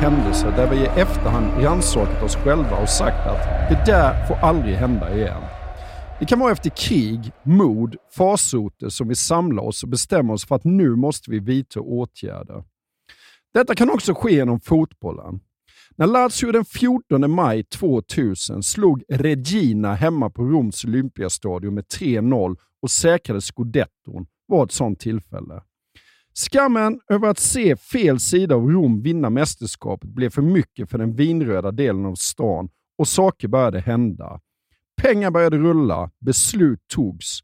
[0.00, 4.34] händelse händelser där vi i efterhand rannsakat oss själva och sagt att det där får
[4.34, 5.42] aldrig hända igen.
[6.20, 10.54] Det kan vara efter krig, mod, farsoter som vi samlar oss och bestämmer oss för
[10.54, 12.64] att nu måste vi vidta åtgärder.
[13.54, 15.40] Detta kan också ske genom fotbollen.
[15.96, 22.90] När Lazio den 14 maj 2000 slog Regina hemma på Roms Olympiastadion med 3-0 och
[22.90, 25.62] säkrade scudetton var ett sådant tillfälle.
[26.34, 31.16] Skammen över att se fel sida av Rom vinna mästerskapet blev för mycket för den
[31.16, 32.68] vinröda delen av stan
[32.98, 34.40] och saker började hända.
[35.02, 37.38] Pengar började rulla, beslut togs,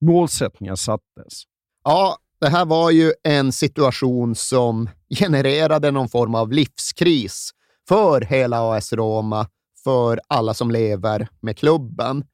[0.00, 1.42] målsättningar sattes.
[1.84, 4.88] Ja, det här var ju en situation som
[5.18, 7.50] genererade någon form av livskris
[7.88, 9.46] för hela AS Roma,
[9.84, 12.24] för alla som lever med klubben.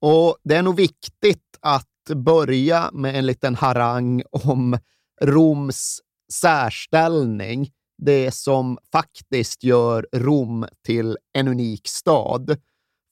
[0.00, 4.78] Och det är nog viktigt att börja med en liten harang om
[5.22, 6.00] Roms
[6.32, 12.56] särställning, det som faktiskt gör Rom till en unik stad.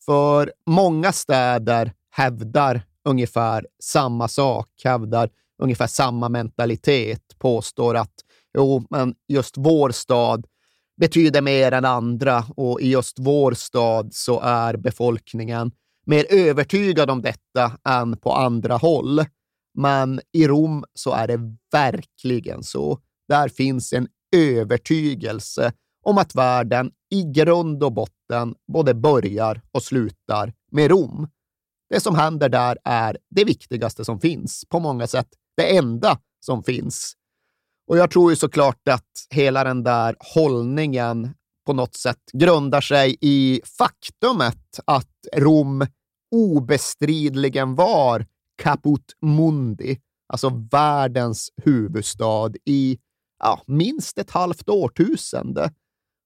[0.06, 5.30] För många städer hävdar ungefär samma sak, hävdar
[5.62, 8.14] ungefär samma mentalitet, påstår att
[8.58, 10.46] jo, men just vår stad
[10.96, 15.72] betyder mer än andra och i just vår stad så är befolkningen
[16.06, 19.24] mer övertygad om detta än på andra håll.
[19.74, 22.98] Men i Rom så är det verkligen så.
[23.28, 25.72] Där finns en övertygelse
[26.04, 31.28] om att världen i grund och botten både börjar och slutar med Rom.
[31.90, 36.62] Det som händer där är det viktigaste som finns, på många sätt det enda som
[36.62, 37.14] finns.
[37.86, 41.34] Och jag tror ju såklart att hela den där hållningen
[41.66, 45.86] på något sätt grundar sig i faktumet att Rom
[46.30, 48.26] obestridligen var
[48.62, 49.98] Caput Mundi,
[50.28, 52.98] alltså världens huvudstad i
[53.38, 55.70] ja, minst ett halvt årtusende.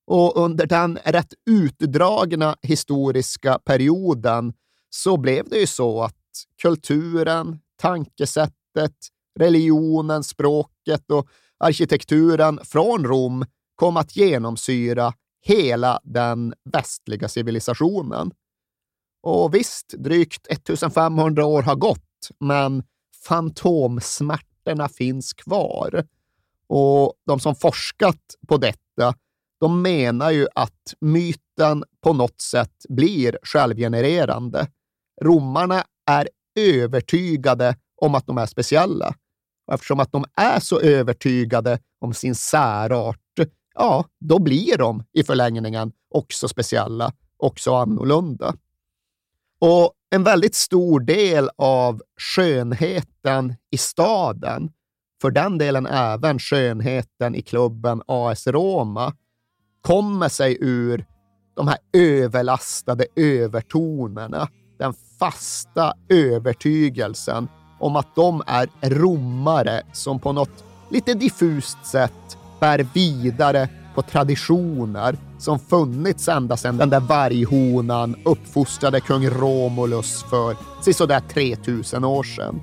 [0.06, 4.52] Och under den rätt utdragna historiska perioden
[4.90, 6.14] så blev det ju så att
[6.62, 8.96] kulturen, tankesättet,
[9.38, 11.28] religionen, språket och
[11.58, 13.44] arkitekturen från Rom
[13.74, 18.30] kom att genomsyra hela den västliga civilisationen.
[19.22, 22.07] Och visst, drygt 1500 år har gått,
[22.40, 22.82] men
[23.28, 26.06] fantomsmärtorna finns kvar.
[26.68, 29.14] Och de som forskat på detta,
[29.60, 34.66] de menar ju att myten på något sätt blir självgenererande.
[35.22, 36.28] Romarna är
[36.58, 39.14] övertygade om att de är speciella.
[39.66, 43.18] Och eftersom att de är så övertygade om sin särart,
[43.74, 48.54] ja, då blir de i förlängningen också speciella, också annorlunda.
[49.60, 54.70] Och en väldigt stor del av skönheten i staden,
[55.20, 59.12] för den delen även skönheten i klubben AS Roma,
[59.80, 61.06] kommer sig ur
[61.56, 67.48] de här överlastade övertonerna, den fasta övertygelsen
[67.80, 75.16] om att de är romare som på något lite diffust sätt bär vidare på traditioner
[75.38, 82.60] som funnits ända sedan den där varghonan uppfostrade kung Romulus för sisådär 3000 år sedan.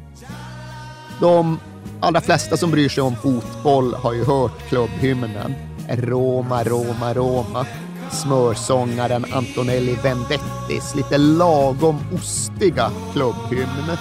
[1.20, 1.60] De
[2.00, 5.54] allra flesta som bryr sig om fotboll har ju hört klubbhymnen
[5.90, 7.66] Roma, Roma, Roma.
[8.12, 13.98] Smörsångaren Antonelli Vendettis lite lagom ostiga klubbhymn.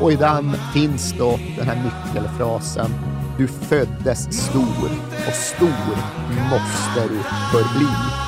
[0.00, 4.90] Och i den finns då den här nyckelfrasen du föddes stor
[5.26, 5.96] och stor
[6.50, 8.21] måste du förbli.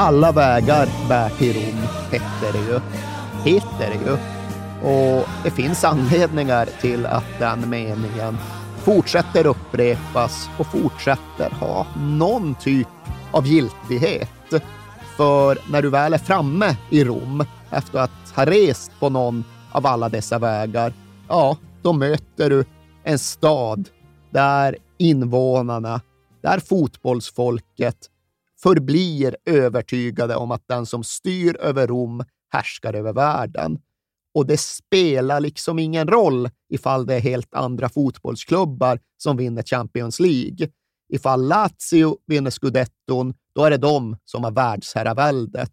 [0.00, 2.80] Alla vägar bär till Rom, heter det ju.
[3.52, 4.12] Heter det ju.
[4.88, 8.38] Och det finns anledningar till att den meningen
[8.76, 12.88] fortsätter upprepas och fortsätter ha någon typ
[13.30, 14.62] av giltighet.
[15.16, 19.86] För när du väl är framme i Rom efter att ha rest på någon av
[19.86, 20.92] alla dessa vägar,
[21.28, 22.64] ja, då möter du
[23.04, 23.88] en stad
[24.30, 26.00] där invånarna,
[26.42, 27.96] där fotbollsfolket
[28.62, 33.78] förblir övertygade om att den som styr över Rom härskar över världen.
[34.34, 40.20] Och det spelar liksom ingen roll ifall det är helt andra fotbollsklubbar som vinner Champions
[40.20, 40.68] League.
[41.08, 45.72] Ifall Lazio vinner scudetton, då är det de som har världsherraväldet.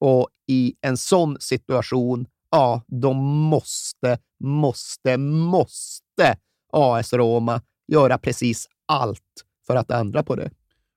[0.00, 6.36] Och i en sån situation, ja, då måste, måste, måste
[6.72, 10.50] AS Roma göra precis allt för att ändra på det.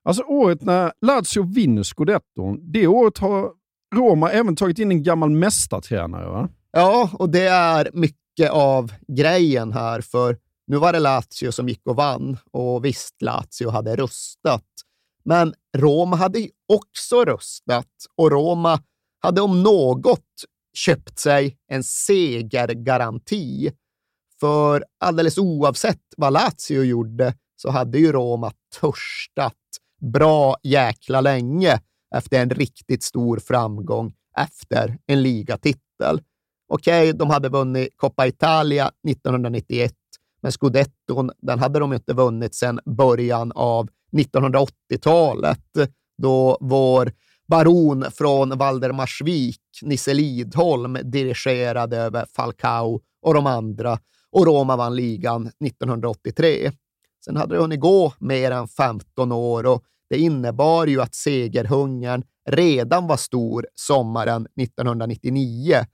[0.04, 3.50] Alltså året när Lazio vinner scudetton, det året har
[3.94, 6.48] Roma även tagit in en gammal mästartränare va?
[6.72, 11.86] Ja, och det är mycket av grejen här, för nu var det Lazio som gick
[11.86, 14.64] och vann och visst, Lazio hade rustat.
[15.24, 18.80] Men Roma hade också rustat och Roma
[19.20, 20.44] hade om något
[20.76, 23.72] köpt sig en segergaranti.
[24.40, 29.54] För alldeles oavsett vad Lazio gjorde så hade ju Roma törstat
[30.12, 31.80] bra jäkla länge
[32.14, 36.20] efter en riktigt stor framgång efter en ligatitel.
[36.68, 39.92] Okej, okay, de hade vunnit Coppa Italia 1991,
[40.42, 45.90] men scudetton den hade de inte vunnit sedan början av 1980-talet,
[46.22, 47.12] då vår
[47.48, 53.98] baron från Valdemarsvik, Nisse Lidholm, dirigerade över Falcao och de andra
[54.30, 56.72] och Roma vann ligan 1983.
[57.24, 59.84] Sen hade det hunnit gå mer än 15 år och
[60.14, 65.84] det innebar ju att segerhungern redan var stor sommaren 1999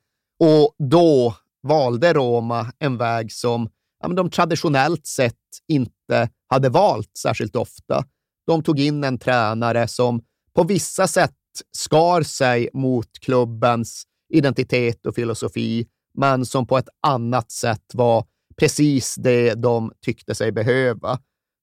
[0.40, 3.68] och då valde Roma en väg som
[4.02, 5.34] ja, de traditionellt sett
[5.68, 8.04] inte hade valt särskilt ofta.
[8.46, 10.22] De tog in en tränare som
[10.54, 11.36] på vissa sätt
[11.72, 18.24] skar sig mot klubbens identitet och filosofi, men som på ett annat sätt var
[18.56, 21.18] precis det de tyckte sig behöva.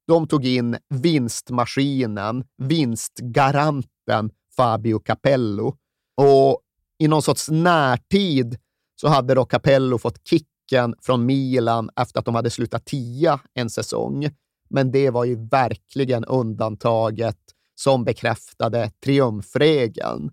[0.07, 5.75] De tog in vinstmaskinen, vinstgaranten Fabio Capello.
[6.17, 6.61] Och
[6.99, 8.57] i någon sorts närtid
[9.01, 13.69] så hade då Capello fått kicken från Milan efter att de hade slutat tia en
[13.69, 14.29] säsong.
[14.69, 17.39] Men det var ju verkligen undantaget
[17.75, 20.31] som bekräftade triumfregeln.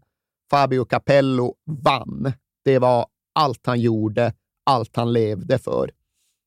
[0.50, 2.32] Fabio Capello vann.
[2.64, 4.32] Det var allt han gjorde,
[4.64, 5.90] allt han levde för.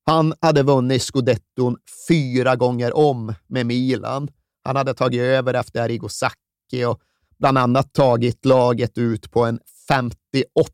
[0.09, 4.29] Han hade vunnit scudetton fyra gånger om med Milan.
[4.63, 7.01] Han hade tagit över efter Arrigo Sacchi och
[7.39, 10.71] bland annat tagit laget ut på en 58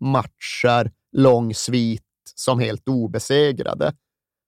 [0.00, 2.02] matcher lång svit
[2.34, 3.92] som helt obesegrade.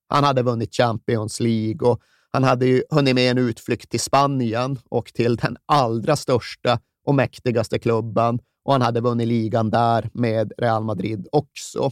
[0.09, 4.79] Han hade vunnit Champions League och han hade ju hunnit med en utflykt till Spanien
[4.89, 10.53] och till den allra största och mäktigaste klubben och han hade vunnit ligan där med
[10.59, 11.91] Real Madrid också.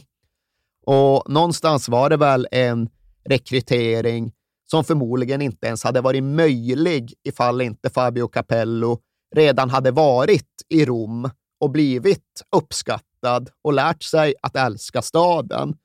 [0.89, 2.89] Och någonstans var det väl en
[3.29, 4.31] rekrytering
[4.71, 8.99] som förmodligen inte ens hade varit möjlig ifall inte Fabio Capello
[9.35, 11.29] redan hade varit i Rom
[11.59, 15.75] och blivit uppskattad och lärt sig att älska staden.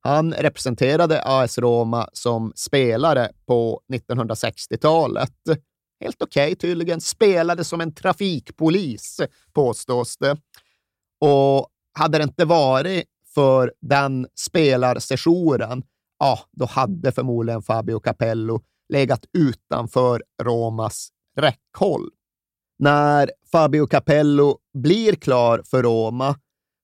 [0.00, 5.32] Han representerade AS Roma som spelare på 1960-talet.
[6.00, 7.00] Helt okej okay, tydligen.
[7.00, 9.20] Spelade som en trafikpolis,
[9.52, 10.36] påstås det.
[11.20, 13.04] Och hade det inte varit
[13.36, 15.82] för den spelarsessionen,
[16.18, 22.10] ja, då hade förmodligen Fabio Capello legat utanför Romas räckhåll.
[22.78, 26.36] När Fabio Capello blir klar för Roma,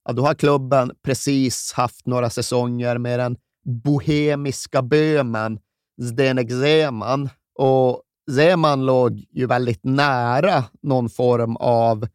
[0.04, 3.36] ja, då har klubben precis haft några säsonger med den
[3.84, 5.58] bohemiska bömen
[6.02, 7.28] Zdenek Zeman.
[7.58, 12.08] Och Zeman låg ju väldigt nära någon form av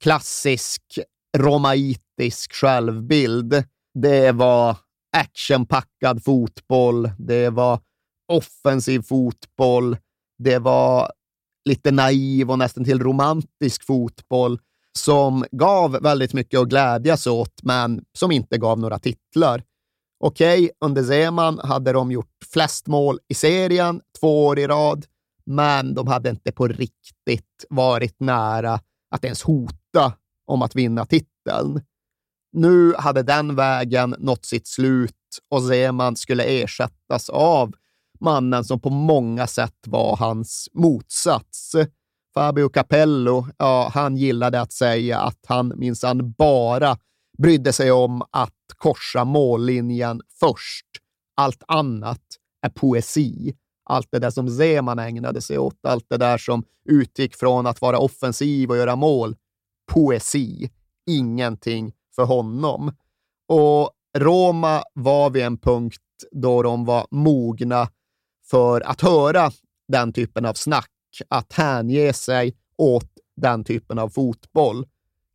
[0.00, 0.82] klassisk
[2.22, 3.64] realistisk självbild.
[3.94, 4.76] Det var
[5.16, 7.80] actionpackad fotboll, det var
[8.28, 9.96] offensiv fotboll,
[10.38, 11.12] det var
[11.68, 14.58] lite naiv och nästan till romantisk fotboll
[14.98, 19.62] som gav väldigt mycket att glädjas åt, men som inte gav några titlar.
[20.24, 25.06] Okej, okay, under Zeman hade de gjort flest mål i serien två år i rad,
[25.46, 30.12] men de hade inte på riktigt varit nära att ens hota
[30.46, 31.80] om att vinna titeln.
[32.52, 35.14] Nu hade den vägen nått sitt slut
[35.50, 37.72] och Zeman skulle ersättas av
[38.20, 41.72] mannen som på många sätt var hans motsats.
[42.34, 46.96] Fabio Capello, ja, han gillade att säga att han minsann bara
[47.38, 50.86] brydde sig om att korsa mållinjen först.
[51.36, 52.22] Allt annat
[52.62, 53.54] är poesi.
[53.84, 57.80] Allt det där som Zeman ägnade sig åt, allt det där som utgick från att
[57.80, 59.36] vara offensiv och göra mål.
[59.92, 60.70] Poesi.
[61.06, 62.92] Ingenting för honom.
[63.48, 67.88] Och Roma var vid en punkt då de var mogna
[68.50, 69.50] för att höra
[69.88, 70.90] den typen av snack,
[71.28, 74.86] att hänge sig åt den typen av fotboll.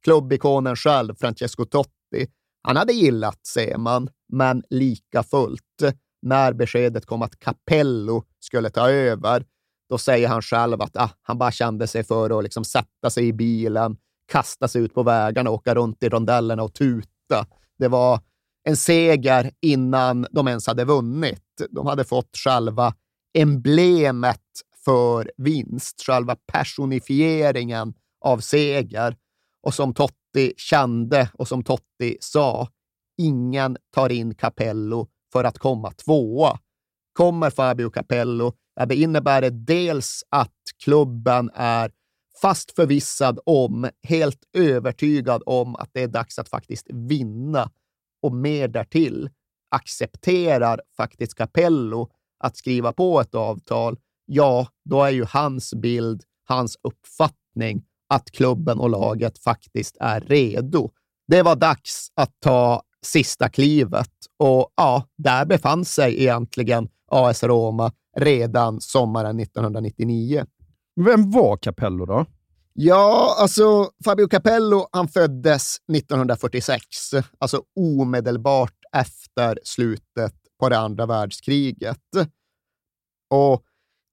[0.04, 2.28] Klubbikonen själv, Francesco Totti,
[2.62, 5.84] han hade gillat Seman, men lika fullt,
[6.22, 9.46] när beskedet kom att Capello skulle ta över,
[9.90, 13.28] då säger han själv att ah, han bara kände sig för att liksom sätta sig
[13.28, 13.98] i bilen,
[14.32, 17.46] kasta sig ut på vägarna, åka runt i rondellerna och tuta.
[17.80, 18.20] Det var
[18.64, 21.44] en seger innan de ens hade vunnit.
[21.70, 22.94] De hade fått själva
[23.38, 24.42] emblemet
[24.86, 27.94] för vinst, själva personifieringen
[28.26, 29.16] av seger.
[29.64, 32.68] Och som Totti kände och som Totti sa,
[33.18, 36.60] ingen tar in Capello för att komma tvåa.
[37.14, 38.54] Kommer Fabio Capello,
[38.88, 40.54] det innebär det dels att
[40.84, 41.92] klubben är
[42.42, 47.72] fast förvissad om, helt övertygad om att det är dags att faktiskt vinna
[48.22, 49.30] och mer därtill
[49.72, 56.78] accepterar faktiskt Capello att skriva på ett avtal, ja, då är ju hans bild, hans
[56.84, 60.92] uppfattning att klubben och laget faktiskt är redo.
[61.28, 67.92] Det var dags att ta sista klivet och ja, där befann sig egentligen AS Roma
[68.18, 70.46] redan sommaren 1999.
[71.06, 72.26] Vem var Capello då?
[72.74, 76.84] Ja, alltså Fabio Capello, han föddes 1946,
[77.40, 82.02] alltså omedelbart efter slutet på det andra världskriget.
[83.30, 83.64] Och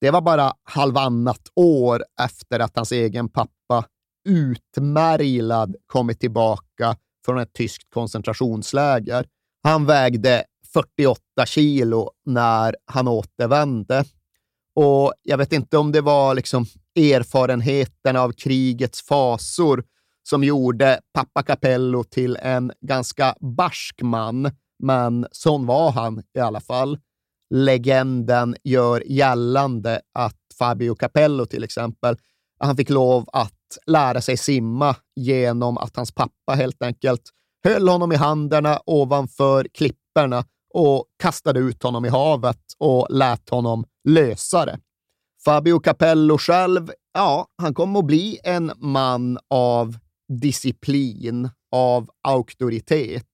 [0.00, 3.86] det var bara halvannat år efter att hans egen pappa
[4.28, 9.26] utmärglad kommit tillbaka från ett tyskt koncentrationsläger.
[9.62, 14.04] Han vägde 48 kilo när han återvände.
[14.74, 16.66] Och jag vet inte om det var liksom
[16.96, 19.84] erfarenheten av krigets fasor
[20.28, 24.50] som gjorde pappa Capello till en ganska barsk man,
[24.82, 26.98] men sån var han i alla fall.
[27.54, 32.16] Legenden gör gällande att Fabio Capello till exempel,
[32.60, 33.52] han fick lov att
[33.86, 37.22] lära sig simma genom att hans pappa helt enkelt
[37.64, 43.84] höll honom i händerna ovanför klipporna och kastade ut honom i havet och lät honom
[44.04, 44.80] lösa det.
[45.44, 49.96] Fabio Capello själv, ja, han kom att bli en man av
[50.28, 53.26] disciplin, av auktoritet.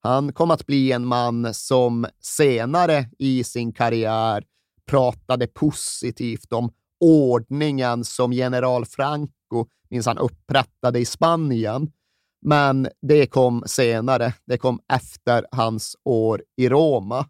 [0.00, 4.44] Han kom att bli en man som senare i sin karriär
[4.86, 11.92] pratade positivt om ordningen som general Franco minsann han upprättade i Spanien.
[12.42, 14.34] Men det kom senare.
[14.44, 17.26] Det kom efter hans år i Roma.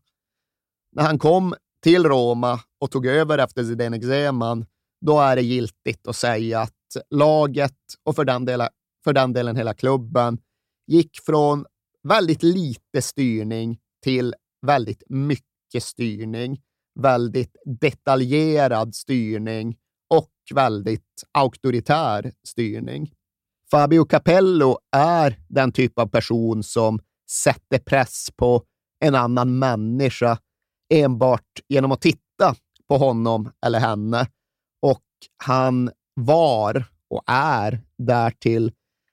[0.93, 4.67] När han kom till Roma och tog över efter Zidane Zeman,
[5.07, 6.75] då är det giltigt att säga att
[7.11, 8.69] laget och för den, delen,
[9.05, 10.39] för den delen hela klubben
[10.87, 11.67] gick från
[12.09, 14.35] väldigt lite styrning till
[14.67, 16.61] väldigt mycket styrning,
[17.01, 19.77] väldigt detaljerad styrning
[20.15, 23.13] och väldigt auktoritär styrning.
[23.71, 28.63] Fabio Capello är den typ av person som sätter press på
[29.05, 30.39] en annan människa
[30.88, 32.54] enbart genom att titta
[32.88, 34.26] på honom eller henne.
[34.83, 35.04] Och
[35.45, 38.73] han var och är därtill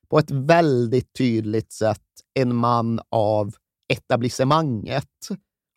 [0.10, 2.02] på ett väldigt tydligt sätt
[2.34, 3.56] en man av
[3.94, 5.10] etablissemanget.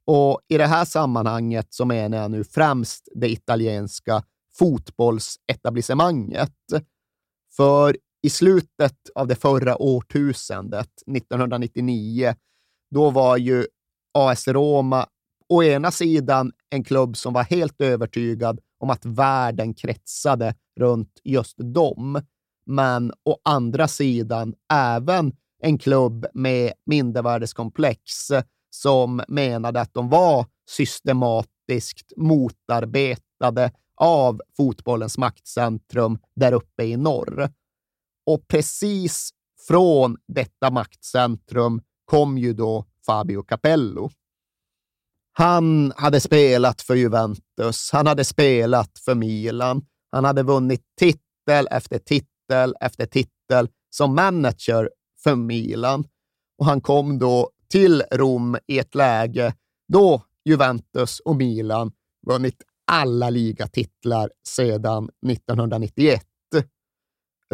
[0.06, 4.22] Och i det här sammanhanget så menar jag nu främst det italienska
[4.58, 6.52] fotbollsetablissemanget.
[7.56, 12.34] För i slutet av det förra årtusendet, 1999,
[12.90, 13.66] då var ju
[14.14, 15.06] AS Roma
[15.48, 21.56] å ena sidan en klubb som var helt övertygad om att världen kretsade runt just
[21.58, 22.22] dem,
[22.66, 28.02] men å andra sidan även en klubb med mindervärdeskomplex
[28.70, 37.50] som menade att de var systematiskt motarbetade av fotbollens maktcentrum där uppe i norr.
[38.26, 39.30] Och precis
[39.68, 44.10] från detta maktcentrum kom ju då Fabio Capello.
[45.38, 51.98] Han hade spelat för Juventus, han hade spelat för Milan, han hade vunnit titel efter
[51.98, 54.90] titel efter titel som manager
[55.22, 56.04] för Milan.
[56.58, 59.54] Och han kom då till Rom i ett läge
[59.92, 61.92] då Juventus och Milan
[62.26, 66.22] vunnit alla ligatitlar sedan 1991.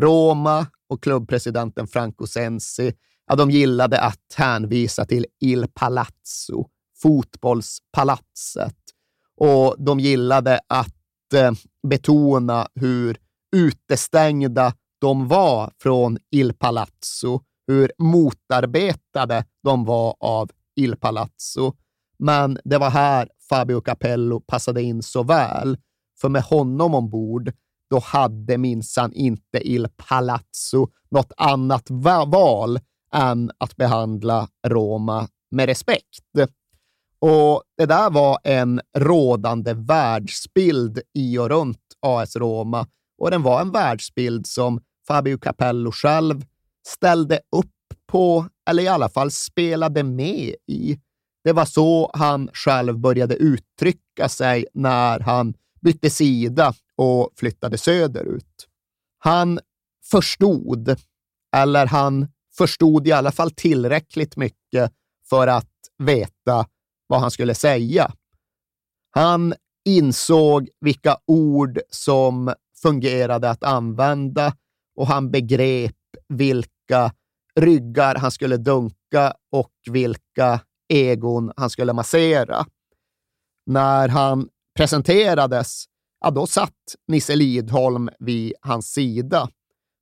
[0.00, 2.92] Roma och klubbpresidenten Franco Sensi,
[3.26, 6.68] ja, de gillade att hänvisa till Il Palazzo,
[7.02, 8.76] fotbollspalatset.
[9.36, 11.52] Och de gillade att eh,
[11.88, 13.18] betona hur
[13.56, 21.72] utestängda de var från Il Palazzo, hur motarbetade de var av Il Palazzo.
[22.18, 25.78] Men det var här Fabio Capello passade in så väl,
[26.20, 27.52] för med honom ombord
[27.90, 31.90] då hade minsann inte Il Palazzo något annat
[32.26, 32.78] val
[33.12, 36.24] än att behandla Roma med respekt.
[37.26, 42.86] Och Det där var en rådande världsbild i och runt AS Roma
[43.18, 46.44] och den var en världsbild som Fabio Capello själv
[46.86, 47.70] ställde upp
[48.06, 50.98] på, eller i alla fall spelade med i.
[51.44, 58.68] Det var så han själv började uttrycka sig när han bytte sida och flyttade söderut.
[59.18, 59.60] Han
[60.10, 60.96] förstod,
[61.56, 64.92] eller han förstod i alla fall tillräckligt mycket
[65.30, 66.66] för att veta
[67.06, 68.12] vad han skulle säga.
[69.10, 74.56] Han insåg vilka ord som fungerade att använda
[74.96, 75.96] och han begrep
[76.28, 77.12] vilka
[77.60, 82.66] ryggar han skulle dunka och vilka egon han skulle massera.
[83.66, 85.84] När han presenterades,
[86.20, 89.48] ja, då satt Nisse Lidholm vid hans sida.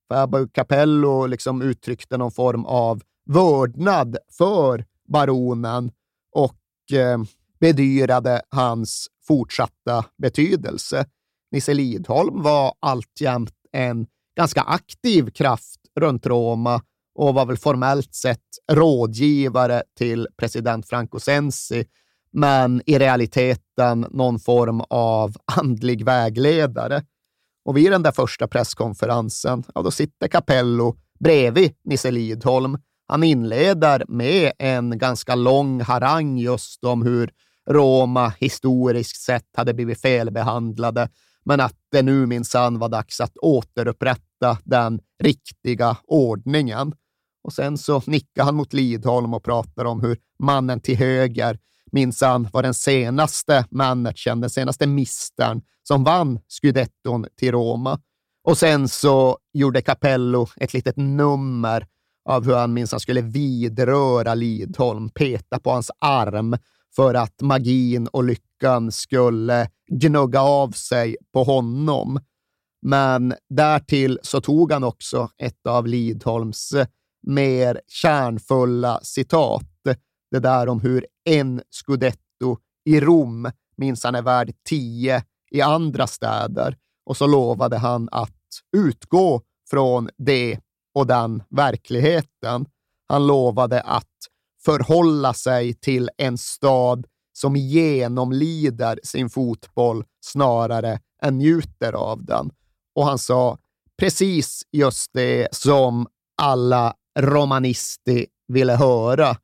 [0.08, 5.90] Fabio Capello liksom uttryckte någon form av vördnad för baronen
[6.92, 7.18] Eh,
[7.60, 11.06] bedyrade hans fortsatta betydelse.
[11.52, 16.82] Nisse Lidholm var alltjämt en ganska aktiv kraft runt Roma
[17.14, 18.40] och var väl formellt sett
[18.72, 21.84] rådgivare till president Franco Sensi,
[22.32, 27.02] men i realiteten någon form av andlig vägledare.
[27.64, 32.78] Och vid den där första presskonferensen, ja, då sitter Capello bredvid Nisse Lidholm.
[33.06, 37.30] Han inleder med en ganska lång harang just om hur
[37.70, 41.08] Roma historiskt sett hade blivit felbehandlade,
[41.44, 46.94] men att det nu minsann var dags att återupprätta den riktiga ordningen.
[47.44, 51.58] Och sen så nickar han mot Lidholm och pratar om hur mannen till höger
[51.92, 58.00] minsann var den senaste managern, den senaste mistern som vann scudetton till Roma.
[58.44, 61.86] Och sen så gjorde Capello ett litet nummer
[62.24, 66.56] av hur han minsann skulle vidröra Lidholm, peta på hans arm
[66.96, 72.20] för att magin och lyckan skulle gnugga av sig på honom.
[72.82, 76.74] Men därtill så tog han också ett av Lidholms
[77.26, 79.68] mer kärnfulla citat.
[80.30, 86.76] Det där om hur en scudetto i Rom minsann är värd tio i andra städer.
[87.06, 88.30] Och så lovade han att
[88.76, 90.58] utgå från det
[90.94, 92.66] och den verkligheten.
[93.08, 94.08] Han lovade att
[94.64, 102.50] förhålla sig till en stad som genomlider sin fotboll snarare än njuter av den.
[102.94, 103.58] Och han sa
[103.98, 106.06] precis just det som
[106.42, 109.36] alla romanisti ville höra.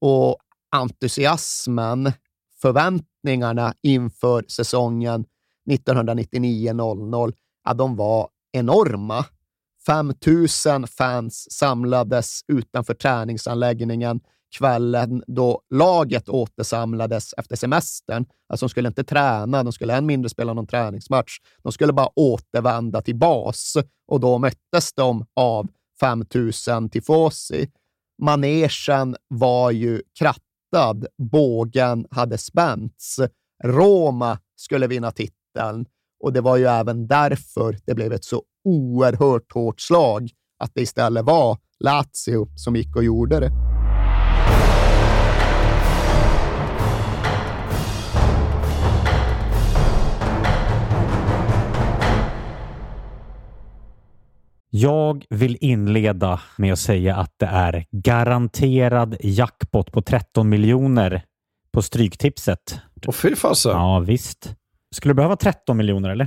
[0.00, 0.36] Och
[0.76, 2.12] entusiasmen,
[2.62, 5.24] förväntningarna inför säsongen
[5.70, 7.34] 1999-00,
[7.64, 9.24] ja, de var enorma.
[9.86, 10.12] 5
[10.66, 14.20] 000 fans samlades utanför träningsanläggningen
[14.58, 18.26] kvällen då laget återsamlades efter semestern.
[18.48, 21.38] Alltså de skulle inte träna, de skulle än mindre spela någon träningsmatch.
[21.62, 23.76] De skulle bara återvända till bas
[24.08, 25.68] och då möttes de av
[26.00, 26.24] 5
[26.68, 27.70] 000 tifosi.
[28.22, 33.20] Manegen var ju krattad, bågen hade spänts.
[33.64, 35.86] Roma skulle vinna titeln
[36.20, 40.80] och det var ju även därför det blev ett så oerhört hårt slag att det
[40.80, 43.50] istället var Lazio som gick och gjorde det.
[54.72, 61.22] Jag vill inleda med att säga att det är garanterad jackpot på 13 miljoner
[61.72, 62.80] på Stryktipset.
[63.06, 63.72] Och fy fasen.
[63.72, 64.54] Ja, visst.
[64.94, 66.26] Skulle du behöva 13 miljoner eller?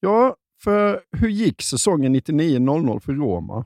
[0.00, 3.64] Ja, för hur gick säsongen 99-00 för Roma?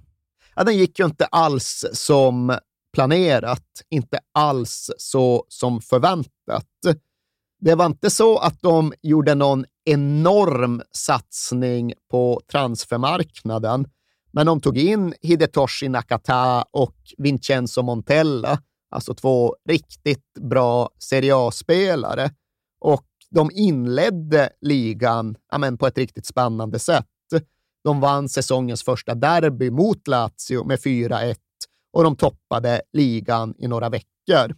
[0.55, 2.59] Ja, den gick ju inte alls som
[2.93, 6.67] planerat, inte alls så som förväntat.
[7.61, 13.87] Det var inte så att de gjorde någon enorm satsning på transfermarknaden,
[14.33, 18.59] men de tog in Hidetoshi Nakata och Vincenzo Montella,
[18.91, 22.31] alltså två riktigt bra Serie A-spelare.
[22.81, 27.07] Och de inledde ligan ja, men på ett riktigt spännande sätt.
[27.85, 31.37] De vann säsongens första derby mot Lazio med 4-1
[31.93, 34.57] och de toppade ligan i några veckor.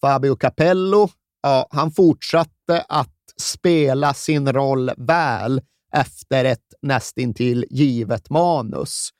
[0.00, 1.08] Fabio Capello,
[1.42, 5.60] ja, han fortsatte att spela sin roll väl
[5.92, 9.10] efter ett nästintill givet manus.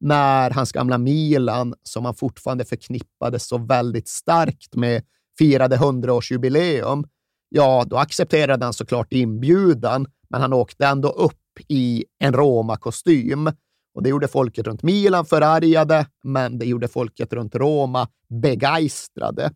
[0.00, 5.02] När hans gamla Milan, som han fortfarande förknippade så väldigt starkt med,
[5.38, 7.04] firade 100-årsjubileum,
[7.48, 11.34] ja, då accepterade han såklart inbjudan, men han åkte ändå upp
[11.68, 13.50] i en Roma-kostym.
[13.94, 18.08] Och det gjorde folket runt Milan förargade, men det gjorde folket runt Roma
[18.42, 19.50] begeistrade.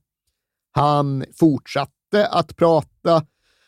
[0.73, 3.27] Han fortsatte att prata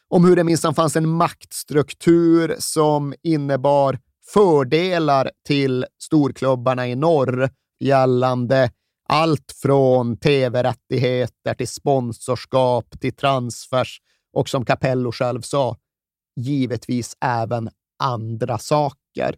[0.08, 3.98] om hur det minsann fanns en maktstruktur som innebar
[4.32, 8.70] fördelar till storklubbarna i norr gällande
[9.08, 14.00] allt från tv-rättigheter till sponsorskap till transfers
[14.34, 15.76] och som Capello själv sa,
[16.36, 19.36] givetvis även andra saker.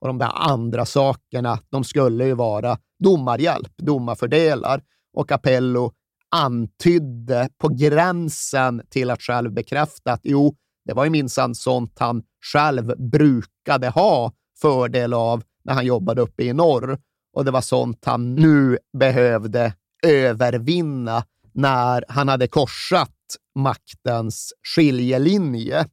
[0.00, 4.82] Och de där andra sakerna, de skulle ju vara domarhjälp, domarfördelar.
[5.16, 5.92] Och Capello
[6.30, 12.22] antydde på gränsen till att själv bekräfta att jo, det var ju minsann sånt han
[12.52, 16.98] själv brukade ha fördel av när han jobbade uppe i norr.
[17.32, 19.74] Och det var sånt han nu behövde
[20.06, 23.21] övervinna när han hade korsat
[23.54, 25.86] maktens skiljelinje.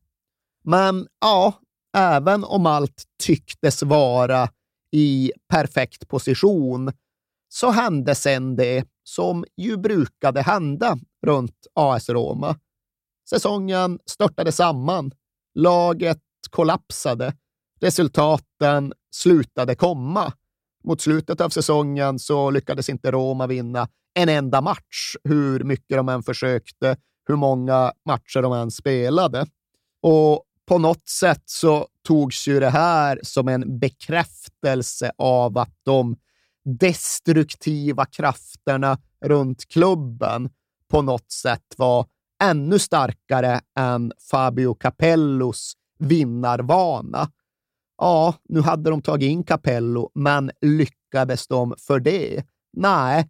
[0.63, 1.53] Men ja,
[1.97, 4.49] även om allt tycktes vara
[4.91, 6.91] i perfekt position
[7.49, 12.55] så hände sen det som ju brukade hända runt AS Roma.
[13.29, 15.11] Säsongen störtade samman.
[15.55, 17.33] Laget kollapsade.
[17.81, 20.33] Resultaten slutade komma.
[20.83, 26.09] Mot slutet av säsongen så lyckades inte Roma vinna en enda match, hur mycket de
[26.09, 26.97] än försökte,
[27.29, 29.45] hur många matcher de än spelade.
[30.01, 36.15] Och på något sätt så togs ju det här som en bekräftelse av att de
[36.79, 40.49] destruktiva krafterna runt klubben
[40.89, 42.05] på något sätt var
[42.43, 47.31] ännu starkare än Fabio Capellos vinnarvana.
[47.97, 52.43] Ja, nu hade de tagit in Capello, men lyckades de för det?
[52.73, 53.29] Nej,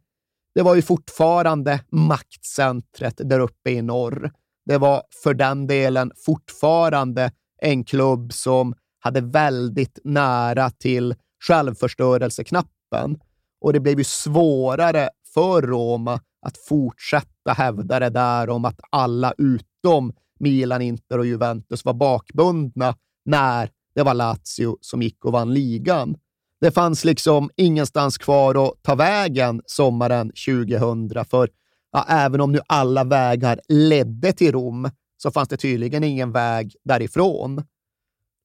[0.60, 4.32] det var ju fortfarande maktcentret där uppe i norr.
[4.65, 11.15] Det var för den delen fortfarande en klubb som hade väldigt nära till
[11.48, 13.19] självförstörelseknappen
[13.62, 19.34] och det blev ju svårare för Roma att fortsätta hävda det där om att alla
[19.38, 22.95] utom Milan, Inter och Juventus var bakbundna
[23.26, 26.17] när det var Lazio som gick och vann ligan.
[26.62, 31.50] Det fanns liksom ingenstans kvar att ta vägen sommaren 2000, för
[31.91, 36.76] ja, även om nu alla vägar ledde till Rom så fanns det tydligen ingen väg
[36.84, 37.63] därifrån.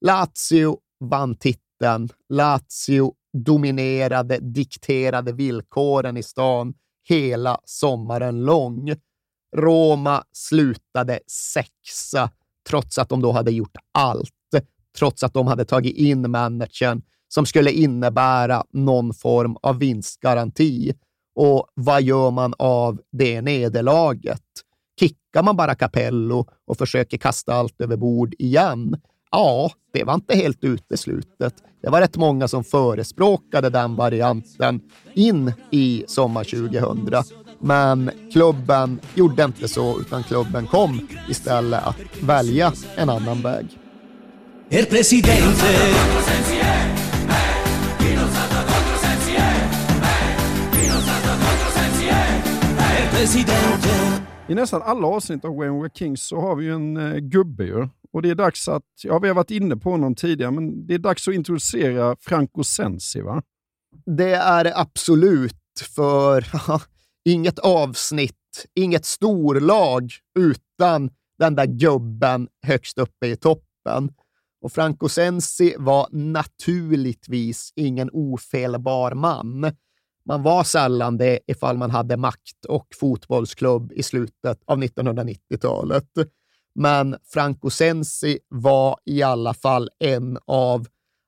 [0.05, 2.09] Lazio vann titeln.
[2.29, 6.73] Lazio dominerade, dikterade villkoren i stan
[7.09, 8.95] hela sommaren lång.
[9.55, 12.29] Roma slutade sexa,
[12.69, 14.31] trots att de då hade gjort allt.
[14.97, 17.01] Trots att de hade tagit in managern
[17.35, 20.93] som skulle innebära någon form av vinstgaranti.
[21.35, 24.41] Och vad gör man av det nederlaget?
[24.99, 28.95] Kickar man bara Capello och försöker kasta allt över bord igen?
[29.31, 31.53] Ja, det var inte helt uteslutet.
[31.81, 34.81] Det var rätt många som förespråkade den varianten
[35.13, 37.09] in i sommar 2000.
[37.59, 43.65] Men klubben gjorde inte så, utan klubben kom istället att välja en annan väg.
[53.15, 53.89] El presidente
[54.47, 57.87] I nästan alla avsnitt av We're Kings så har vi ju en uh, gubbe ju.
[58.13, 60.93] Och det är dags att, ja vi har varit inne på honom tidigare, men det
[60.93, 63.41] är dags att introducera Franco Sensi va?
[64.05, 65.55] Det är absolut,
[65.95, 66.45] för
[67.25, 74.09] inget avsnitt, inget storlag utan den där gubben högst uppe i toppen.
[74.61, 79.71] Och Franco Sensi var naturligtvis ingen ofelbar man.
[80.27, 86.09] Man var sällan det ifall man hade makt och fotbollsklubb i slutet av 1990-talet.
[86.75, 90.87] Men Franco Sensi var i alla fall en av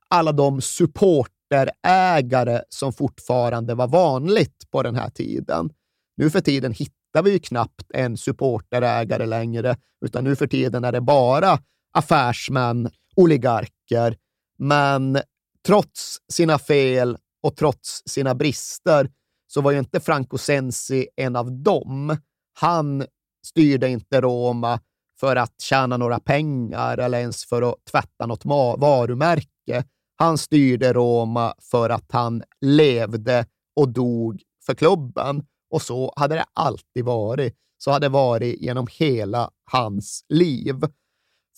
[0.09, 5.69] alla de supporterägare som fortfarande var vanligt på den här tiden.
[6.17, 10.91] Nu för tiden hittar vi ju knappt en supporterägare längre, utan nu för tiden är
[10.91, 11.59] det bara
[11.93, 14.17] affärsmän, oligarker.
[14.57, 15.19] Men
[15.65, 19.09] trots sina fel och trots sina brister
[19.47, 22.17] så var ju inte Franco Sensi en av dem.
[22.59, 23.05] Han
[23.45, 24.79] styrde inte Roma
[25.19, 28.45] för att tjäna några pengar eller ens för att tvätta något
[28.79, 29.83] varumärke.
[30.15, 33.45] Han styrde Roma för att han levde
[33.75, 35.45] och dog för klubben.
[35.69, 37.55] Och så hade det alltid varit.
[37.77, 40.75] Så hade det varit genom hela hans liv.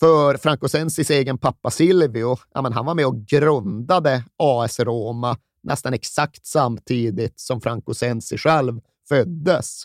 [0.00, 5.36] För Franco Sensis egen pappa Silvio, ja, men han var med och grundade AS Roma
[5.62, 9.82] nästan exakt samtidigt som Franco Sensi själv föddes.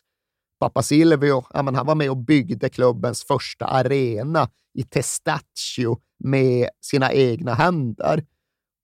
[0.59, 6.69] Pappa Silvio, ja, men han var med och byggde klubbens första arena i Testaccio med
[6.81, 8.25] sina egna händer.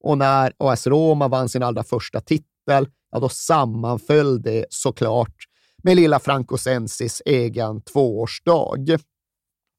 [0.03, 5.35] Och när AS Roma vann sin allra första titel, ja, då sammanföll det såklart
[5.83, 8.99] med lilla Franco Sensis egen tvåårsdag.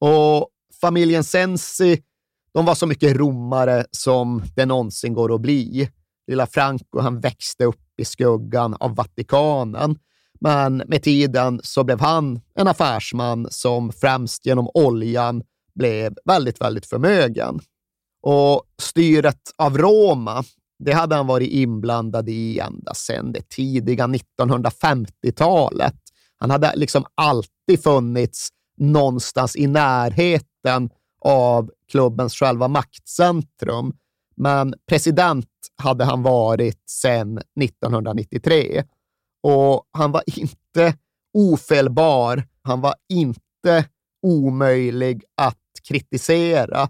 [0.00, 0.48] Och
[0.80, 2.02] familjen Sensi,
[2.54, 5.90] de var så mycket romare som det någonsin går att bli.
[6.32, 9.98] Lilla Franco, han växte upp i skuggan av Vatikanen
[10.44, 15.42] men med tiden så blev han en affärsman som främst genom oljan
[15.74, 17.60] blev väldigt, väldigt förmögen.
[18.22, 20.44] Och styret av Roma,
[20.78, 25.94] det hade han varit inblandad i ända sedan det tidiga 1950-talet.
[26.36, 30.90] Han hade liksom alltid funnits någonstans i närheten
[31.24, 33.92] av klubbens själva maktcentrum.
[34.34, 38.84] Men president hade han varit sedan 1993
[39.42, 40.94] och han var inte
[41.34, 42.44] ofelbar.
[42.62, 43.88] Han var inte
[44.22, 46.88] omöjlig att kritisera.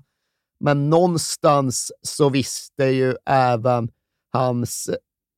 [0.60, 3.88] Men någonstans så visste ju även
[4.32, 4.90] hans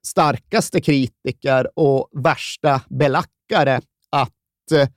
[0.06, 4.88] starkaste kritiker och värsta belackare att eh,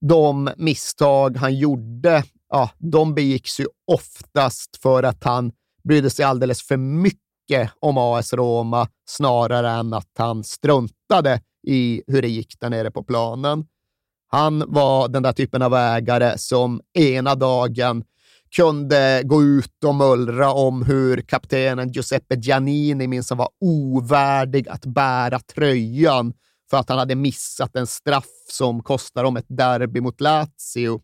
[0.00, 5.52] de misstag han gjorde, ja, de begicks ju oftast för att han
[5.84, 12.22] brydde sig alldeles för mycket om AS Roma snarare än att han struntade i hur
[12.22, 13.66] det gick där nere på planen.
[14.28, 18.04] Han var den där typen av ägare som ena dagen
[18.56, 25.38] kunde gå ut och mullra om hur kaptenen Giuseppe Giannini minsann var ovärdig att bära
[25.38, 26.32] tröjan
[26.70, 31.00] för att han hade missat en straff som kostar om ett derby mot Lazio.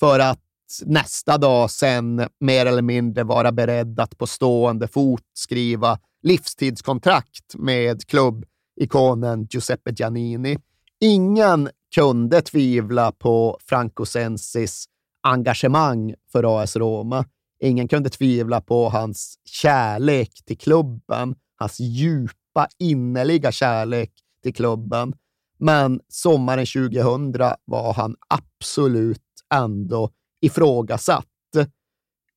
[0.00, 0.40] För att
[0.86, 8.06] nästa dag sen mer eller mindre vara beredd att på stående fot skriva livstidskontrakt med
[8.06, 10.58] klubbikonen Giuseppe Giannini.
[11.00, 14.84] Ingen kunde tvivla på Franco Sensis
[15.22, 17.24] engagemang för AS Roma.
[17.60, 25.14] Ingen kunde tvivla på hans kärlek till klubben, hans djupa, innerliga kärlek till klubben.
[25.58, 27.32] Men sommaren 2000
[27.64, 29.22] var han absolut
[29.54, 30.10] ändå
[30.42, 31.26] ifrågasatt.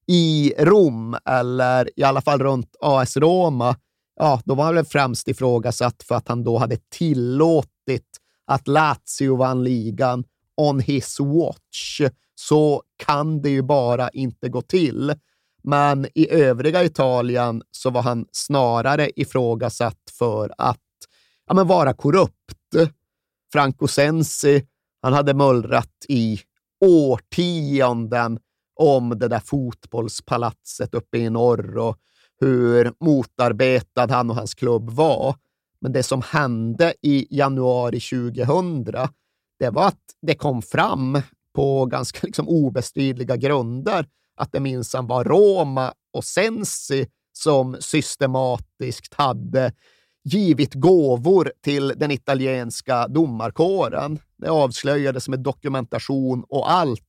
[0.08, 3.76] I Rom, eller i alla fall runt AS Roma,
[4.16, 8.08] ja, då var han väl främst ifrågasatt för att han då hade tillåtit
[8.46, 10.24] att Lazio vann ligan
[10.58, 12.02] on his watch.
[12.36, 15.14] Så kan det ju bara inte gå till.
[15.64, 20.80] Men i övriga Italien så var han snarare ifrågasatt för att
[21.48, 22.92] ja, men vara korrupt.
[23.54, 24.66] Franco Sensi,
[25.02, 26.40] han hade mullrat i
[26.86, 28.40] årtionden
[28.76, 31.98] om det där fotbollspalatset uppe i norr och
[32.40, 35.36] hur motarbetad han och hans klubb var.
[35.82, 38.84] Men det som hände i januari 2000,
[39.60, 41.22] det var att det kom fram
[41.54, 49.74] på ganska liksom obestridliga grunder att det minsann var Roma och Sensi som systematiskt hade
[50.26, 54.20] givit gåvor till den italienska domarkåren.
[54.38, 57.02] Det avslöjades med dokumentation och allt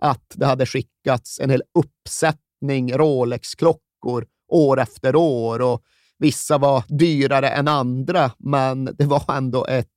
[0.00, 5.82] att det hade skickats en hel uppsättning Rolex-klockor år efter år och
[6.18, 9.88] vissa var dyrare än andra, men det var ändå ett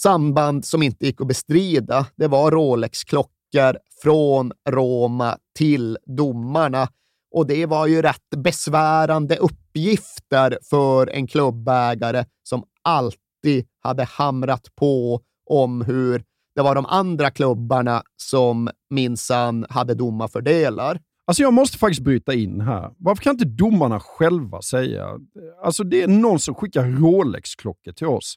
[0.00, 2.06] samband som inte gick att bestrida.
[2.16, 6.88] Det var Rolex-klockor från Roma till domarna
[7.32, 15.20] och det var ju rätt besvärande uppgifter för en klubbägare som alltid hade hamrat på
[15.50, 21.00] om hur det var de andra klubbarna som minsann hade domarfördelar.
[21.26, 22.90] Alltså jag måste faktiskt bryta in här.
[22.98, 25.18] Varför kan inte domarna själva säga?
[25.64, 28.34] Alltså det är någon som skickar Rolex-klockor till oss.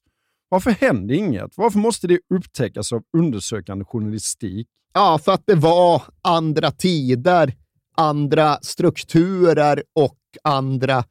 [0.49, 1.57] Varför händer inget?
[1.57, 4.67] Varför måste det upptäckas av undersökande journalistik?
[4.93, 7.53] Ja, för att det var andra tider
[7.97, 11.03] andra strukturer och andra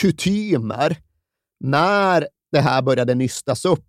[0.00, 0.96] kutymer.
[1.60, 3.86] När det här började nystas upp,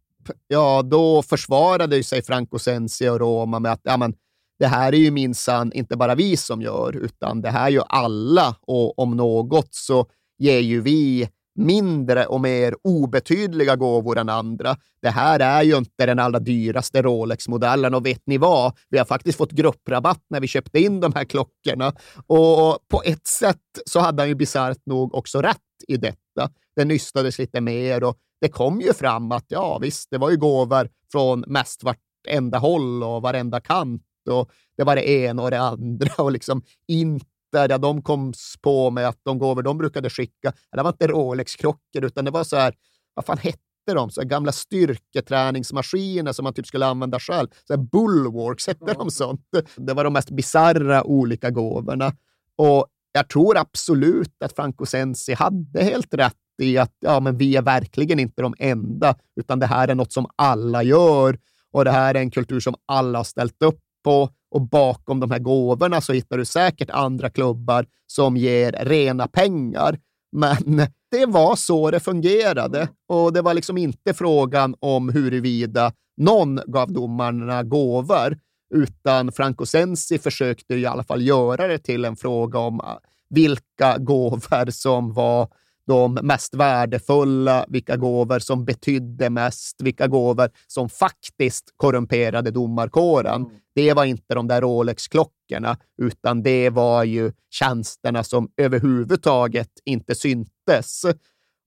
[0.47, 4.13] ja, då försvarade sig Franco Sensi och Roma med att ja, men,
[4.59, 8.55] det här är ju minsann inte bara vi som gör, utan det här gör alla
[8.61, 10.05] och om något så
[10.37, 14.77] ger ju vi mindre och mer obetydliga gåvor än andra.
[15.01, 18.77] Det här är ju inte den allra dyraste Rolex-modellen och vet ni vad?
[18.89, 21.93] Vi har faktiskt fått grupprabatt när vi köpte in de här klockorna
[22.27, 26.49] och på ett sätt så hade han ju bisarrt nog också rätt i detta.
[26.75, 30.37] Det nystades lite mer och det kom ju fram att ja, visst, det var ju
[30.37, 35.59] gåvor från mest vartenda håll och varenda kant och det var det ena och det
[35.59, 40.53] andra och liksom inte där de kom på med att de gåvor de brukade skicka,
[40.71, 42.73] det var inte Rolex-klockor, utan det var så här,
[43.13, 44.09] vad fan hette de?
[44.09, 47.47] Så gamla styrketräningsmaskiner som man typ skulle använda själv.
[47.67, 49.41] Så här Bulwarks, hette de sånt?
[49.75, 52.13] Det var de mest bizarra olika gåvorna.
[52.57, 57.55] Och jag tror absolut att Franco Sensi hade helt rätt i att ja, men vi
[57.55, 61.37] är verkligen inte de enda, utan det här är något som alla gör
[61.71, 65.31] och det här är en kultur som alla har ställt upp på och bakom de
[65.31, 69.99] här gåvorna så hittar du säkert andra klubbar som ger rena pengar.
[70.31, 76.59] Men det var så det fungerade och det var liksom inte frågan om huruvida någon
[76.67, 78.37] gav domarna gåvor,
[78.75, 82.81] utan Franco Sensi försökte i alla fall göra det till en fråga om
[83.29, 85.47] vilka gåvor som var
[85.87, 93.41] de mest värdefulla, vilka gåvor som betydde mest, vilka gåvor som faktiskt korrumperade domarkåren.
[93.41, 93.57] Mm.
[93.75, 101.05] Det var inte de där Rolex-klockorna, utan det var ju tjänsterna som överhuvudtaget inte syntes.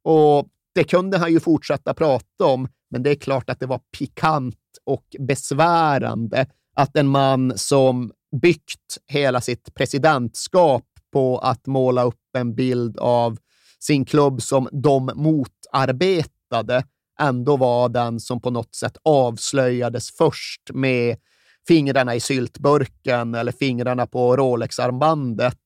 [0.05, 3.81] Och det kunde han ju fortsätta prata om, men det är klart att det var
[3.99, 6.47] pikant och besvärande
[6.77, 8.13] att en man som
[8.43, 13.39] byggt hela sitt presidentskap på att måla upp en bild av
[13.81, 16.85] sin klubb som de motarbetade
[17.21, 21.17] ändå var den som på något sätt avslöjades först med
[21.69, 25.59] fingrarna i syltburken eller fingrarna på Rolex-armbandet.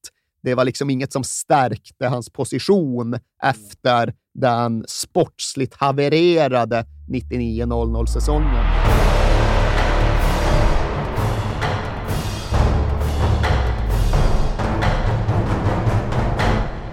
[0.43, 8.65] Det var liksom inget som stärkte hans position efter den sportsligt havererade 99-00-säsongen.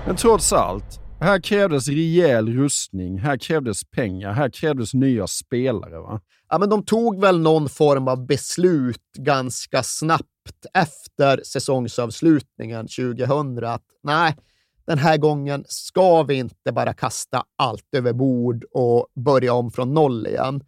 [0.06, 6.00] Men trots allt, här krävdes rejäl rustning, här krävdes pengar, här krävdes nya spelare.
[6.00, 6.22] va?
[6.50, 13.84] Ja, men de tog väl någon form av beslut ganska snabbt efter säsongsavslutningen 2000 att
[14.04, 14.36] nej,
[14.88, 19.94] den här gången ska vi inte bara kasta allt över bord och börja om från
[19.94, 20.64] noll igen.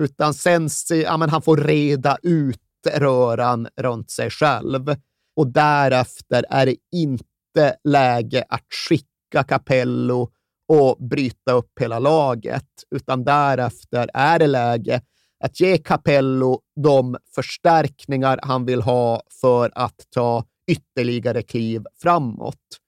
[0.00, 2.60] Utan sen, ja, men han får reda ut
[2.94, 4.96] röran runt sig själv.
[5.36, 10.30] Och därefter är det inte läge att skicka sparka Capello
[10.68, 15.02] och bryta upp hela laget, utan därefter är det läge
[15.44, 22.80] att ge Capello de förstärkningar han vill ha för att ta ytterligare kliv framåt.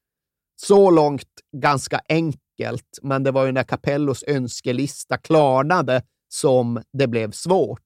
[0.57, 7.31] Så långt ganska enkelt, men det var ju när Capellos önskelista klarnade som det blev
[7.33, 7.81] svårt.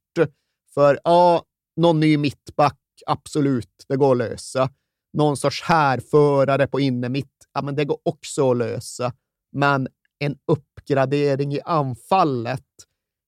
[0.74, 1.42] För ja,
[1.76, 4.70] någon ny mittback, absolut, det går att lösa.
[5.12, 9.12] Någon sorts härförare på innermitt ja, men det går också att lösa.
[9.52, 9.88] Men
[10.18, 12.66] en uppgradering i anfallet,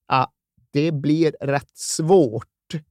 [0.08, 0.32] ja,
[0.70, 2.48] det blir rätt svårt,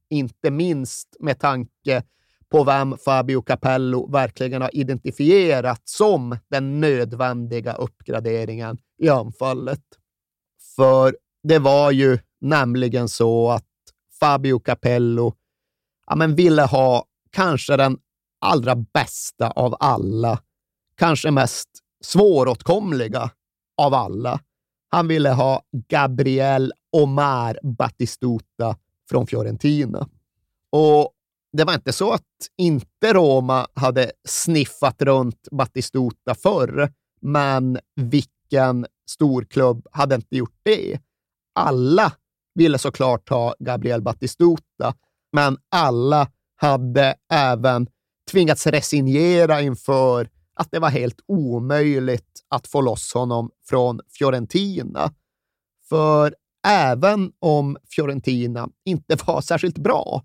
[0.08, 2.02] inte minst med tanke
[2.50, 9.82] på vem Fabio Capello verkligen har identifierat som den nödvändiga uppgraderingen i anfallet.
[10.76, 13.64] För det var ju nämligen så att
[14.20, 15.34] Fabio Capello
[16.06, 17.98] ja, men ville ha kanske den
[18.38, 20.38] allra bästa av alla
[20.96, 21.68] kanske mest
[22.04, 23.30] svåråtkomliga
[23.76, 24.40] av alla.
[24.88, 28.76] Han ville ha Gabriel Omar Battistuta
[29.10, 30.08] från Fiorentina.
[30.70, 31.12] Och
[31.52, 32.22] det var inte så att
[32.56, 41.00] inte Roma hade sniffat runt Battistuta förr, men vilken storklubb hade inte gjort det?
[41.54, 42.12] Alla
[42.54, 44.94] ville såklart ha Gabriel Battistuta,
[45.32, 47.86] men alla hade även
[48.30, 55.12] tvingats resignera inför att det var helt omöjligt att få loss honom från Fiorentina.
[55.88, 56.34] För
[56.66, 60.22] även om Fiorentina inte var särskilt bra,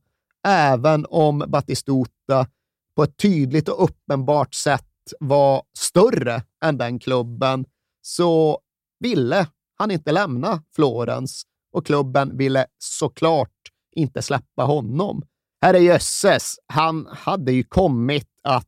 [0.47, 2.47] även om Battistuta
[2.95, 4.83] på ett tydligt och uppenbart sätt
[5.19, 7.65] var större än den klubben,
[8.01, 8.59] så
[8.99, 9.47] ville
[9.77, 13.51] han inte lämna Florens och klubben ville såklart
[13.95, 15.23] inte släppa honom.
[15.61, 18.67] Herrejösses, han hade ju kommit att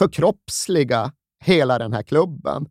[0.00, 1.12] förkroppsliga
[1.44, 2.66] hela den här klubben.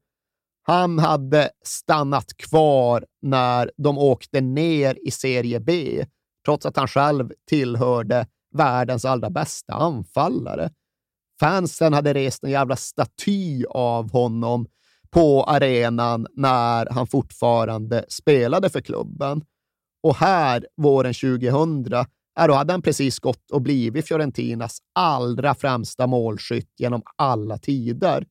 [0.64, 6.06] Han hade stannat kvar när de åkte ner i serie B,
[6.46, 10.70] trots att han själv tillhörde världens allra bästa anfallare.
[11.40, 14.68] Fansen hade rest en jävla staty av honom
[15.10, 19.44] på arenan när han fortfarande spelade för klubben.
[20.04, 22.06] Och här, våren 2000,
[22.36, 28.26] Ja, då hade han precis gått och blivit Fiorentinas allra främsta målskytt genom alla tider.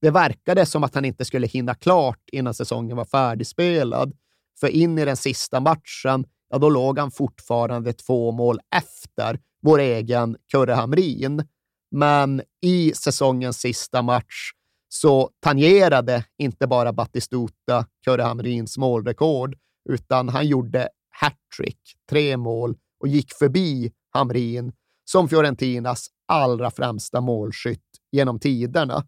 [0.00, 4.12] Det verkade som att han inte skulle hinna klart innan säsongen var färdigspelad.
[4.60, 9.78] För in i den sista matchen, ja, då låg han fortfarande två mål efter vår
[9.78, 11.44] egen Kurre Hamrin.
[11.90, 14.50] Men i säsongens sista match
[14.88, 19.56] så tangerade inte bara Battistuta Kurre Hamrins målrekord,
[19.88, 21.80] utan han gjorde hattrick,
[22.10, 24.72] tre mål och gick förbi Hamrin
[25.04, 27.80] som Fiorentinas allra främsta målskytt
[28.12, 29.06] genom tiderna.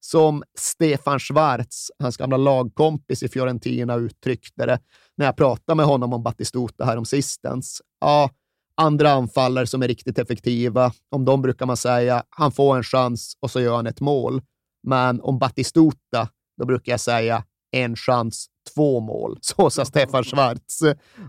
[0.00, 4.78] Som Stefan Schwarz, hans gamla lagkompis i Fiorentina, uttryckte det
[5.16, 7.82] när jag pratade med honom om Battistuta här om sistens.
[8.00, 8.30] Ja,
[8.74, 13.36] andra anfallare som är riktigt effektiva, om dem brukar man säga han får en chans
[13.40, 14.42] och så gör han ett mål.
[14.82, 16.28] Men om Battistuta,
[16.58, 19.38] då brukar jag säga en chans, två mål.
[19.42, 20.82] Så sa Stefan Schwarz.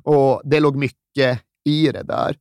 [0.04, 2.38] Och det låg mycket i det där.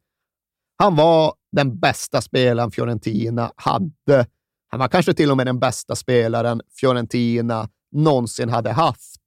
[0.78, 4.26] Han var den bästa spelaren Fiorentina hade
[4.68, 9.20] Han var kanske till och med den bästa spelaren Fiorentina någonsin hade haft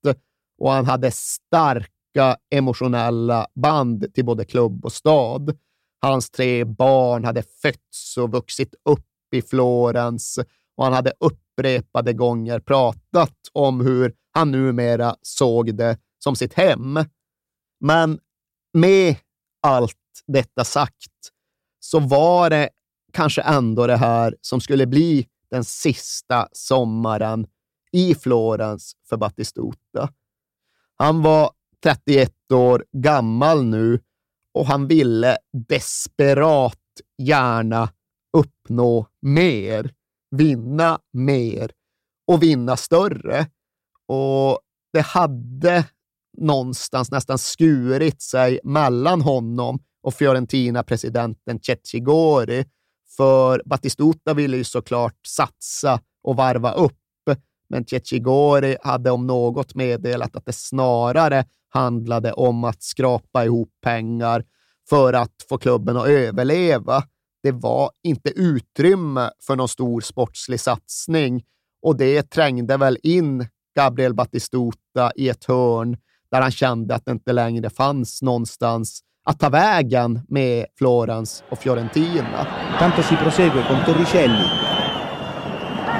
[0.57, 5.57] och han hade starka emotionella band till både klubb och stad.
[6.01, 10.39] Hans tre barn hade fötts och vuxit upp i Florens
[10.77, 16.99] och han hade upprepade gånger pratat om hur han numera såg det som sitt hem.
[17.79, 18.19] Men
[18.73, 19.15] med
[19.63, 19.95] allt
[20.27, 21.11] detta sagt
[21.79, 22.69] så var det
[23.13, 27.47] kanske ändå det här som skulle bli den sista sommaren
[27.91, 30.09] i Florens för Battistuta.
[30.95, 31.51] Han var
[31.83, 33.99] 31 år gammal nu
[34.51, 36.79] och han ville desperat
[37.17, 37.89] gärna
[38.37, 39.93] uppnå mer,
[40.31, 41.71] vinna mer
[42.27, 43.47] och vinna större.
[44.07, 44.59] Och
[44.93, 45.85] det hade
[46.37, 52.65] någonstans nästan skurit sig mellan honom och Fiorentina-presidenten Cecigori.
[53.17, 56.97] För Battistuta ville ju såklart satsa och varva upp,
[57.69, 64.43] men Cecigori hade om något meddelat att det snarare handlade om att skrapa ihop pengar
[64.89, 67.03] för att få klubben att överleva.
[67.43, 71.43] Det var inte utrymme för någon stor sportslig satsning
[71.81, 75.97] och det trängde väl in Gabriel Battistuta i ett hörn
[76.33, 81.59] där han kände att det inte längre fanns någonstans att ta vägen med Florens och
[81.59, 82.47] Fiorentina.
[82.79, 84.47] Tanto si prosegue con Torricelli.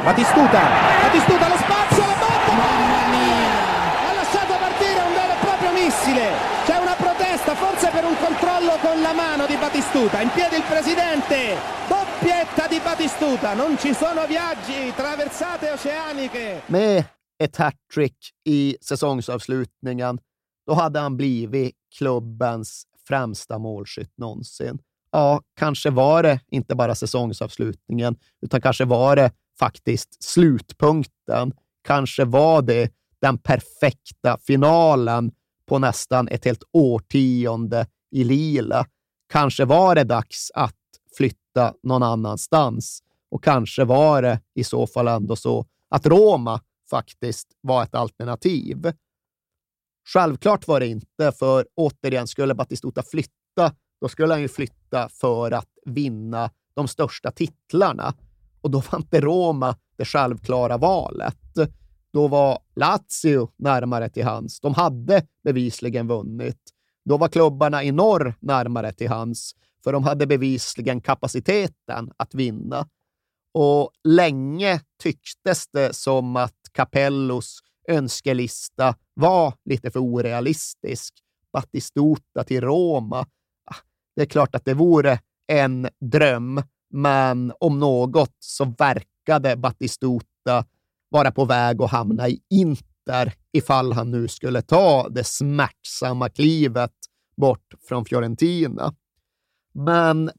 [0.06, 0.62] Battistuta!
[1.04, 2.52] Battistuta lo spazio, la botta!
[2.62, 3.54] Mamma mia!
[4.08, 6.26] Ha lasciato partire un vero e proprio missile!
[6.66, 10.22] C'è una protesta, forse per un controllo con la mano di Battistuta.
[10.22, 11.38] In piedi il presidente!
[11.88, 13.54] Doppietta di Battistuta!
[13.54, 16.62] Non ci sono viaggi, traversate oceaniche!
[16.66, 17.06] Med
[17.44, 20.20] ett hattrick i säsongsavslutningen,
[20.68, 24.80] då hade han blivit klubbens främsta målskytt någonsin.
[25.12, 31.54] Ja, kanske var det inte bara säsongsavslutningen, utan kanske var det faktiskt slutpunkten.
[31.84, 32.91] Kanske var det
[33.22, 35.32] den perfekta finalen
[35.66, 38.86] på nästan ett helt årtionde i lila.
[39.32, 40.76] Kanske var det dags att
[41.18, 46.62] flytta någon annanstans och kanske var det i så fall ändå så att Roma
[46.94, 48.94] faktiskt var ett alternativ.
[50.14, 55.52] Självklart var det inte, för återigen, skulle Batistuta flytta, då skulle han ju flytta för
[55.52, 58.14] att vinna de största titlarna.
[58.62, 61.38] Och då var inte Roma det självklara valet.
[62.14, 64.60] Då var Lazio närmare till hans.
[64.60, 66.62] De hade bevisligen vunnit.
[67.06, 72.88] Då var klubbarna i norr närmare till hans, för de hade bevisligen kapaciteten att vinna.
[73.54, 81.14] Och länge tycktes det som att Capellos önskelista var lite för orealistisk.
[81.54, 83.20] Battistuta till Roma.
[83.66, 83.76] Ah,
[84.16, 90.66] det är klart att det vore en dröm, men om något så verkade Battistuta
[91.10, 96.93] vara på väg att hamna i Inter ifall han nu skulle ta det smärtsamma klivet
[97.38, 98.95] bort från Fiorentina.
[99.74, 100.32] Men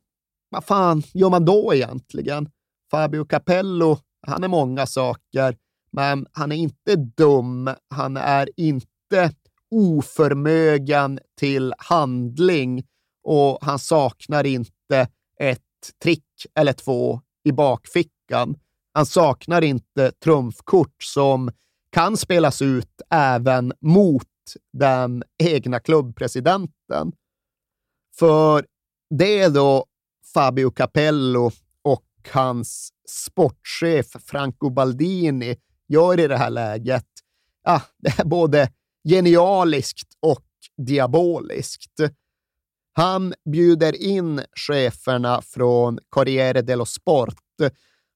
[0.48, 2.50] vad fan gör man då egentligen?
[2.90, 5.56] Fabio Capello, han är många saker,
[5.92, 7.70] men han är inte dum.
[7.88, 9.32] Han är inte
[9.70, 12.84] oförmögen till handling
[13.24, 15.08] och han saknar inte
[15.40, 15.60] ett
[16.02, 18.56] trick eller två i bakfickan.
[18.92, 21.50] Han saknar inte trumfkort som
[21.92, 24.28] kan spelas ut även mot
[24.72, 27.12] den egna klubbpresidenten.
[28.18, 28.66] För
[29.10, 29.86] det är då
[30.34, 31.50] Fabio Capello
[32.28, 35.56] hans sportchef Franco Baldini
[35.88, 37.06] gör i det här läget,
[37.64, 38.72] ja, det är både
[39.08, 40.44] genialiskt och
[40.86, 42.00] diaboliskt.
[42.92, 47.34] Han bjuder in cheferna från Corriere dello Sport,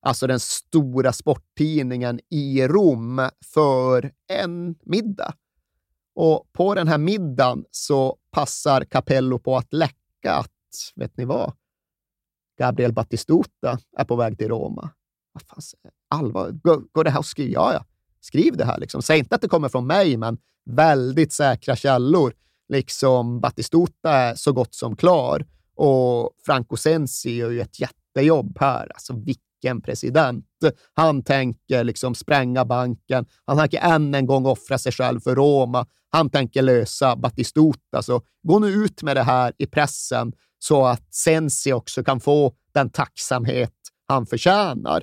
[0.01, 5.35] alltså den stora sporttidningen i Rom, för en middag.
[6.15, 11.53] Och på den här middagen så passar Capello på att läcka att, vet ni vad?
[12.59, 14.91] Gabriel Battistuta är på väg till Roma.
[15.33, 15.81] Vad fan,
[16.11, 17.53] allvar, går, går det här att skriva?
[17.53, 17.85] Ja, ja,
[18.21, 18.79] skriv det här.
[18.79, 19.03] Liksom.
[19.03, 20.39] Säg inte att det kommer från mig, men
[20.71, 22.33] väldigt säkra källor.
[22.69, 25.47] Liksom Battistuta är så gott som klar
[25.79, 28.93] och Franco Sensi gör ju ett jättejobb här.
[28.95, 30.47] Alltså vilken president.
[30.95, 33.27] Han tänker liksom spränga banken.
[33.45, 35.87] Han tänker än en gång offra sig själv för Roma.
[36.11, 38.03] Han tänker lösa Battistuta.
[38.03, 42.53] Så gå nu ut med det här i pressen så att Sensi också kan få
[42.73, 43.75] den tacksamhet
[44.09, 45.03] han förtjänar.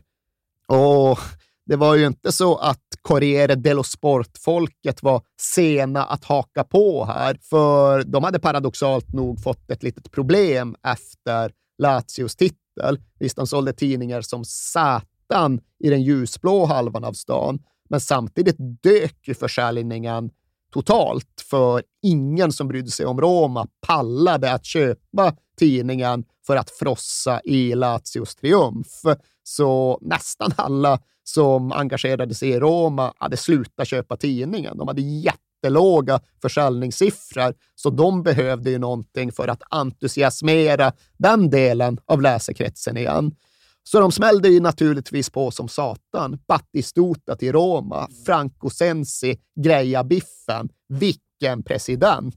[0.68, 1.20] Och
[1.66, 7.38] det var ju inte så att Corriere dello Sport-folket var sena att haka på här,
[7.41, 12.99] för de hade paradoxalt nog fått ett litet problem efter Lazios titel.
[13.20, 17.60] Visst, de sålde tidningar som satan i den ljusblå halvan av stan.
[17.89, 20.30] Men samtidigt dök ju försäljningen
[20.74, 27.41] totalt för ingen som brydde sig om Roma pallade att köpa tidningen för att frossa
[27.43, 29.01] i Lazios triumf.
[29.43, 34.78] Så nästan alla som engagerade sig i Roma hade slutat köpa tidningen.
[34.78, 42.22] De hade jättelåga försäljningssiffror, så de behövde ju någonting för att entusiasmera den delen av
[42.22, 43.36] läsekretsen igen.
[43.84, 46.39] Så de smällde ju naturligtvis på som satan.
[46.47, 50.70] Battistuta till Roma, Franco Sensi, greja biffen.
[50.88, 52.36] Vilken president!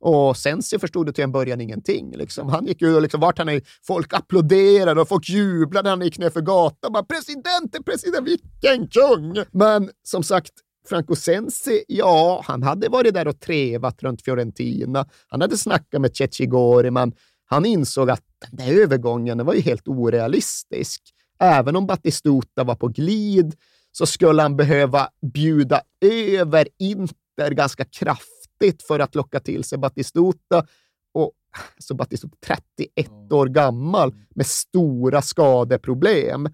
[0.00, 2.16] Och Sensi förstod till en början ingenting.
[2.16, 2.48] Liksom.
[2.48, 6.18] Han gick ju liksom, vart han är, folk applåderade och folk jublade när han gick
[6.18, 6.92] ner för gatan.
[6.92, 9.44] Bara, president president, vilken kung!
[9.50, 10.52] Men som sagt,
[10.88, 15.06] Franco Sensi, ja, han hade varit där och trevat runt Fiorentina.
[15.28, 17.12] Han hade snackat med Cecigori, men
[17.44, 21.02] han insåg att den där övergången var ju helt orealistisk.
[21.38, 23.54] Även om Battistuta var på glid
[23.92, 28.39] så skulle han behöva bjuda över Inter ganska kraftigt
[28.82, 30.66] för att locka till sig Battistuta.
[31.12, 31.32] Och
[31.78, 36.48] så Battistuta 31 år gammal med stora skadeproblem.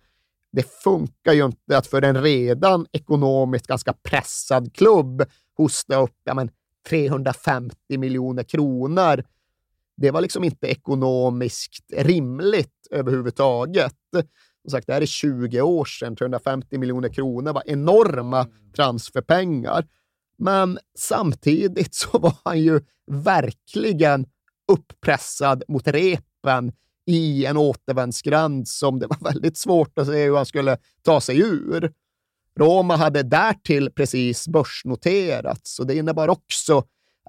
[0.52, 5.24] Det funkar ju inte att för en redan ekonomiskt ganska pressad klubb
[5.56, 6.50] hosta upp ja, men
[6.88, 9.22] 350 miljoner kronor
[9.96, 13.96] det var liksom inte ekonomiskt rimligt överhuvudtaget.
[14.62, 16.16] Som sagt, det här är 20 år sedan.
[16.16, 18.72] 350 miljoner kronor var enorma mm.
[18.76, 19.86] transferpengar.
[20.38, 24.26] Men samtidigt så var han ju verkligen
[24.72, 26.72] uppressad mot repen
[27.06, 31.38] i en återvändsgränd som det var väldigt svårt att se hur han skulle ta sig
[31.38, 31.92] ur.
[32.58, 36.84] Roma hade därtill precis börsnoterats och det innebar också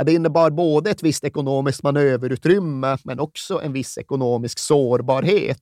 [0.06, 5.62] det innebar både ett visst ekonomiskt manöverutrymme, men också en viss ekonomisk sårbarhet.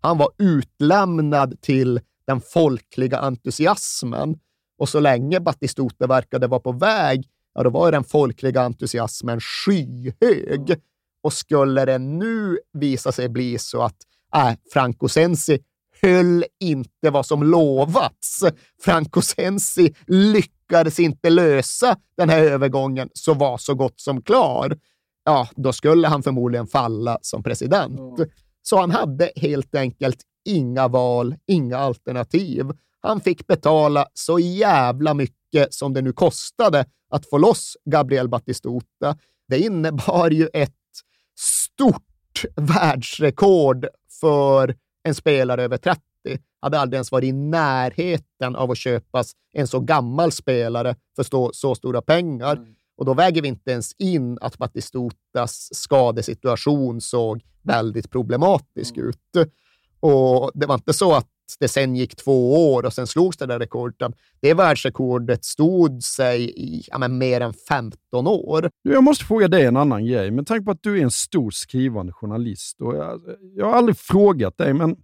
[0.00, 4.38] Han var utlämnad till den folkliga entusiasmen.
[4.78, 7.24] Och så länge Battistuta verkade vara på väg,
[7.54, 10.80] ja, då var den folkliga entusiasmen skyhög.
[11.22, 13.96] Och skulle det nu visa sig bli så att
[14.36, 15.58] äh, Franco Sensi
[16.02, 18.44] höll inte vad som lovats.
[18.82, 24.78] Franco Sensi lyckades inte lösa den här övergången så var så gott som klar,
[25.24, 28.00] ja, då skulle han förmodligen falla som president.
[28.62, 32.66] Så han hade helt enkelt inga val, inga alternativ.
[33.00, 39.16] Han fick betala så jävla mycket som det nu kostade att få loss Gabriel Battistuta.
[39.48, 40.74] Det innebar ju ett
[41.38, 43.86] stort världsrekord
[44.20, 46.02] för en spelare över 30
[46.60, 51.50] hade aldrig ens varit i närheten av att köpas en så gammal spelare för så,
[51.54, 52.56] så stora pengar.
[52.56, 52.74] Mm.
[52.96, 59.08] Och då väger vi inte ens in att Batistutas skadesituation såg väldigt problematisk mm.
[59.08, 59.50] ut.
[60.00, 61.26] Och det var inte så att
[61.60, 64.12] det sen gick två år och sen slogs det där rekordet.
[64.40, 68.70] Det världsrekordet stod sig i ja, mer än 15 år.
[68.82, 70.30] Jag måste fråga dig en annan grej.
[70.30, 72.80] Med tanke på att du är en stor skrivande journalist.
[72.80, 73.20] Och jag,
[73.56, 74.96] jag har aldrig frågat dig, men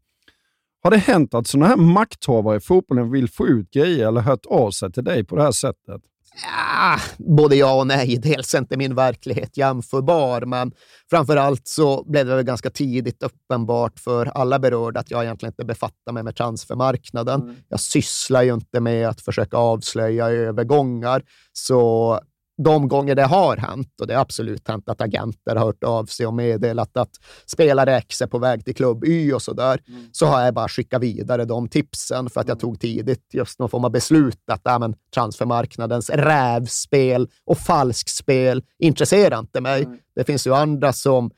[0.82, 4.46] har det hänt att sådana här makthavare i fotbollen vill få ut grejer eller hört
[4.46, 6.02] av sig till dig på det här sättet?
[6.42, 8.18] Ja, både ja och nej.
[8.18, 10.72] Dels är inte min verklighet jämförbar, men
[11.10, 15.64] framför allt så blev det ganska tidigt uppenbart för alla berörda att jag egentligen inte
[15.64, 17.42] befattar mig med transfermarknaden.
[17.42, 17.56] Mm.
[17.68, 21.22] Jag sysslar ju inte med att försöka avslöja övergångar,
[21.52, 22.20] så
[22.62, 26.04] de gånger det har hänt, och det har absolut hänt att agenter har hört av
[26.06, 27.10] sig och meddelat att
[27.46, 30.08] spelare X är på väg till klubb Y och sådär, mm.
[30.12, 32.60] så har jag bara skickat vidare de tipsen för att jag mm.
[32.60, 39.38] tog tidigt just någon form av beslut att äh, men, transfermarknadens rävspel och falskspel intresserar
[39.38, 39.82] inte mig.
[39.84, 39.98] Mm.
[40.16, 41.30] Det finns ju andra som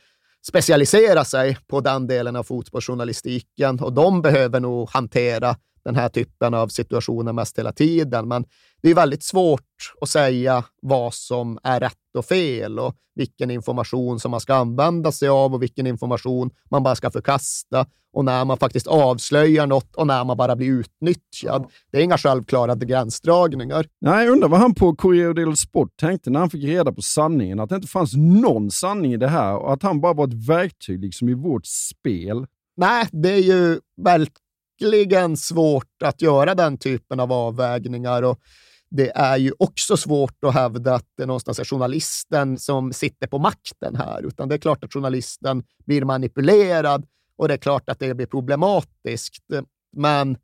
[0.46, 5.56] specialiserar sig på den delen av fotbollsjournalistiken och de behöver nog hantera
[5.86, 8.28] den här typen av situationer mest hela tiden.
[8.28, 8.44] Men
[8.82, 14.20] det är väldigt svårt att säga vad som är rätt och fel och vilken information
[14.20, 18.44] som man ska använda sig av och vilken information man bara ska förkasta och när
[18.44, 21.66] man faktiskt avslöjar något och när man bara blir utnyttjad.
[21.90, 23.86] Det är inga självklara gränsdragningar.
[24.00, 27.60] Nej, undrar vad han på Corriere dello Sport tänkte när han fick reda på sanningen,
[27.60, 30.48] att det inte fanns någon sanning i det här och att han bara var ett
[30.48, 32.46] verktyg liksom i vårt spel.
[32.76, 34.45] Nej, det är ju väldigt
[34.80, 38.22] verkligen svårt att göra den typen av avvägningar.
[38.22, 38.40] Och
[38.90, 43.38] det är ju också svårt att hävda att det någonstans är journalisten som sitter på
[43.38, 47.06] makten här, utan det är klart att journalisten blir manipulerad
[47.36, 49.44] och det är klart att det blir problematiskt.
[49.96, 50.38] Men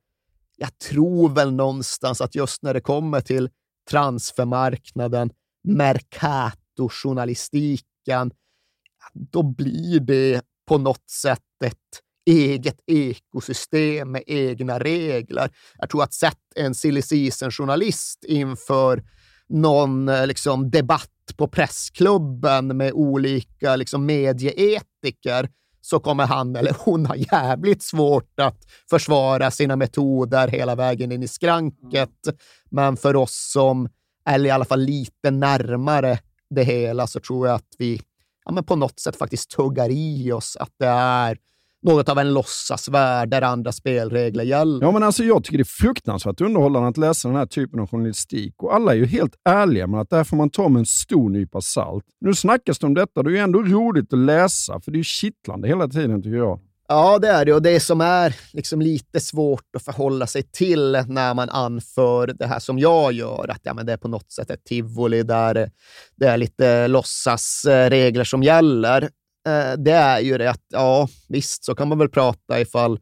[0.56, 3.50] jag tror väl någonstans att just när det kommer till
[3.90, 5.30] transfermarknaden,
[5.68, 8.30] Mercato-journalistiken,
[9.14, 11.76] då blir det på något sätt ett
[12.26, 15.50] eget ekosystem med egna regler.
[15.78, 19.02] Jag tror att sett en silly season-journalist inför
[19.48, 25.48] någon eh, liksom, debatt på pressklubben med olika liksom, medieetiker
[25.80, 28.58] så kommer han eller hon ha jävligt svårt att
[28.90, 32.10] försvara sina metoder hela vägen in i skranket.
[32.70, 33.88] Men för oss som
[34.24, 36.18] är i alla fall lite närmare
[36.50, 38.02] det hela så tror jag att vi
[38.44, 41.38] ja, men på något sätt faktiskt tuggar i oss att det är
[41.82, 44.86] något av en låtsasvärld där andra spelregler gäller.
[44.86, 47.90] Ja, men alltså jag tycker det är fruktansvärt underhållande att läsa den här typen av
[47.90, 48.62] journalistik.
[48.62, 50.86] Och alla är ju helt ärliga med att det här får man ta med en
[50.86, 52.04] stor nypa salt.
[52.20, 54.98] Nu snackas det om detta, det är ju ändå roligt att läsa, för det är
[54.98, 56.60] ju kittlande hela tiden tycker jag.
[56.88, 57.54] Ja, det är det.
[57.54, 62.46] Och det som är liksom lite svårt att förhålla sig till när man anför det
[62.46, 65.70] här som jag gör, att ja, men det är på något sätt ett tivoli där
[66.16, 69.08] det är lite låtsasregler som gäller.
[69.46, 72.98] Eh, det är ju det att, ja, visst, så kan man väl prata ifall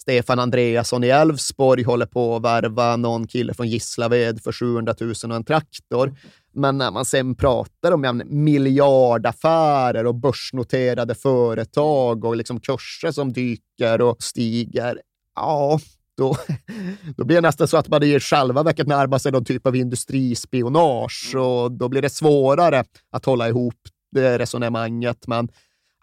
[0.00, 5.10] Stefan Andreasson i Älvsborg håller på att värva någon kille från Gislaved för 700 000
[5.10, 6.16] och en traktor.
[6.52, 14.00] Men när man sen pratar om miljardaffärer och börsnoterade företag och liksom kurser som dyker
[14.00, 15.00] och stiger,
[15.34, 15.80] ja,
[16.16, 16.36] då,
[17.16, 19.76] då blir det nästan så att man i själva verket närmar sig någon typ av
[19.76, 23.78] industrispionage och då blir det svårare att hålla ihop
[24.12, 25.26] det resonemanget.
[25.26, 25.48] Men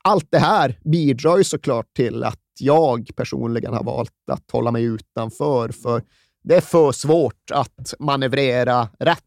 [0.03, 4.83] allt det här bidrar ju såklart till att jag personligen har valt att hålla mig
[4.83, 6.03] utanför, för
[6.43, 9.23] det är för svårt att manövrera rätt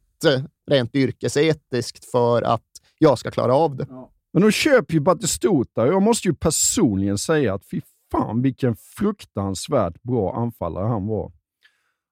[0.71, 2.63] rent yrkesetiskt för att
[2.99, 3.87] jag ska klara av det.
[4.33, 7.81] Men de köper ju Batistuta jag måste ju personligen säga att fy
[8.13, 11.33] fan vilken fruktansvärt bra anfallare han var.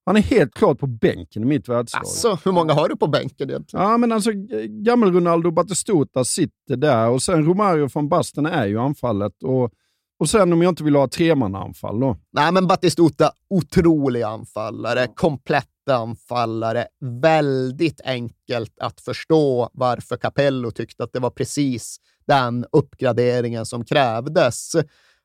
[0.05, 2.01] Han är helt klart på bänken i mitt världslag.
[2.01, 3.85] Alltså, hur många har du på bänken egentligen?
[3.85, 4.31] Ja, men alltså
[4.69, 9.43] gammal Ronaldo Batistuta sitter där och sen Romario från Basten är ju anfallet.
[9.43, 9.71] Och,
[10.19, 12.17] och sen om jag inte vill ha tremannaanfall då?
[12.33, 16.87] Nej, men Batistuta, otrolig anfallare, komplett anfallare.
[17.23, 21.97] Väldigt enkelt att förstå varför Capello tyckte att det var precis
[22.27, 24.73] den uppgraderingen som krävdes.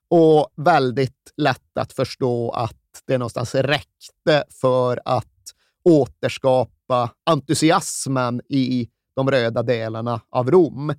[0.09, 5.25] Och väldigt lätt att förstå att det någonstans räckte för att
[5.83, 10.93] återskapa entusiasmen i de röda delarna av Rom.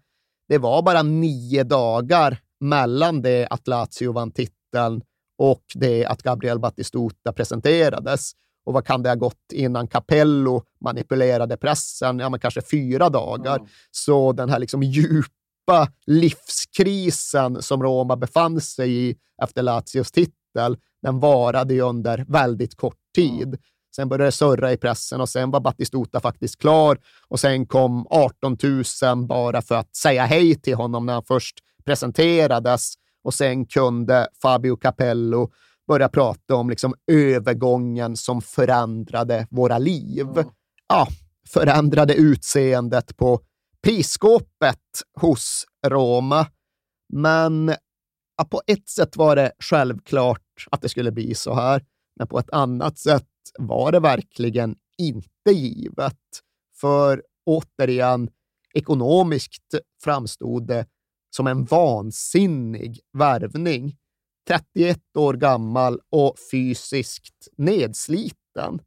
[0.49, 5.03] Det var bara nio dagar mellan det att Lazio vann titeln
[5.39, 8.33] och det att Gabriel Battistuta presenterades.
[8.67, 12.19] Och vad kan det ha gått innan Capello manipulerade pressen?
[12.19, 13.57] Ja, men kanske fyra dagar.
[13.57, 13.69] Mm.
[13.91, 21.21] Så den här liksom djupa livskrisen som Roma befann sig i efter Lazios titel, den
[21.21, 23.59] varade ju under väldigt kort tid.
[23.97, 28.07] Sen började det surra i pressen och sen var Battistuta faktiskt klar och sen kom
[28.11, 28.57] 18
[29.03, 32.95] 000 bara för att säga hej till honom när han först presenterades
[33.25, 35.51] och sen kunde Fabio Capello
[35.89, 40.27] börja prata om liksom övergången som förändrade våra liv.
[40.89, 41.09] Ja,
[41.49, 43.41] förändrade utseendet på
[43.83, 44.83] prisskåpet
[45.21, 46.47] hos Roma.
[47.13, 47.75] Men
[48.37, 51.85] ja, på ett sätt var det självklart att det skulle bli så här,
[52.17, 53.27] men på ett annat sätt
[53.59, 56.19] var det verkligen inte givet.
[56.81, 58.31] För återigen,
[58.75, 60.87] ekonomiskt framstod det
[61.37, 63.97] som en vansinnig värvning.
[64.49, 68.81] 31 år gammal och fysiskt nedsliten.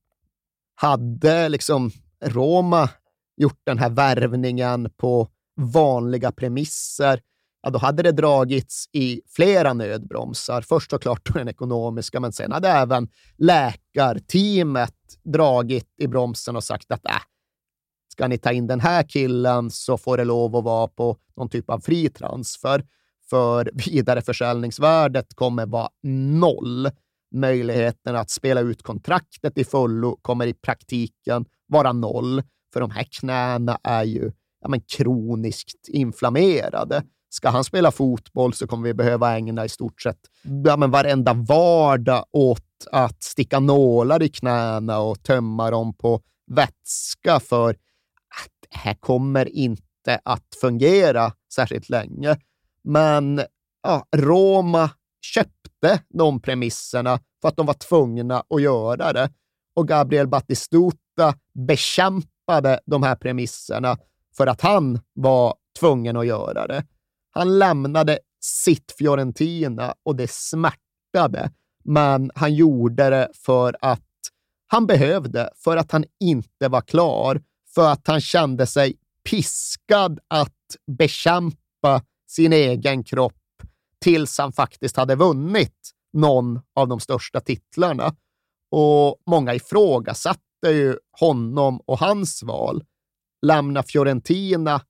[0.75, 1.91] Hade liksom
[2.25, 2.89] Roma
[3.37, 7.21] gjort den här värvningen på vanliga premisser,
[7.61, 10.61] ja, då hade det dragits i flera nödbromsar.
[10.61, 13.07] Först såklart den ekonomiska, men sen hade även
[13.37, 17.21] läkarteamet dragit i bromsen och sagt att äh,
[18.11, 21.49] ska ni ta in den här killen så får det lov att vara på någon
[21.49, 22.85] typ av fri transfer
[23.29, 25.89] för vidareförsäljningsvärdet kommer vara
[26.39, 26.89] noll.
[27.35, 32.43] Möjligheten att spela ut kontraktet i fullo kommer i praktiken vara noll,
[32.73, 34.31] för de här knäna är ju
[34.61, 37.03] ja, men kroniskt inflammerade.
[37.33, 40.19] Ska han spela fotboll så kommer vi behöva ägna i stort sett
[40.65, 47.39] ja, men varenda vardag åt att sticka nålar i knäna och tömma dem på vätska,
[47.39, 52.37] för att det här kommer inte att fungera särskilt länge.
[52.83, 53.41] Men
[53.83, 54.89] ja, Roma
[55.21, 59.29] köpte de premisserna för att de var tvungna att göra det.
[59.75, 61.33] Och Gabriel Battistuta
[61.67, 63.97] bekämpade de här premisserna
[64.37, 66.83] för att han var tvungen att göra det.
[67.31, 71.51] Han lämnade sitt Fiorentina och det smärtade,
[71.83, 74.01] men han gjorde det för att
[74.67, 77.41] han behövde, för att han inte var klar,
[77.75, 78.95] för att han kände sig
[79.29, 83.33] piskad att bekämpa sin egen kropp
[83.99, 88.15] tills han faktiskt hade vunnit någon av de största titlarna.
[88.71, 92.83] Och många ifrågasatte ju honom och hans val.
[93.41, 94.81] Lämna Fiorentina,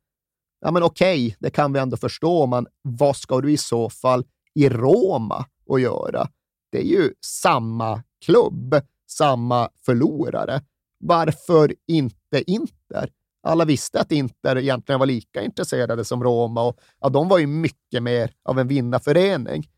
[0.62, 3.90] ja men okej, okay, det kan vi ändå förstå, men vad ska du i så
[3.90, 6.28] fall i Roma att göra?
[6.72, 8.76] Det är ju samma klubb,
[9.10, 10.62] samma förlorare.
[11.00, 13.10] Varför inte Inter?
[13.44, 17.48] Alla visste att Inter egentligen var lika intresserade som Roma och ja, de var ju
[17.48, 19.70] mycket mer av en vinnarförening.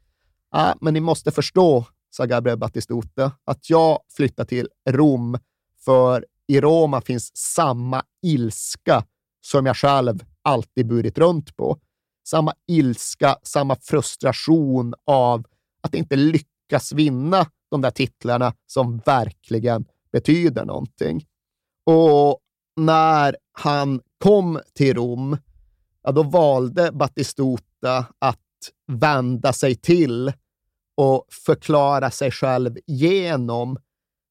[0.51, 5.37] Ja, men ni måste förstå, sa Gabriel Battistuta, att jag flyttar till Rom
[5.85, 9.05] för i Roma finns samma ilska
[9.41, 11.77] som jag själv alltid burit runt på.
[12.27, 15.45] Samma ilska, samma frustration av
[15.83, 21.25] att inte lyckas vinna de där titlarna som verkligen betyder någonting.
[21.85, 22.39] Och
[22.75, 25.37] när han kom till Rom,
[26.03, 28.39] ja, då valde Battistuta att
[28.87, 30.33] vända sig till
[30.97, 33.77] och förklara sig själv genom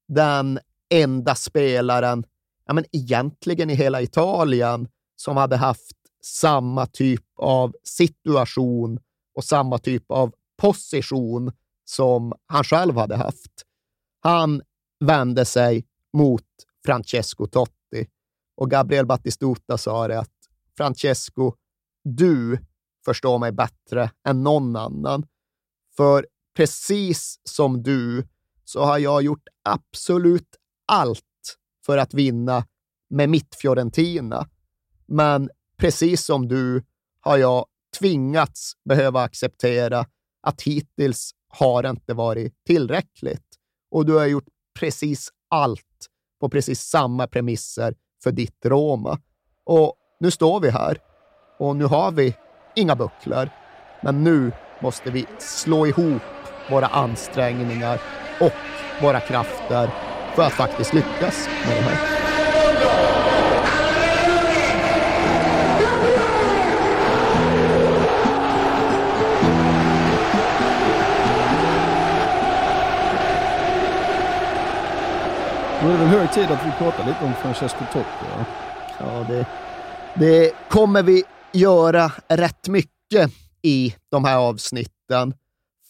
[0.09, 0.59] den
[0.95, 2.25] enda spelaren,
[2.67, 9.01] ja, men egentligen i hela Italien, som hade haft samma typ av situation
[9.35, 11.53] och samma typ av position
[11.85, 13.53] som han själv hade haft.
[14.21, 14.63] Han
[15.01, 16.47] vände sig mot
[16.85, 18.07] Francesco Totti
[18.57, 20.31] och Gabriel Battistuta sa det att
[20.77, 21.53] Francesco,
[22.05, 22.59] du
[23.05, 25.27] förstår mig bättre än någon annan.
[25.97, 28.29] För precis som du
[28.65, 30.57] så har jag gjort absolut
[30.87, 32.67] allt för att vinna
[33.11, 34.49] med mitt Fiorentina.
[35.07, 35.51] Men
[35.83, 36.83] precis som du
[37.21, 37.67] har jag
[37.99, 40.07] tvingats behöva acceptera
[40.43, 43.47] att hittills har inte varit tillräckligt.
[43.91, 44.45] Och du har gjort
[44.81, 46.07] precis allt
[46.41, 49.19] på precis samma premisser för ditt Roma.
[49.65, 50.99] Och nu står vi här
[51.59, 52.35] och nu har vi
[52.77, 53.51] inga bucklor.
[54.03, 54.53] Men nu
[54.83, 56.23] måste vi slå ihop
[56.71, 58.01] våra ansträngningar
[58.41, 59.91] och våra krafter
[60.35, 62.32] för att faktiskt lyckas med det här.
[75.83, 78.27] Nu är det väl hög tid att vi pratar lite om Francesco Totti.
[78.31, 78.45] Ja,
[78.99, 79.47] ja det,
[80.15, 85.35] det kommer vi göra rätt mycket i de här avsnitten.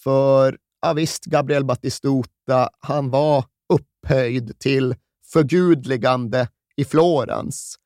[0.05, 4.95] För ja, visst, Gabriel Battistuta, han var upphöjd till
[5.33, 7.77] förgudligande i Florens.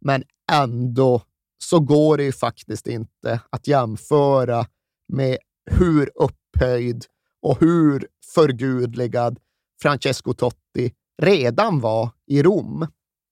[0.00, 0.22] Men
[0.52, 1.22] ändå
[1.58, 4.66] så går det ju faktiskt inte att jämföra
[5.08, 5.38] med
[5.70, 7.04] hur upphöjd
[7.42, 9.38] och hur förgudligad
[9.82, 10.92] Francesco Totti
[11.22, 12.86] redan var i Rom.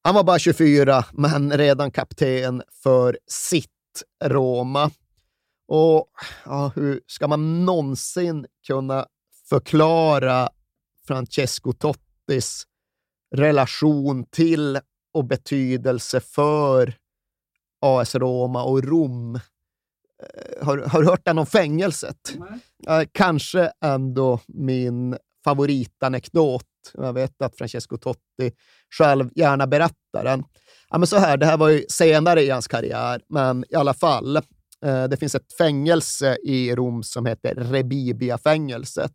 [0.04, 3.68] Han var bara 24, men redan kapten för sitt
[4.24, 4.90] Roma.
[5.68, 6.08] Och
[6.44, 9.06] ja, hur ska man någonsin kunna
[9.48, 10.48] förklara
[11.06, 12.66] Francesco Tottis
[13.34, 14.78] relation till
[15.14, 16.94] och betydelse för
[17.80, 19.34] AS Roma och Rom.
[19.34, 22.34] Eh, har, har du hört den om fängelset?
[22.78, 23.08] Nej.
[23.12, 26.66] Kanske ändå min favoritanekdot.
[26.94, 28.52] Jag vet att Francesco Totti
[28.98, 30.44] själv gärna berättar den.
[30.90, 33.94] Ja, men så här, det här var ju senare i hans karriär, men i alla
[33.94, 34.36] fall.
[34.84, 39.12] Eh, det finns ett fängelse i Rom som heter Rebibia-fängelset.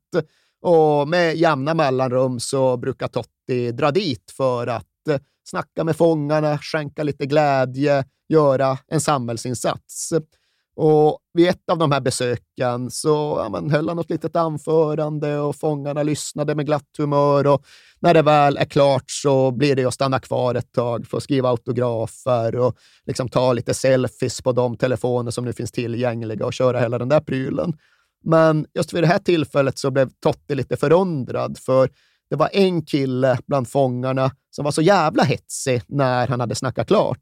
[0.62, 6.58] Och med jämna mellanrum så brukar Totti dra dit för att eh, snacka med fångarna,
[6.58, 10.14] skänka lite glädje, göra en samhällsinsats.
[10.80, 15.40] Och vid ett av de här besöken så ja, man höll han något litet anförande
[15.40, 17.48] och fångarna lyssnade med glatt humör.
[17.48, 17.66] Och
[18.00, 21.24] när det väl är klart så blir det att stanna kvar ett tag för att
[21.24, 26.54] skriva autografer och liksom ta lite selfies på de telefoner som nu finns tillgängliga och
[26.54, 27.74] köra hela den där prylen.
[28.24, 31.90] Men just vid det här tillfället så blev Totti lite förundrad, för
[32.30, 36.88] det var en kille bland fångarna som var så jävla hetsig när han hade snackat
[36.88, 37.20] klart.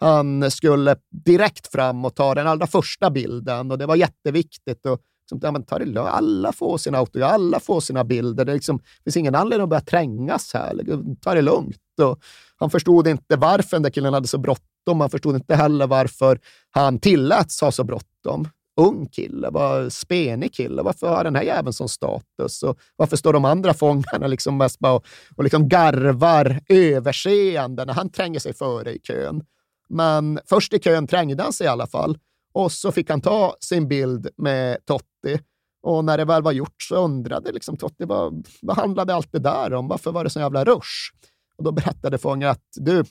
[0.00, 4.86] Han skulle direkt fram och ta den allra första bilden och det var jätteviktigt.
[4.86, 8.44] Och, liksom, ja, men ta det lugnt, alla får sina autografer, alla får sina bilder.
[8.44, 10.80] Det liksom, finns ingen anledning att börja trängas här.
[11.20, 11.76] Ta det lugnt.
[12.02, 12.18] Och
[12.56, 15.00] han förstod inte varför den där killen hade så bråttom.
[15.00, 16.40] Han förstod inte heller varför
[16.70, 20.82] han tilläts ha så bråttom ung kille, bara spenig kille.
[20.82, 22.62] Varför har den här jäveln sån status?
[22.62, 27.92] Och varför står de andra fångarna liksom mest bara och, och liksom garvar överseende när
[27.94, 29.44] han tränger sig före i kön?
[29.88, 32.18] Men först i kön trängde han sig i alla fall
[32.52, 35.40] och så fick han ta sin bild med Totti.
[35.82, 39.38] Och när det väl var gjort så undrade liksom Totti vad, vad handlade allt det
[39.38, 39.88] där om?
[39.88, 41.12] Varför var det så jävla rush?
[41.58, 43.04] Och då berättade fången att du,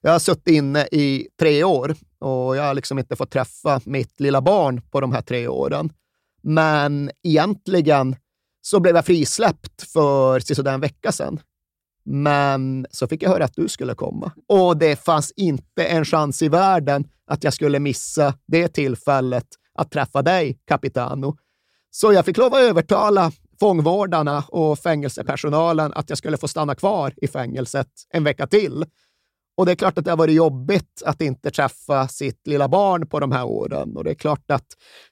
[0.00, 4.20] jag har suttit inne i tre år och jag har liksom inte fått träffa mitt
[4.20, 5.92] lilla barn på de här tre åren.
[6.42, 8.16] Men egentligen
[8.60, 11.40] så blev jag frisläppt för sådär en vecka sedan.
[12.06, 14.32] Men så fick jag höra att du skulle komma.
[14.48, 19.90] Och det fanns inte en chans i världen att jag skulle missa det tillfället att
[19.90, 21.36] träffa dig, Capitano.
[21.90, 27.14] Så jag fick lov att övertala fångvårdarna och fängelsepersonalen att jag skulle få stanna kvar
[27.16, 28.84] i fängelset en vecka till.
[29.56, 33.06] Och det är klart att det har varit jobbigt att inte träffa sitt lilla barn
[33.06, 33.96] på de här åren.
[33.96, 34.66] Och det är klart att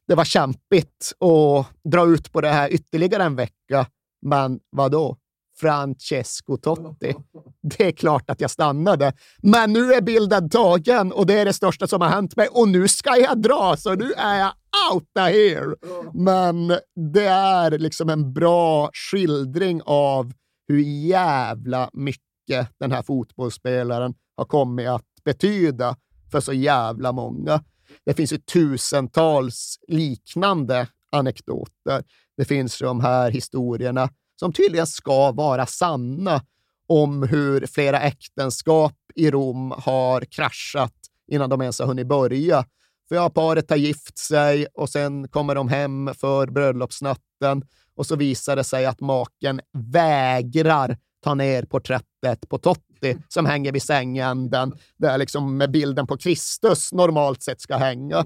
[0.09, 3.86] det var kämpigt att dra ut på det här ytterligare en vecka.
[4.22, 5.16] Men vad då?
[5.57, 7.14] Francesco Totti.
[7.62, 9.12] Det är klart att jag stannade.
[9.42, 12.68] Men nu är bilden tagen och det är det största som har hänt mig och
[12.68, 14.52] nu ska jag dra, så nu är jag
[14.92, 15.74] out here.
[16.14, 16.68] Men
[17.12, 20.32] det är liksom en bra skildring av
[20.68, 25.96] hur jävla mycket den här fotbollsspelaren har kommit att betyda
[26.32, 27.64] för så jävla många.
[28.07, 32.05] Det finns ju tusentals liknande anekdoter.
[32.36, 36.43] Det finns de här historierna som tydligen ska vara sanna
[36.87, 40.95] om hur flera äktenskap i Rom har kraschat
[41.30, 42.64] innan de ens har hunnit börja.
[43.09, 47.62] För ja, paret har gift sig och sen kommer de hem för bröllopsnatten
[47.97, 53.72] och så visar det sig att maken vägrar ta ner porträttet på Totti som hänger
[53.72, 58.24] vid sängänden, där liksom med bilden på Kristus normalt sett ska hänga.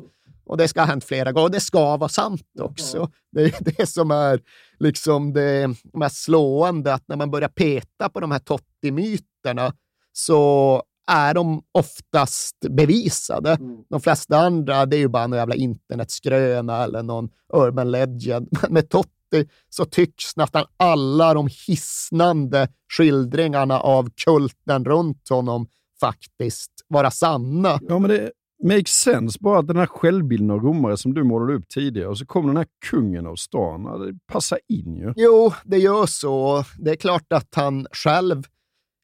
[0.49, 1.49] Och det ska ha hänt flera gånger.
[1.49, 3.11] Det ska vara sant också.
[3.33, 4.41] Det är det som är
[4.79, 9.73] liksom det mest slående, att när man börjar peta på de här Totti-myterna
[10.13, 13.51] så är de oftast bevisade.
[13.51, 13.85] Mm.
[13.91, 18.49] De flesta andra det är ju bara någon jävla internetskröna eller någon urban legend.
[18.63, 25.67] Men med Totti så tycks nästan alla de hisnande skildringarna av kulten runt honom
[26.01, 27.79] faktiskt vara sanna.
[27.89, 28.31] Ja, men det
[28.63, 32.19] makes sense bara att den här självbilden av romare som du målade upp tidigare och
[32.19, 33.83] så kommer den här kungen av stan.
[34.01, 35.13] Det passar in ju.
[35.17, 36.65] Jo, det gör så.
[36.79, 38.43] Det är klart att han själv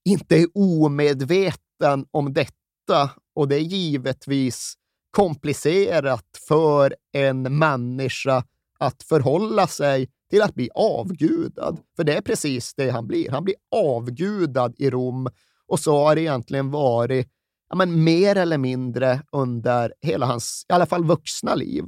[0.04, 4.74] inte är omedveten om detta och det är givetvis
[5.10, 8.44] komplicerat för en människa
[8.78, 11.78] att förhålla sig till att bli avgudad.
[11.96, 13.30] För det är precis det han blir.
[13.30, 15.28] Han blir avgudad i Rom
[15.66, 17.28] och så har det egentligen varit
[17.68, 21.84] ja, men mer eller mindre under hela hans, i alla fall vuxna liv.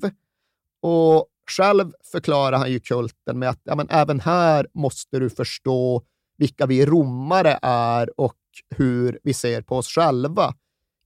[0.80, 6.02] Och själv förklarar han ju kulten med att ja, men även här måste du förstå
[6.38, 8.36] vilka vi romare är och
[8.76, 10.54] hur vi ser på oss själva.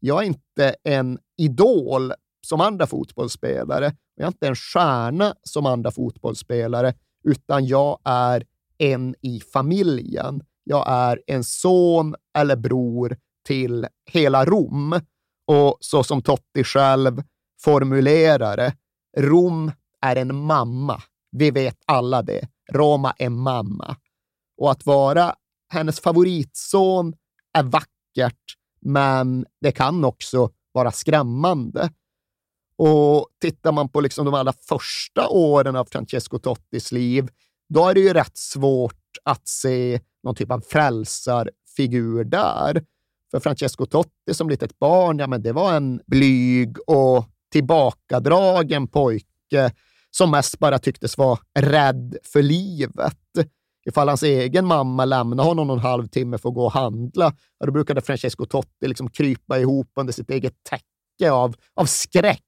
[0.01, 2.13] Jag är inte en idol
[2.47, 3.93] som andra fotbollsspelare.
[4.15, 6.95] Jag är inte en stjärna som andra fotbollsspelare,
[7.25, 8.45] utan jag är
[8.79, 10.43] en i familjen.
[10.65, 13.17] Jag är en son eller bror
[13.47, 15.01] till hela Rom.
[15.47, 17.23] Och så som Totti själv
[17.61, 18.75] formulerar det,
[19.19, 21.03] Rom är en mamma.
[21.31, 22.49] Vi vet alla det.
[22.73, 23.97] Roma är mamma.
[24.57, 25.35] Och att vara
[25.73, 27.15] hennes favoritson
[27.59, 31.93] är vackert, men det kan också vara skrämmande.
[32.77, 37.29] Och tittar man på liksom de allra första åren av Francesco Tottis liv,
[37.69, 42.85] då är det ju rätt svårt att se någon typ av frälsarfigur där.
[43.31, 49.73] För Francesco Totti som litet barn, ja, men det var en blyg och tillbakadragen pojke
[50.11, 53.17] som mest bara tycktes vara rädd för livet.
[53.87, 57.73] Ifall hans egen mamma lämnade honom någon halvtimme för att gå och handla, ja, då
[57.73, 62.45] brukade Francesco Totti liksom krypa ihop under sitt eget täcke av, av skräck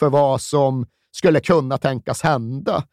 [0.00, 2.84] för vad som skulle kunna tänkas hända.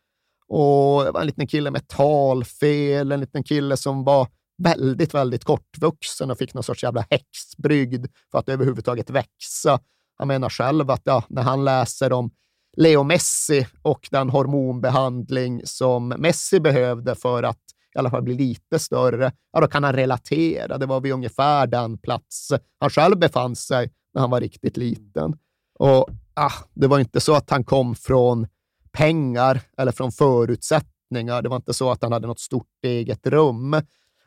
[0.47, 4.27] Och det var en liten kille med talfel, en liten kille som var
[4.59, 9.79] väldigt, väldigt kortvuxen och fick någon sorts jävla häxbrygd för att överhuvudtaget växa.
[10.15, 12.31] Han menar själv att ja, när han läser om
[12.77, 17.59] Leo Messi och den hormonbehandling som Messi behövde för att
[17.95, 20.77] i alla fall bli lite större, ja, då kan han relatera.
[20.77, 25.37] Det var vid ungefär den plats han själv befann sig när han var riktigt liten.
[25.79, 28.47] Och ah, Det var inte så att han kom från
[28.91, 31.41] pengar eller från förutsättningar.
[31.41, 33.75] Det var inte så att han hade något stort eget rum.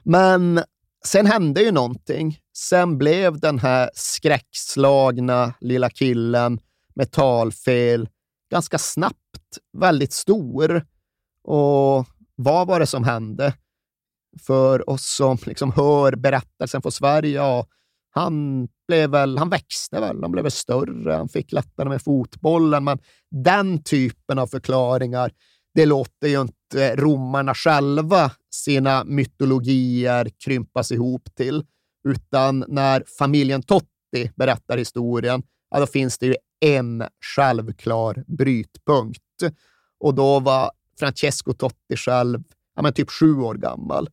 [0.02, 0.60] Men
[1.04, 2.38] sen hände ju någonting.
[2.56, 6.60] Sen blev den här skräckslagna lilla killen
[6.94, 8.08] med talfel
[8.50, 10.86] ganska snabbt väldigt stor.
[11.44, 13.54] Och vad var det som hände?
[14.40, 17.66] För oss som liksom hör berättelsen från Sverige, ja,
[18.10, 22.84] han, blev väl, han växte väl, han blev väl större, han fick lättare med fotbollen,
[22.84, 22.98] men
[23.30, 25.32] den typen av förklaringar,
[25.74, 31.64] det låter ju inte romarna själva sina mytologier krympas ihop till,
[32.08, 37.04] utan när familjen Totti berättar historien, ja, då finns det ju en
[37.36, 39.22] självklar brytpunkt.
[40.00, 42.42] och då var Francesco Totti själv
[42.76, 44.08] ja, men typ sju år gammal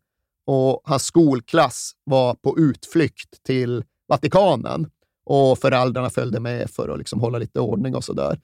[0.45, 4.91] och hans skolklass var på utflykt till Vatikanen
[5.25, 8.39] och föräldrarna följde med för att liksom hålla lite ordning och sådär.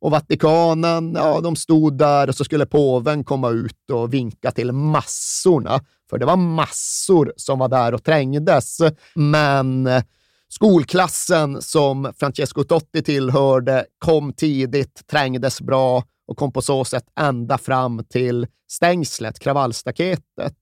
[0.00, 4.72] Och Vatikanen, ja, de stod där och så skulle påven komma ut och vinka till
[4.72, 5.80] massorna,
[6.10, 8.78] för det var massor som var där och trängdes.
[9.14, 10.02] Men eh,
[10.48, 17.58] skolklassen som Francesco Totti tillhörde kom tidigt, trängdes bra och kom på så sätt ända
[17.58, 20.56] fram till stängslet, kravallstaketet.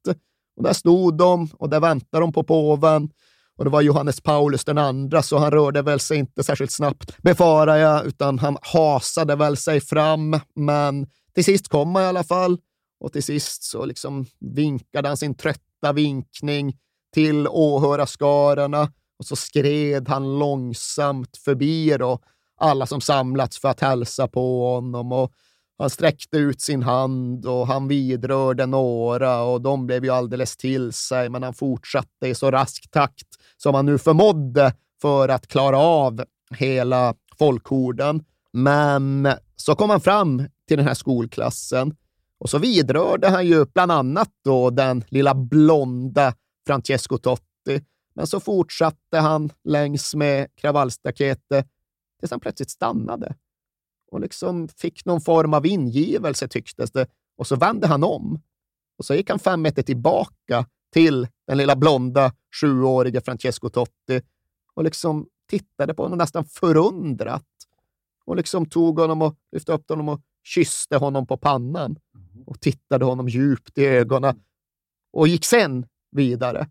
[0.57, 3.11] Och där stod de och där väntade de på påven.
[3.59, 7.23] Och det var Johannes Paulus den andra, så han rörde väl sig inte särskilt snabbt,
[7.23, 10.41] befarar jag, utan han hasade väl sig fram.
[10.55, 12.59] Men till sist kom han i alla fall.
[13.01, 16.77] Och till sist så liksom vinkade han sin trötta vinkning
[17.15, 22.19] till åhörarskarorna och så skred han långsamt förbi då,
[22.57, 25.13] alla som samlats för att hälsa på honom.
[25.13, 25.33] Och
[25.79, 30.93] han sträckte ut sin hand och han vidrörde några och de blev ju alldeles till
[30.93, 33.27] sig, men han fortsatte i så rask takt
[33.57, 38.25] som han nu förmådde för att klara av hela folkhorden.
[38.53, 41.97] Men så kom han fram till den här skolklassen
[42.39, 46.35] och så vidrörde han ju bland annat då den lilla blonda
[46.67, 47.85] Francesco Totti.
[48.15, 51.67] Men så fortsatte han längs med kravallstaketet
[52.21, 53.35] tills han plötsligt stannade
[54.11, 57.07] och liksom fick någon form av ingivelse tycktes det.
[57.37, 58.41] Och så vände han om
[58.99, 64.23] och så gick han fem meter tillbaka till den lilla blonda sjuårige Francesco Totti
[64.75, 67.45] och liksom tittade på honom nästan förundrat
[68.25, 71.99] och liksom tog honom och lyfte upp honom och kysste honom på pannan
[72.47, 74.43] och tittade honom djupt i ögonen
[75.13, 76.69] och gick sen vidare.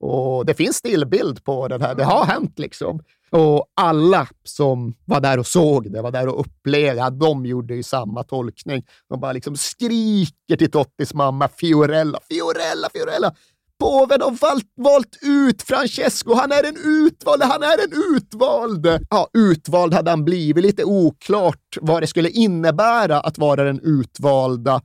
[0.00, 1.94] Och Det finns stillbild på den här.
[1.94, 3.00] Det har hänt liksom.
[3.30, 7.82] Och alla som var där och såg det, var där och upplevde, de gjorde ju
[7.82, 8.86] samma tolkning.
[9.08, 13.34] De bara liksom skriker till Tottis mamma Fiorella, Fiorella, Fiorella.
[13.80, 16.34] Påven har valt, valt ut Francesco.
[16.34, 16.76] Han är en
[17.06, 19.06] utvald, han är en utvald.
[19.10, 20.64] Ja, utvald hade han blivit.
[20.64, 24.82] Lite oklart vad det skulle innebära att vara den utvalda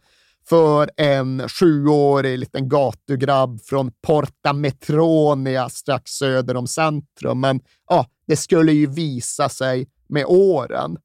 [0.50, 7.40] för en sjuårig liten gatugrabb från Porta Metronia strax söder om centrum.
[7.40, 10.98] Men ja, det skulle ju visa sig med åren.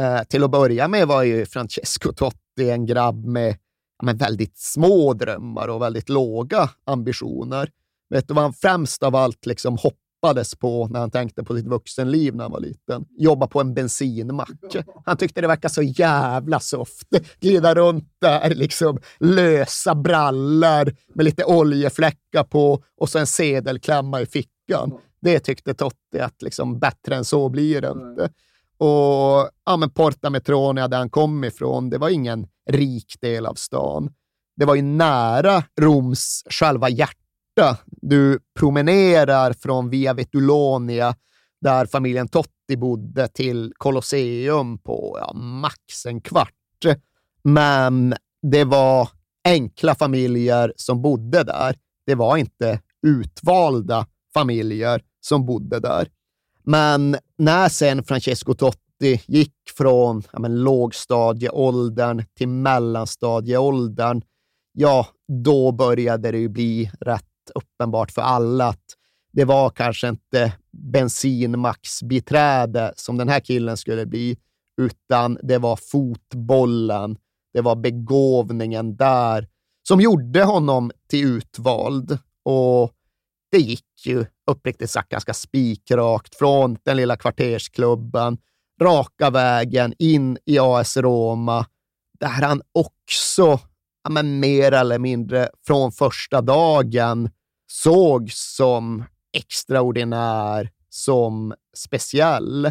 [0.00, 3.56] Eh, till att börja med var ju Francesco Totti en grabb med
[4.02, 7.70] men väldigt små drömmar och väldigt låga ambitioner.
[8.10, 9.78] Vet du vad han främst av allt liksom
[10.22, 13.04] hoppades på när han tänkte på sitt vuxenliv när han var liten?
[13.18, 14.76] Jobba på en bensinmack.
[15.04, 17.08] Han tyckte det verkade så jävla soft.
[17.40, 24.26] Glida runt där, liksom lösa brallor med lite oljefläckar på och så en sedelklämma i
[24.26, 24.98] fickan.
[25.22, 28.30] Det tyckte Totti att liksom, bättre än så blir det inte.
[28.78, 33.54] Och ja, men Porta Metronia, där han kom ifrån, det var ingen rik del av
[33.54, 34.10] stan.
[34.56, 37.78] Det var ju nära Roms själva hjärta.
[38.10, 41.14] Du promenerar från Via Vetulonia,
[41.60, 46.54] där familjen Totti bodde, till Colosseum på ja, max en kvart.
[47.42, 49.08] Men det var
[49.44, 51.76] enkla familjer som bodde där.
[52.06, 56.08] Det var inte utvalda familjer som bodde där.
[56.62, 64.22] Men när sen Francesco Totti gick från ja, men, lågstadieåldern till mellanstadieåldern,
[64.72, 65.06] ja,
[65.44, 68.84] då började det ju bli rätt uppenbart för alla att
[69.32, 74.38] det var kanske inte bensinmaxbiträde som den här killen skulle bli,
[74.80, 77.16] utan det var fotbollen,
[77.52, 79.48] det var begåvningen där
[79.88, 82.18] som gjorde honom till utvald.
[82.44, 82.92] Och
[83.52, 88.38] det gick ju uppriktigt sagt ganska spikrakt från den lilla kvartersklubben,
[88.82, 91.66] raka vägen in i AS Roma,
[92.20, 93.60] där han också,
[94.04, 97.30] ja, men mer eller mindre från första dagen,
[97.70, 102.70] sågs som extraordinär, som speciell.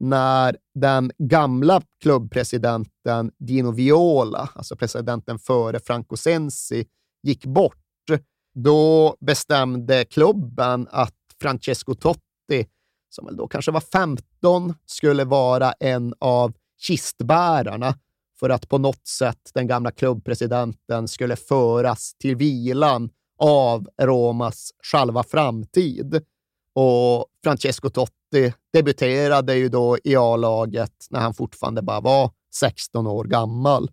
[0.00, 6.86] När den gamla klubbpresidenten Dino Viola, alltså presidenten före Franco Sensi,
[7.22, 7.84] gick bort
[8.54, 12.68] då bestämde klubben att Francesco Totti,
[13.10, 17.98] som väl då kanske var 15, skulle vara en av kistbärarna
[18.40, 25.22] för att på något sätt den gamla klubbpresidenten skulle föras till vilan av Romas själva
[25.22, 26.22] framtid.
[26.74, 33.24] Och Francesco Totti debuterade ju då i A-laget när han fortfarande bara var 16 år
[33.24, 33.90] gammal.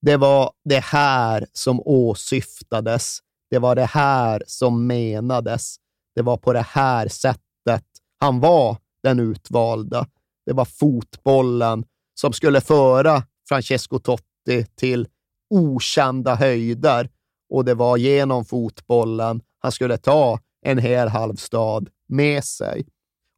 [0.00, 5.76] Det var det här som åsyftades det var det här som menades.
[6.14, 7.84] Det var på det här sättet
[8.20, 10.06] han var den utvalda.
[10.46, 11.84] Det var fotbollen
[12.14, 15.08] som skulle föra Francesco Totti Totti till
[15.50, 17.08] okända höjder
[17.50, 22.86] och det var genom fotbollen han skulle ta en hel halv stad med sig.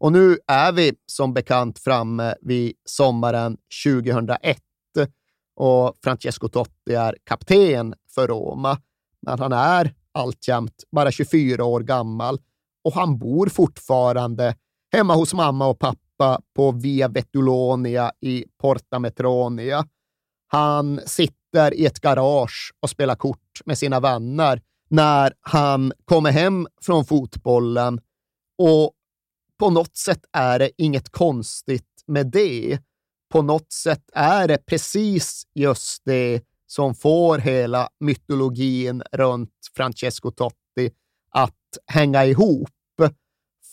[0.01, 3.57] Och nu är vi som bekant framme vid sommaren
[3.87, 4.59] 2001
[5.57, 8.79] och Francesco Totti är kapten för Roma.
[9.23, 12.39] Men han är alltjämt bara 24 år gammal
[12.85, 14.55] och han bor fortfarande
[14.93, 19.87] hemma hos mamma och pappa på Via Vetulonia i Porta Metronia.
[20.47, 26.67] Han sitter i ett garage och spelar kort med sina vänner när han kommer hem
[26.83, 28.01] från fotbollen
[28.59, 28.93] och
[29.59, 32.79] på något sätt är det inget konstigt med det.
[33.33, 40.91] På något sätt är det precis just det som får hela mytologin runt Francesco Totti
[41.31, 42.71] att hänga ihop.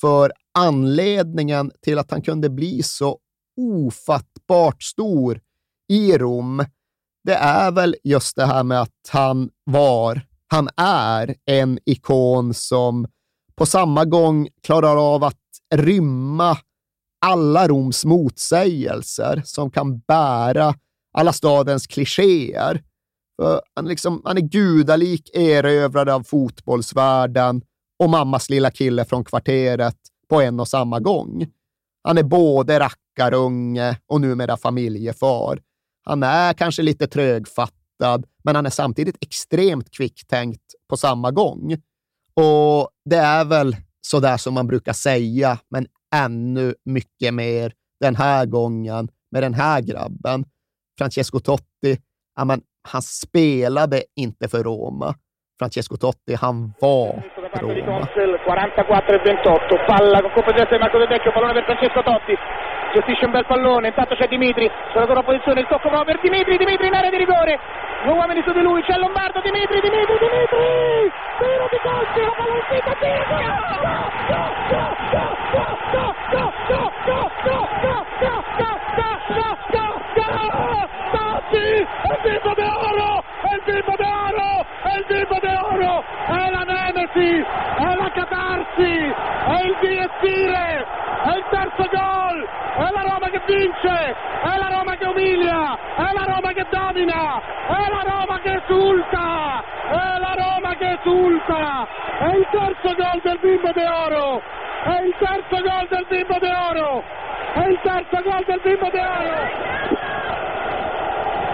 [0.01, 3.19] För anledningen till att han kunde bli så
[3.57, 5.41] ofattbart stor
[5.89, 6.65] i Rom,
[7.27, 13.07] det är väl just det här med att han var, han är en ikon som
[13.55, 15.35] på samma gång klarar av att
[15.75, 16.57] rymma
[17.25, 20.75] alla Roms motsägelser, som kan bära
[21.13, 22.81] alla stadens klichéer.
[23.75, 27.61] Han, liksom, han är gudalik erövrad av fotbollsvärlden
[27.99, 29.97] och mammas lilla kille från kvarteret
[30.29, 31.47] på en och samma gång.
[32.03, 35.59] Han är både rackarunge och numera familjefar.
[36.07, 41.73] Han är kanske lite trögfattad, men han är samtidigt extremt kvicktänkt på samma gång.
[42.33, 48.15] Och det är väl så där som man brukar säga, men ännu mycket mer den
[48.15, 50.45] här gången med den här grabben.
[50.97, 51.97] Francesco Totti,
[52.35, 55.15] ja, men, han spelade inte för Roma.
[55.59, 57.23] Francesco Totti, han var
[57.61, 58.07] Roma.
[58.17, 62.35] 44-28, e palla con colpo di testa di Marco Del Vecchio, pallone per Francesco Totti,
[62.93, 66.57] gestisce un bel pallone, intanto c'è Dimitri, sulla loro posizione, il tocco proprio per Dimitri,
[66.57, 67.59] Dimitri in area di rigore,
[68.03, 72.55] due uomini su di lui, c'è Lombardo, Dimitri, Dimitri, Dimitri, tiro di calcio, la palla
[72.57, 73.25] uscita, tiro,
[74.27, 75.77] go, go, go, go,
[83.47, 87.45] è il bimbo d'oro, è il bimbo d'oro, è la Nemesi,
[87.77, 89.13] è la Catarsi,
[89.47, 90.85] è il direttire,
[91.23, 92.47] è il terzo gol,
[92.77, 97.41] è la Roma che vince, è la Roma che umilia, è la Roma che domina,
[97.67, 101.87] è la Roma che esulta, è la Roma che esulta,
[102.19, 104.41] è il terzo gol del bimbo d'oro,
[104.83, 107.03] è il terzo gol del bimbo d'oro,
[107.53, 109.85] è il terzo gol del bimbo d'oro.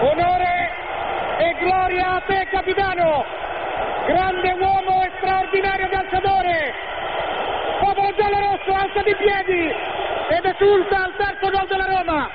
[0.04, 0.63] Onore!
[1.38, 3.26] E gloria a te capitano,
[4.08, 6.74] grande uomo e straordinario calciatore.
[7.80, 9.72] Popolo giallo-rosso alza di piedi
[10.30, 12.30] ed esulta al terzo gol della Roma.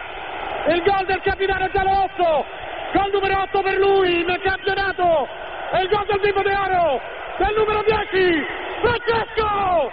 [0.68, 2.44] Il gol del capitano giallo-rosso,
[2.92, 5.28] gol numero 8 per lui nel campionato.
[5.72, 7.00] E il gol del bimbo de oro
[7.38, 8.46] del numero 10,
[8.80, 9.92] Francesco!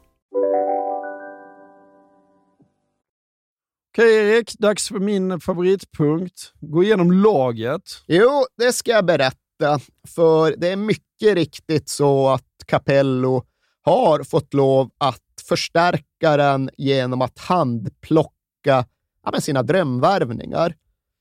[3.93, 6.53] Okej Erik, dags för min favoritpunkt.
[6.59, 7.81] Gå igenom laget.
[8.07, 9.79] Jo, det ska jag berätta.
[10.07, 13.43] För det är mycket riktigt så att Capello
[13.81, 18.31] har fått lov att förstärka den genom att handplocka
[19.23, 20.75] ja, med sina drömvärvningar.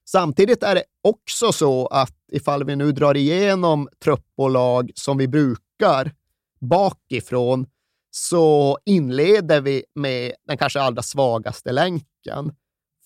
[0.08, 5.18] Samtidigt är det också så att ifall vi nu drar igenom trupp och lag som
[5.18, 6.12] vi brukar,
[6.60, 7.66] bakifrån
[8.10, 12.52] så inleder vi med den kanske allra svagaste länken.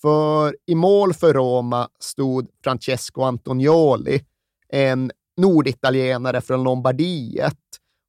[0.01, 4.25] För i mål för Roma stod Francesco Antonioli,
[4.69, 7.59] en norditalienare från Lombardiet.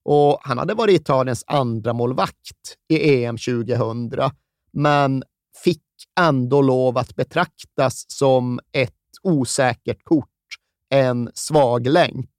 [0.06, 4.32] Och han hade varit Italiens andra målvakt i EM 2000,
[4.74, 5.24] men
[5.64, 5.84] fick
[6.20, 8.92] ändå lov att betraktas som ett
[9.24, 10.30] osäkert kort,
[10.90, 12.30] en svag länk.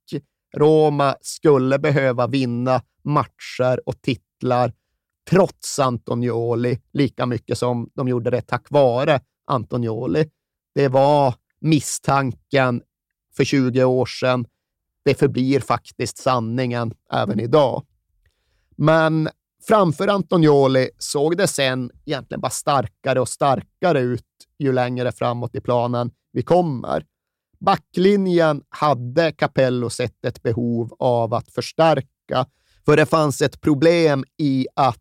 [0.57, 4.73] Roma skulle behöva vinna matcher och titta titlar
[5.29, 10.29] trots Antonioli, lika mycket som de gjorde det tack vare Antonioli.
[10.75, 12.81] Det var misstanken
[13.37, 14.45] för 20 år sedan.
[15.05, 17.85] Det förblir faktiskt sanningen även idag.
[18.75, 19.29] Men
[19.67, 24.23] framför Antonioli såg det sen egentligen bara starkare och starkare ut
[24.59, 27.05] ju längre framåt i planen vi kommer.
[27.59, 32.45] Backlinjen hade Capello sett ett behov av att förstärka,
[32.87, 34.97] för det fanns ett problem i att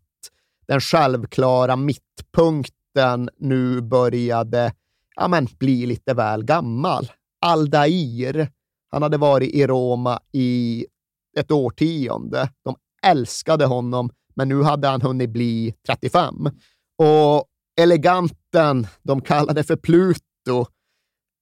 [0.68, 4.72] den självklara mittpunkten nu började
[5.16, 7.12] ja, men, bli lite väl gammal.
[7.40, 8.48] Aldair,
[8.90, 10.86] han hade varit i Roma i
[11.38, 12.50] ett årtionde.
[12.64, 12.76] De
[13.06, 16.34] älskade honom, men nu hade han hunnit bli 35.
[16.98, 17.44] Och
[17.80, 20.66] eleganten de kallade för Pluto,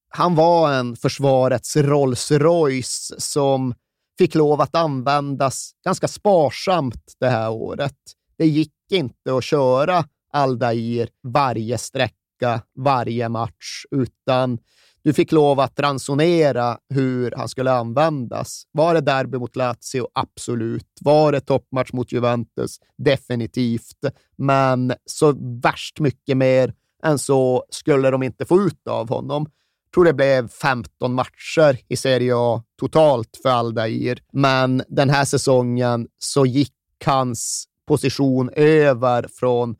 [0.09, 3.75] han var en försvarets Rolls Royce som
[4.19, 7.97] fick lov att användas ganska sparsamt det här året.
[8.39, 14.59] Det gick inte att köra Aldair varje sträcka, varje match, utan
[15.03, 18.65] du fick lov att ransonera hur han skulle användas.
[18.73, 20.09] Var det derby mot Lazio?
[20.13, 20.89] Absolut.
[21.01, 22.79] Var det toppmatch mot Juventus?
[22.99, 24.05] Definitivt.
[24.37, 26.75] Men så värst mycket mer
[27.05, 29.47] än så skulle de inte få ut av honom.
[29.95, 35.25] Jag tror det blev 15 matcher i Serie A totalt för Aldair, men den här
[35.25, 36.73] säsongen så gick
[37.05, 39.77] hans position över från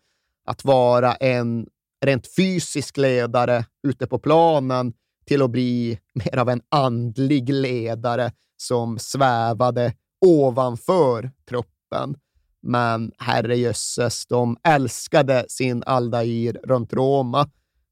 [0.47, 1.67] att vara en
[2.05, 4.93] rent fysisk ledare ute på planen
[5.27, 12.17] till att bli mer av en andlig ledare som svävade ovanför truppen.
[12.63, 17.49] Men herrejösses, de älskade sin Aldair runt Roma.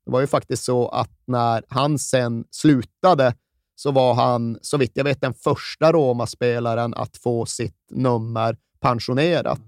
[0.06, 3.34] Det var ju faktiskt så att när han sen slutade
[3.74, 9.60] så var han, så vitt jag vet, den första Roma-spelaren att få sitt nummer pensionerat.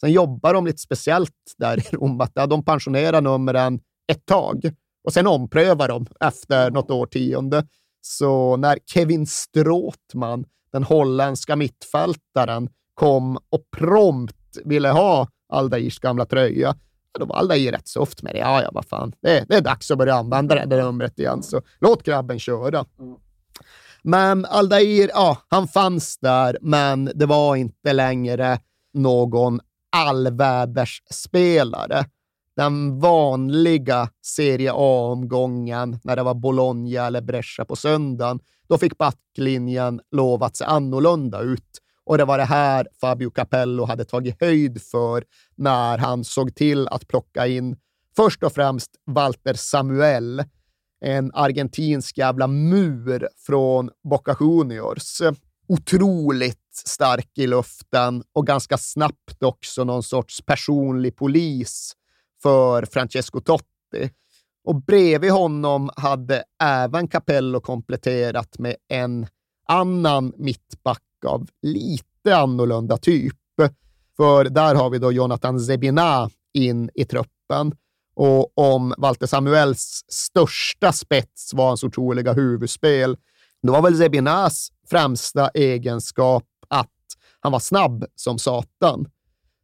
[0.00, 3.80] Sen jobbar de lite speciellt där i Rom, att de pensionerar numren
[4.12, 4.70] ett tag
[5.04, 7.66] och sen omprövar de efter något årtionde.
[8.00, 16.76] Så när Kevin Stråtman, den holländska mittfältaren, kom och prompt ville ha Aldairs gamla tröja,
[17.18, 18.38] då var Aldair rätt soft med det.
[18.38, 19.12] Ja, ja, vad fan.
[19.22, 22.84] Det, det är dags att börja använda det där numret igen, så låt grabben köra.
[24.02, 28.58] Men Aldair, ja, han fanns där, men det var inte längre
[28.94, 29.60] någon
[29.96, 32.04] allvädersspelare.
[32.56, 40.00] Den vanliga Serie A-omgången när det var Bologna eller Brescia på söndagen, då fick backlinjen
[40.10, 41.78] lov att se annorlunda ut.
[42.10, 45.24] Och det var det här Fabio Capello hade tagit höjd för
[45.56, 47.76] när han såg till att plocka in
[48.16, 50.44] först och främst Walter Samuel,
[51.00, 55.20] en argentinsk jävla mur från Boca Juniors.
[55.68, 61.92] Otroligt stark i luften och ganska snabbt också någon sorts personlig polis
[62.42, 64.10] för Francesco Totti.
[64.64, 69.26] Och bredvid honom hade även Capello kompletterat med en
[69.68, 73.36] annan mittback av lite annorlunda typ.
[74.16, 77.74] För där har vi då Jonathan Zebina in i truppen.
[78.14, 83.16] Och om Walter Samuels största spets var hans otroliga huvudspel,
[83.62, 86.88] då var väl Zebinas främsta egenskap att
[87.40, 89.06] han var snabb som satan.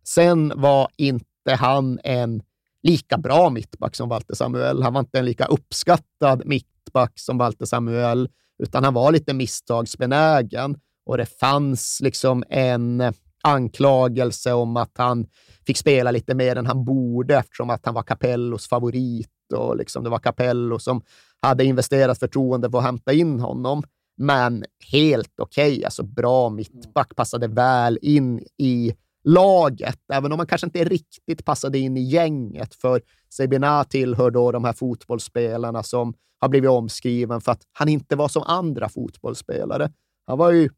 [0.05, 2.43] Sen var inte han en
[2.83, 4.83] lika bra mittback som Walter Samuel.
[4.83, 8.28] Han var inte en lika uppskattad mittback som Walter Samuel,
[8.59, 13.12] utan han var lite misstagsbenägen och det fanns liksom en
[13.43, 15.27] anklagelse om att han
[15.66, 20.05] fick spela lite mer än han borde eftersom att han var Capellos favorit och liksom
[20.05, 21.03] det var Capello som
[21.43, 23.83] hade investerat förtroende för att hämta in honom.
[24.19, 30.47] Men helt okej, okay, alltså bra mittback, passade väl in i laget, även om han
[30.47, 32.74] kanske inte riktigt passade in i gänget.
[32.74, 38.16] För Sebina tillhör då de här fotbollsspelarna som har blivit omskriven för att han inte
[38.16, 39.91] var som andra fotbollsspelare.
[40.27, 40.69] Han var ju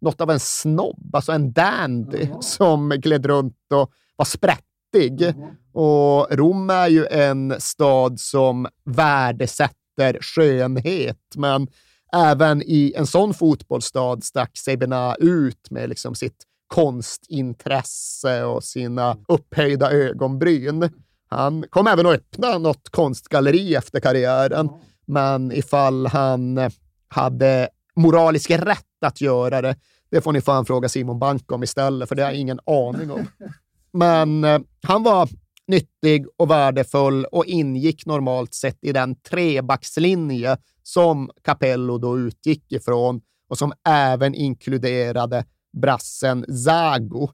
[0.00, 2.36] något av en snobb, alltså en dandy mm.
[2.42, 5.22] som gled runt och var sprättig.
[5.22, 5.48] Mm.
[5.72, 11.68] Och Rom är ju en stad som värdesätter skönhet, men
[12.12, 19.90] även i en sån fotbollsstad stack Sebena ut med liksom sitt konstintresse och sina upphöjda
[19.90, 20.90] ögonbryn.
[21.28, 24.68] Han kom även att öppna något konstgalleri efter karriären,
[25.06, 26.70] men ifall han
[27.08, 29.76] hade moralisk rätt att göra det,
[30.10, 33.10] det får ni fan fråga Simon Bank om istället, för det har jag ingen aning
[33.10, 33.26] om.
[33.92, 35.28] Men eh, han var
[35.66, 43.20] nyttig och värdefull och ingick normalt sett i den trebackslinje som Capello då utgick ifrån
[43.48, 47.30] och som även inkluderade brassen Zago.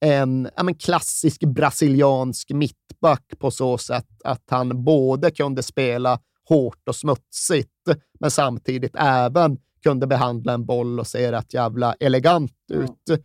[0.00, 6.88] En ja, men klassisk brasiliansk mittback på så sätt att han både kunde spela hårt
[6.88, 7.70] och smutsigt,
[8.20, 13.24] men samtidigt även kunde behandla en boll och se rätt jävla elegant ut.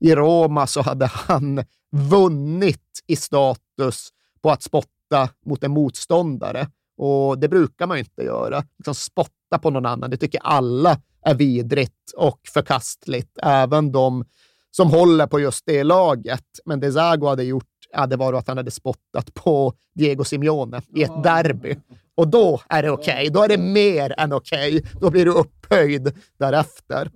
[0.00, 4.08] I Roma så hade han vunnit i status
[4.42, 6.68] på att spotta mot en motståndare.
[6.96, 8.64] Och det brukar man inte göra.
[8.78, 13.38] Liksom spotta på någon annan, det tycker alla är vidrigt och förkastligt.
[13.42, 14.24] Även de
[14.70, 16.44] som håller på just det laget.
[16.64, 21.02] Men det Zago hade gjort hade varit att han hade spottat på Diego Simeone i
[21.02, 21.76] ett derby.
[22.14, 23.14] Och då är det okej.
[23.14, 23.28] Okay.
[23.28, 24.76] Då är det mer än okej.
[24.76, 24.90] Okay.
[25.00, 27.10] Då blir du upphöjd därefter.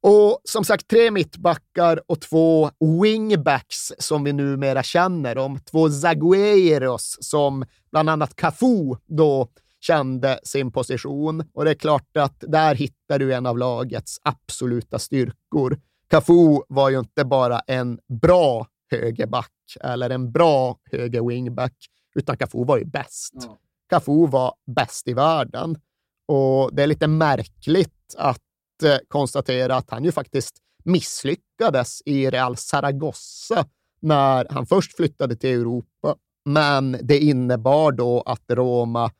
[0.00, 2.70] Och som sagt, tre mittbackar och två
[3.02, 5.58] wingbacks som vi numera känner dem.
[5.70, 9.48] Två Zagueiros som bland annat Cafu då
[9.80, 11.44] kände sin position.
[11.54, 15.78] Och det är klart att där hittar du en av lagets absoluta styrkor.
[16.10, 21.74] Cafu var ju inte bara en bra högerback eller en bra höger wingback,
[22.14, 23.34] utan Cafu var ju bäst.
[23.34, 23.58] Ja.
[23.88, 25.76] Cafu var bäst i världen.
[26.26, 28.42] Och det är lite märkligt att
[28.84, 30.54] eh, konstatera att han ju faktiskt
[30.84, 33.66] misslyckades i Real Zaragoza
[34.00, 36.16] när han först flyttade till Europa.
[36.44, 39.10] Men det innebar då att Roma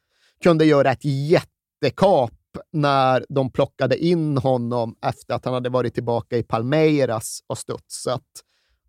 [0.43, 2.33] kunde göra ett jättekap
[2.73, 8.23] när de plockade in honom efter att han hade varit tillbaka i Palmeiras och studsat.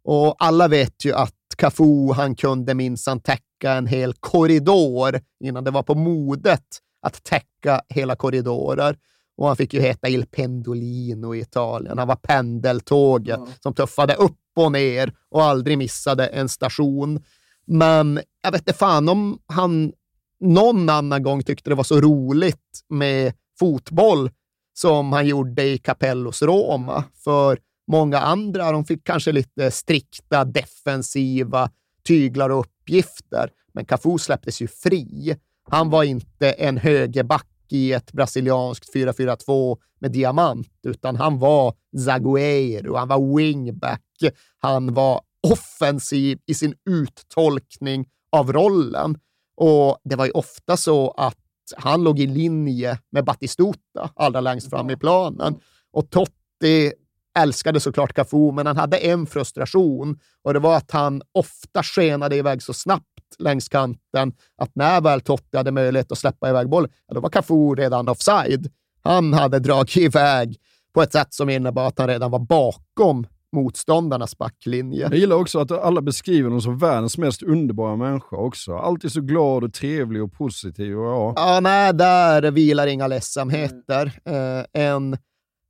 [0.03, 5.71] Och alla vet ju att Cafu, han kunde minsann täcka en hel korridor innan det
[5.71, 6.65] var på modet
[7.01, 8.97] att täcka hela korridorer.
[9.37, 11.97] Och han fick ju heta Il Pendolino i Italien.
[11.97, 13.49] Han var pendeltåget mm.
[13.59, 17.23] som tuffade upp och ner och aldrig missade en station.
[17.65, 19.91] Men jag vet inte fan om han
[20.39, 24.29] någon annan gång tyckte det var så roligt med fotboll
[24.73, 27.03] som han gjorde i Capellos Roma.
[27.23, 27.59] För
[27.89, 31.71] många andra, de fick kanske lite strikta defensiva
[32.07, 33.49] tyglar och uppgifter.
[33.73, 35.35] Men Cafu släpptes ju fri.
[35.69, 41.73] Han var inte en högerback i ett brasilianskt 4-4-2 med diamant, utan han var
[42.05, 49.17] Zagueiro, han var wingback, han var offensiv i sin uttolkning av rollen.
[49.57, 51.37] Och det var ju ofta så att
[51.77, 55.59] han låg i linje med Batistuta allra längst fram i planen.
[55.91, 56.93] Och Totti
[57.41, 62.35] älskade såklart Cafu, men han hade en frustration och det var att han ofta skenade
[62.35, 63.05] iväg så snabbt
[63.39, 67.29] längs kanten att när väl Totti hade möjlighet att släppa iväg bollen, ja, då var
[67.29, 68.71] Cafu redan offside.
[69.03, 70.57] Han hade dragit iväg
[70.93, 75.01] på ett sätt som innebar att han redan var bakom motståndarnas backlinje.
[75.01, 78.75] Jag gillar också att alla beskriver honom som världens mest underbara människa också.
[78.75, 80.97] Alltid så glad och trevlig och positiv.
[80.97, 81.33] Och ja.
[81.35, 84.19] ja, nej, där vilar inga ledsamheter.
[84.25, 85.17] Eh, en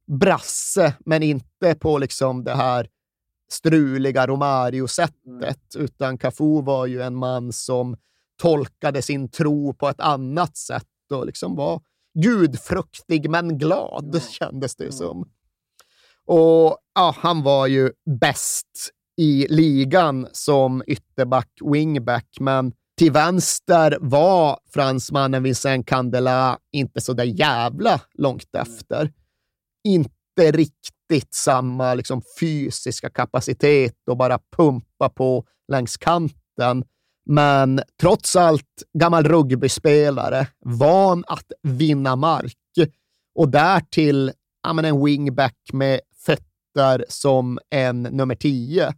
[0.09, 2.87] brasse, men inte på liksom det här
[3.51, 5.85] struliga Romario-sättet, mm.
[5.85, 7.97] utan Cafu var ju en man som
[8.41, 11.81] tolkade sin tro på ett annat sätt och liksom var
[12.23, 14.19] gudfruktig men glad, mm.
[14.31, 15.29] kändes det som.
[16.25, 24.59] Och ja, han var ju bäst i ligan som ytterback, wingback, men till vänster var
[24.73, 29.11] fransmannen Vincent Candela inte så där jävla långt efter.
[29.83, 36.83] Inte riktigt samma liksom, fysiska kapacitet och bara pumpa på längs kanten.
[37.25, 42.53] Men trots allt gammal rugbyspelare, van att vinna mark
[43.35, 44.31] och därtill
[44.63, 48.93] ja, men en wingback med fötter som en nummer tio.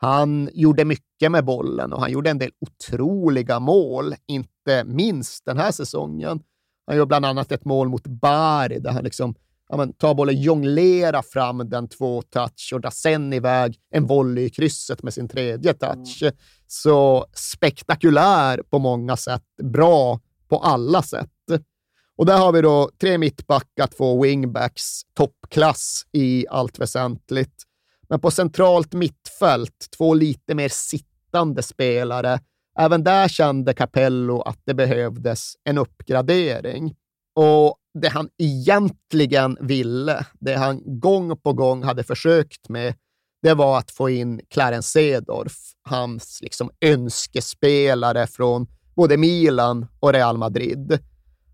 [0.00, 5.58] Han gjorde mycket med bollen och han gjorde en del otroliga mål, inte minst den
[5.58, 6.42] här säsongen.
[6.86, 9.34] Han gjorde bland annat ett mål mot Bari där han liksom
[9.68, 14.44] ja, men, tar bollen, jonglerar fram den två touch och drar sen iväg en volley
[14.44, 16.22] i krysset med sin tredje touch.
[16.22, 16.34] Mm.
[16.66, 21.30] Så spektakulär på många sätt, bra på alla sätt.
[22.16, 27.62] Och där har vi då tre mittbackar, två wingbacks, toppklass i allt väsentligt.
[28.08, 32.40] Men på centralt mittfält, två lite mer sittande spelare.
[32.78, 36.94] Även där kände Capello att det behövdes en uppgradering.
[37.34, 42.94] Och det han egentligen ville, det han gång på gång hade försökt med,
[43.42, 48.66] det var att få in Clarence Seedorf, hans liksom önskespelare från
[48.96, 50.98] både Milan och Real Madrid.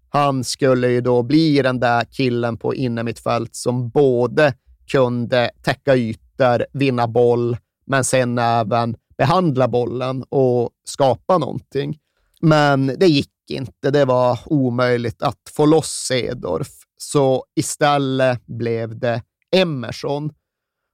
[0.09, 4.55] Han skulle ju då bli den där killen på innermittfält som både
[4.93, 7.57] kunde täcka ytor, vinna boll,
[7.87, 11.99] men sen även behandla bollen och skapa någonting.
[12.41, 13.91] Men det gick inte.
[13.91, 16.69] Det var omöjligt att få loss Sedorf.
[16.97, 19.23] Så istället blev det
[19.57, 20.33] Emerson.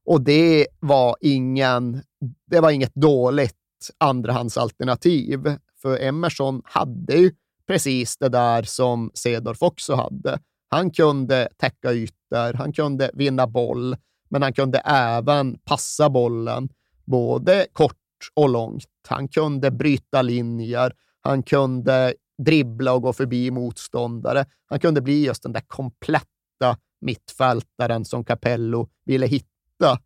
[0.07, 2.03] Och det var, ingen,
[2.51, 3.57] det var inget dåligt
[3.99, 7.33] andrahandsalternativ, för Emerson hade ju
[7.67, 10.39] precis det där som Sedorf också hade.
[10.69, 13.97] Han kunde täcka ytor, han kunde vinna boll,
[14.29, 16.69] men han kunde även passa bollen,
[17.05, 17.97] både kort
[18.35, 18.85] och långt.
[19.09, 22.15] Han kunde bryta linjer, han kunde
[22.45, 24.45] dribbla och gå förbi motståndare.
[24.67, 29.99] Han kunde bli just den där kompletta mittfältaren som Capello ville hitta.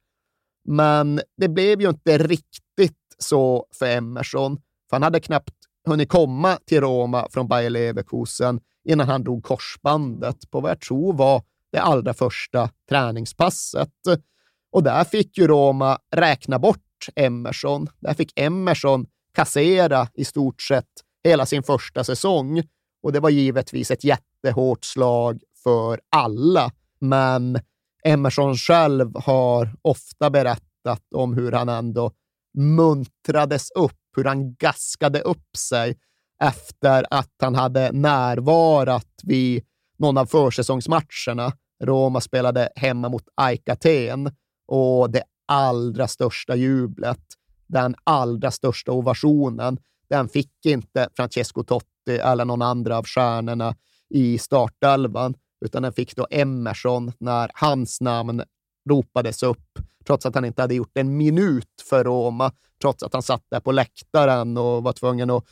[0.64, 4.56] Men det blev ju inte riktigt så för Emerson,
[4.90, 5.54] för han hade knappt
[5.86, 11.12] hunnit komma till Roma från Bayer Leverkusen innan han drog korsbandet på vad jag tror
[11.12, 11.42] var
[11.72, 13.90] det allra första träningspasset.
[14.72, 16.80] Och där fick ju Roma räkna bort
[17.16, 17.88] Emerson.
[18.00, 20.90] Där fick Emerson kassera i stort sett
[21.24, 22.62] hela sin första säsong.
[23.02, 26.72] Och det var givetvis ett jättehårt slag för alla.
[26.98, 27.60] Men
[28.04, 32.12] Emerson själv har ofta berättat om hur han ändå
[32.58, 35.96] muntrades upp, hur han gaskade upp sig
[36.40, 39.64] efter att han hade närvarat vid
[39.98, 41.52] någon av försäsongsmatcherna.
[41.84, 44.30] Roma spelade hemma mot AIK Aten
[44.66, 47.20] och det allra största jublet,
[47.66, 49.78] den allra största ovationen,
[50.14, 53.74] den fick inte Francesco Totti eller någon andra av stjärnorna
[54.10, 55.34] i startelvan,
[55.64, 58.42] utan den fick då Emerson när hans namn
[58.90, 63.22] ropades upp, trots att han inte hade gjort en minut för Roma, trots att han
[63.22, 65.44] satt där på läktaren och var tvungen att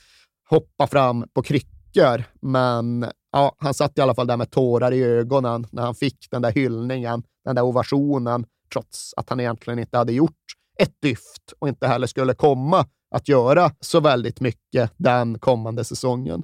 [0.50, 2.24] hoppa fram på kryckor.
[2.40, 6.30] Men ja, han satt i alla fall där med tårar i ögonen när han fick
[6.30, 10.44] den där hyllningen, den där ovationen, trots att han egentligen inte hade gjort
[10.78, 16.42] ett dyft och inte heller skulle komma att göra så väldigt mycket den kommande säsongen.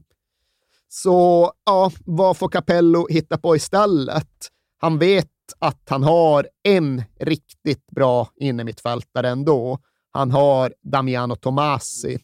[0.89, 4.49] Så ja, vad får Capello hitta på istället?
[4.79, 5.29] Han vet
[5.59, 9.79] att han har en riktigt bra innermittfältare ändå.
[10.11, 12.19] Han har Damiano Tomasi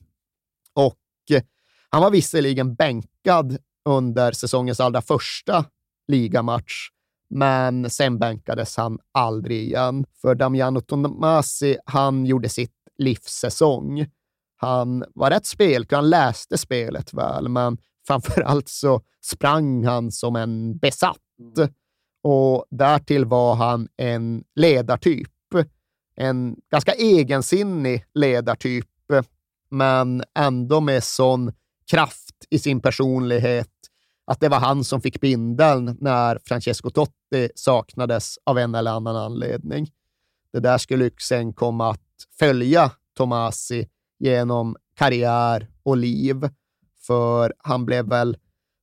[0.74, 0.98] och
[1.30, 1.42] eh,
[1.90, 5.64] han var visserligen bänkad under säsongens allra första
[6.08, 6.88] ligamatch,
[7.30, 10.06] men sen bänkades han aldrig igen.
[10.22, 14.06] För Damiano Tomasi, han gjorde sitt livssäsong.
[14.56, 20.36] Han var rätt spelklar, han läste spelet väl, men framför allt så sprang han som
[20.36, 21.18] en besatt.
[22.22, 25.28] Och därtill var han en ledartyp.
[26.16, 28.89] En ganska egensinnig ledartyp,
[29.70, 31.52] men ändå med sån
[31.90, 33.68] kraft i sin personlighet
[34.26, 39.16] att det var han som fick bindeln när Francesco Totti saknades av en eller annan
[39.16, 39.90] anledning.
[40.52, 42.01] Det där skulle sen komma att
[42.39, 46.48] följa Tomasi genom karriär och liv,
[47.06, 48.36] för han blev väl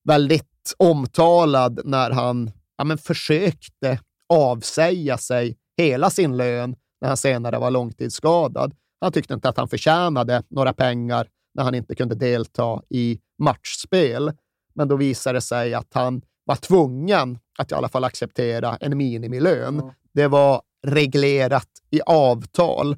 [0.03, 3.99] väldigt omtalad när han ja, men försökte
[4.29, 8.73] avsäga sig hela sin lön när han senare var långtidsskadad.
[9.01, 14.31] Han tyckte inte att han förtjänade några pengar när han inte kunde delta i matchspel.
[14.73, 18.97] Men då visade det sig att han var tvungen att i alla fall acceptera en
[18.97, 19.91] minimilön.
[20.13, 22.95] Det var reglerat i avtal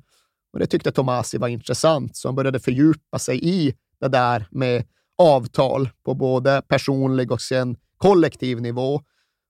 [0.54, 4.84] och det tyckte Tomasi var intressant, så han började fördjupa sig i det där med
[5.18, 9.02] avtal på både personlig och sen kollektiv nivå.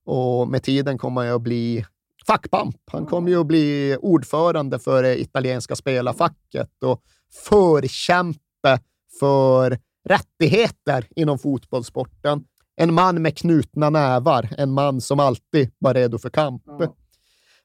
[0.05, 1.85] Och med tiden kom han ju att bli
[2.27, 2.75] fackpamp.
[2.91, 7.03] Han kom ju att bli ordförande för det italienska spelarfacket och
[7.49, 8.79] förkämpe
[9.19, 12.43] för rättigheter inom fotbollssporten.
[12.75, 16.67] En man med knutna nävar, en man som alltid var redo för kamp.
[16.67, 16.91] Mm.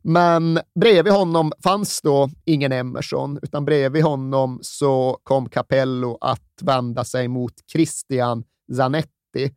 [0.08, 7.04] Men bredvid honom fanns då ingen Emerson, utan bredvid honom så kom Capello att vända
[7.04, 8.44] sig mot Christian
[8.76, 9.54] Zanetti.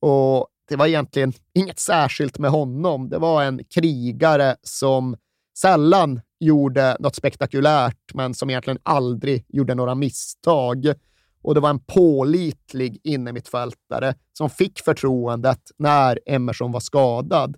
[0.00, 3.08] Och det var egentligen inget särskilt med honom.
[3.08, 5.16] Det var en krigare som
[5.58, 10.94] sällan gjorde något spektakulärt, men som egentligen aldrig gjorde några misstag
[11.42, 17.56] och det var en pålitlig innermittfältare som fick förtroendet när Emerson var skadad.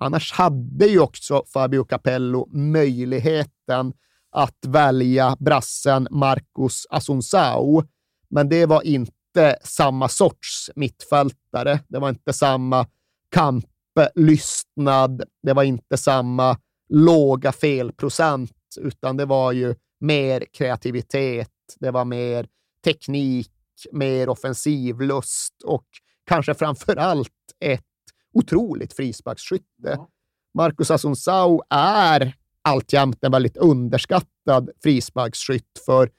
[0.00, 3.92] Annars hade ju också Fabio Capello möjligheten
[4.30, 7.82] att välja brassen Marcus Asunsao,
[8.30, 11.80] men det var inte samma sorts mittfältare.
[11.88, 12.86] Det var inte samma
[13.34, 15.22] kamplystnad.
[15.42, 16.58] Det var inte samma
[16.88, 21.50] låga felprocent utan det var ju mer kreativitet,
[21.80, 22.46] det var mer
[22.84, 23.50] teknik,
[23.92, 25.86] mer offensivlust och
[26.26, 27.28] kanske framför allt
[27.60, 27.87] ett
[28.32, 29.64] otroligt frisparksskytte.
[29.82, 30.08] Ja.
[30.54, 36.10] Marcus Asuncao är alltjämt en väldigt underskattad frisparksskytt, för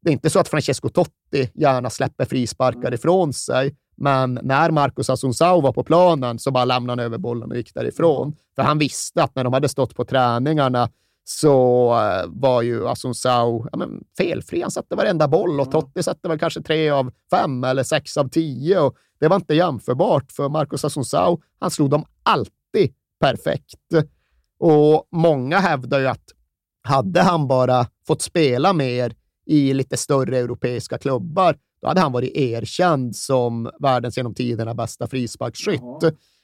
[0.00, 2.94] det är inte så att Francesco Totti gärna släpper frisparkar mm.
[2.94, 7.50] ifrån sig, men när Marcus Asuncao var på planen så bara lämnade han över bollen
[7.50, 8.26] och gick därifrån.
[8.26, 8.38] Mm.
[8.56, 10.90] För han visste att när de hade stått på träningarna
[11.24, 14.62] så eh, var ju Asuncao ja, men, felfri.
[14.62, 18.28] Han satte varenda boll och Totti satte väl kanske tre av fem eller sex av
[18.28, 18.78] tio.
[18.78, 21.42] Och det var inte jämförbart för Marcus Asuncao.
[21.58, 23.74] Han slog dem alltid perfekt.
[24.58, 26.24] Och många hävdar ju att
[26.82, 29.14] hade han bara fått spela mer
[29.46, 35.06] i lite större europeiska klubbar, då hade han varit erkänd som världens genom tiderna bästa
[35.06, 35.80] frisparksskytt.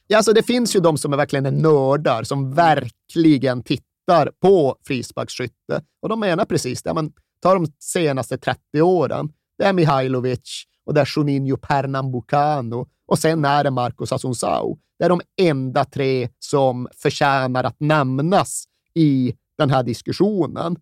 [0.07, 4.77] Ja, alltså det finns ju de som är verkligen är nördar, som verkligen tittar på
[4.86, 5.82] frisparksskytte.
[6.02, 6.94] Och de menar precis det.
[6.94, 7.12] Men
[7.43, 9.32] ta de senaste 30 åren.
[9.59, 14.78] Det är Mihailovic och det är Juninho Pernambucano och sen är det Marcos Asuncao.
[14.98, 18.64] Det är de enda tre som förtjänar att nämnas
[18.94, 20.76] i den här diskussionen.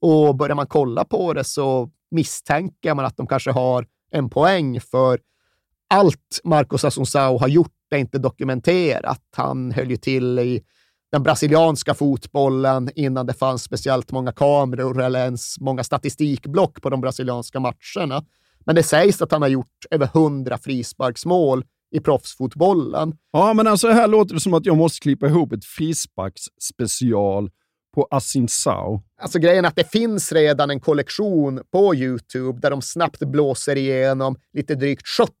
[0.00, 4.80] Och börjar man kolla på det så misstänker man att de kanske har en poäng,
[4.80, 5.20] för
[5.88, 9.22] allt Marcos Asuncao har gjort är inte dokumenterat.
[9.36, 10.62] Han höll ju till i
[11.12, 17.00] den brasilianska fotbollen innan det fanns speciellt många kameror eller ens många statistikblock på de
[17.00, 18.24] brasilianska matcherna.
[18.66, 21.64] Men det sägs att han har gjort över hundra frisparksmål
[21.94, 23.12] i proffsfotbollen.
[23.32, 27.50] Ja, men alltså här låter det som att jag måste klippa ihop ett frisparksspecial
[27.94, 29.02] på Asinsao.
[29.20, 33.76] Alltså grejen är att det finns redan en kollektion på YouTube där de snabbt blåser
[33.76, 35.32] igenom lite drygt 70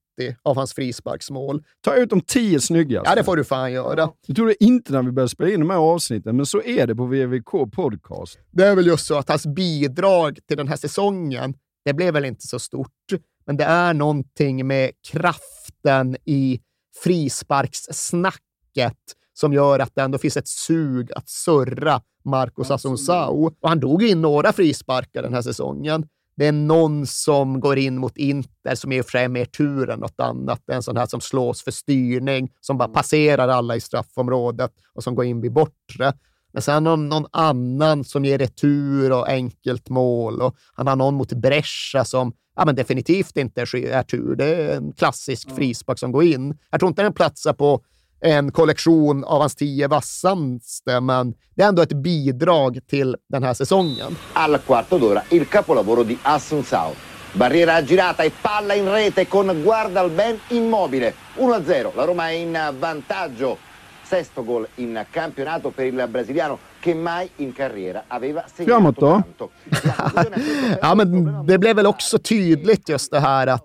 [0.42, 1.62] av hans frisparksmål.
[1.84, 3.10] Ta ut de tio snyggaste.
[3.10, 4.10] Ja, det får du fan göra.
[4.26, 6.86] Jag tror det inte när vi börjar spela in de här avsnitten, men så är
[6.86, 8.38] det på VVK Podcast.
[8.50, 11.54] Det är väl just så att hans bidrag till den här säsongen,
[11.84, 13.12] det blev väl inte så stort,
[13.46, 16.60] men det är någonting med kraften i
[17.02, 18.98] frisparkssnacket
[19.34, 23.46] som gör att det ändå finns ett sug att surra Marcos Asuncao.
[23.60, 26.06] Och han drog in några frisparkar den här säsongen.
[26.36, 29.44] Det är någon som går in mot Inter som i och för sig är mer
[29.44, 30.62] tur än något annat.
[30.66, 34.70] Det är en sån här som slås för styrning, som bara passerar alla i straffområdet
[34.94, 36.12] och som går in vid bortre.
[36.54, 40.42] Men sen har någon annan som ger retur och enkelt mål.
[40.42, 44.36] Och han har någon mot Brescia som ja, men definitivt inte är tur.
[44.36, 46.58] Det är en klassisk frispark som går in.
[46.70, 47.80] Jag tror inte den platsar på
[48.20, 53.54] en kollektion av hans tio vassaste, men det är ändå ett bidrag till den här
[53.54, 54.16] säsongen.
[54.32, 56.92] Al quarto d'ora il capolavoro di Assunzao.
[57.34, 61.14] Barriera girata e palla in rete con Guardalben immobile.
[61.36, 63.58] 1-0, la Roma è in vantaggio.
[64.04, 69.50] Sesto gol in campionato per il brasiliano che mai in carriera aveva segnato tanto.
[70.82, 73.64] ja, men det blev väl också tydligt just det här att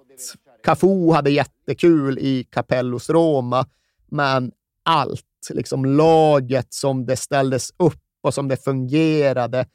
[0.64, 3.66] Cafu hade jättekul i Capellos Roma
[4.11, 4.52] men
[4.84, 9.66] allt, liksom laget som det ställdes upp och som det fungerade,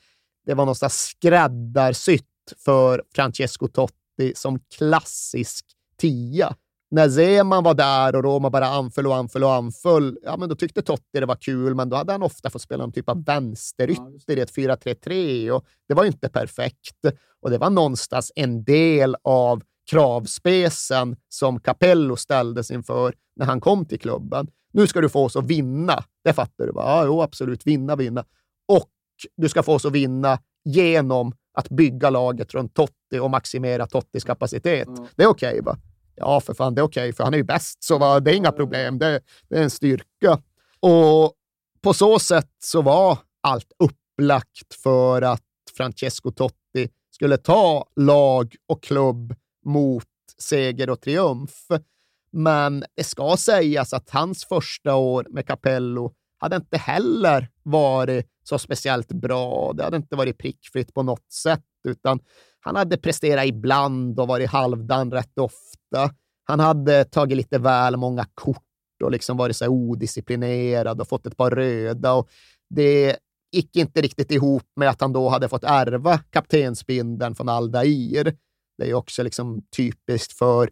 [0.46, 2.24] det var någonstans skräddarsytt
[2.64, 5.64] för Francesco Totti som klassisk
[5.96, 6.54] tia.
[6.90, 10.54] När Zeman var där och Roma bara anföll och anföll och anföll, ja, men då
[10.54, 13.24] tyckte Totti det var kul, men då hade han ofta fått spela någon typ av
[13.24, 17.04] vänsterytter i ett 4-3-3 och det var inte perfekt.
[17.42, 23.84] Och det var någonstans en del av kravspecen som Capello ställdes inför när han kom
[23.84, 24.48] till klubben.
[24.72, 26.04] Nu ska du få oss att vinna.
[26.24, 26.82] Det fattar du va?
[26.86, 27.66] Ja, jo, absolut.
[27.66, 28.24] Vinna, vinna.
[28.68, 28.88] Och
[29.36, 34.24] du ska få oss att vinna genom att bygga laget runt Totti och maximera Tottis
[34.24, 34.88] kapacitet.
[34.88, 35.06] Mm.
[35.16, 35.76] Det är okej, okay, va?
[36.16, 38.20] Ja, för fan, det är okej, okay, för han är ju bäst, så va?
[38.20, 38.98] det är inga problem.
[38.98, 40.42] Det, det är en styrka.
[40.80, 41.32] Och
[41.82, 45.42] på så sätt så var allt upplagt för att
[45.76, 49.34] Francesco Totti skulle ta lag och klubb
[49.66, 50.04] mot
[50.38, 51.68] seger och triumf.
[52.30, 58.58] Men det ska sägas att hans första år med Capello hade inte heller varit så
[58.58, 59.72] speciellt bra.
[59.72, 62.20] Det hade inte varit prickfritt på något sätt, utan
[62.64, 66.10] han hade presterat ibland och varit halvdan rätt ofta.
[66.44, 71.36] Han hade tagit lite väl många kort och liksom varit så odisciplinerad och fått ett
[71.36, 72.12] par röda.
[72.12, 72.28] Och
[72.70, 73.16] det
[73.52, 78.36] gick inte riktigt ihop med att han då hade fått ärva kaptensbindeln från Aldair.
[78.78, 80.70] Det är också liksom typiskt för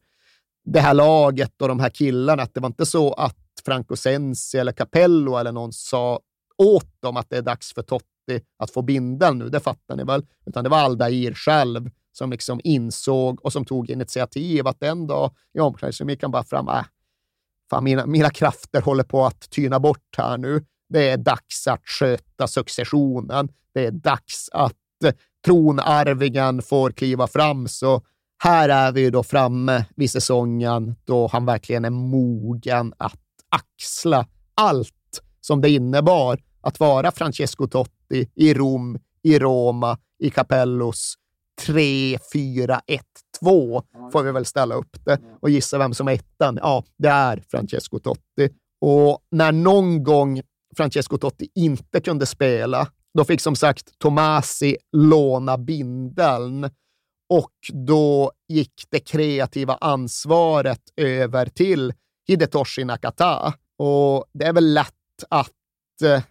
[0.65, 4.59] det här laget och de här killarna, att det var inte så att Franco Sensi
[4.59, 6.21] eller Capello eller någon sa
[6.59, 8.12] åt dem att det är dags för Totti
[8.59, 10.27] att få bindeln nu, det fattar ni väl?
[10.47, 15.31] Utan det var Aldair själv som liksom insåg och som tog initiativ att en dag
[15.55, 16.85] i omklädningsrummet gick han bara fram, äh,
[17.71, 20.65] fan mina, mina krafter håller på att tyna bort här nu.
[20.89, 23.49] Det är dags att sköta successionen.
[23.75, 24.77] det är dags att
[25.45, 27.69] tronarvingen får kliva fram.
[27.69, 28.03] Så
[28.43, 35.23] här är vi då framme vid säsongen då han verkligen är mogen att axla allt
[35.41, 41.15] som det innebar att vara Francesco Totti i Rom, i Roma, i Capellos
[41.67, 43.03] 3, 4, 1,
[43.41, 43.83] 2
[44.13, 46.59] får vi väl ställa upp det och gissa vem som är ettan.
[46.63, 48.51] Ja, det är Francesco Totti.
[48.81, 50.43] Och när någon gång
[50.77, 56.71] Francesco Totti inte kunde spela, då fick som sagt Tomasi låna bindeln
[57.29, 61.93] och då gick det kreativa ansvaret över till
[62.29, 63.55] Hidetoshi Nakata.
[63.79, 66.23] Och det är väl lätt att eh,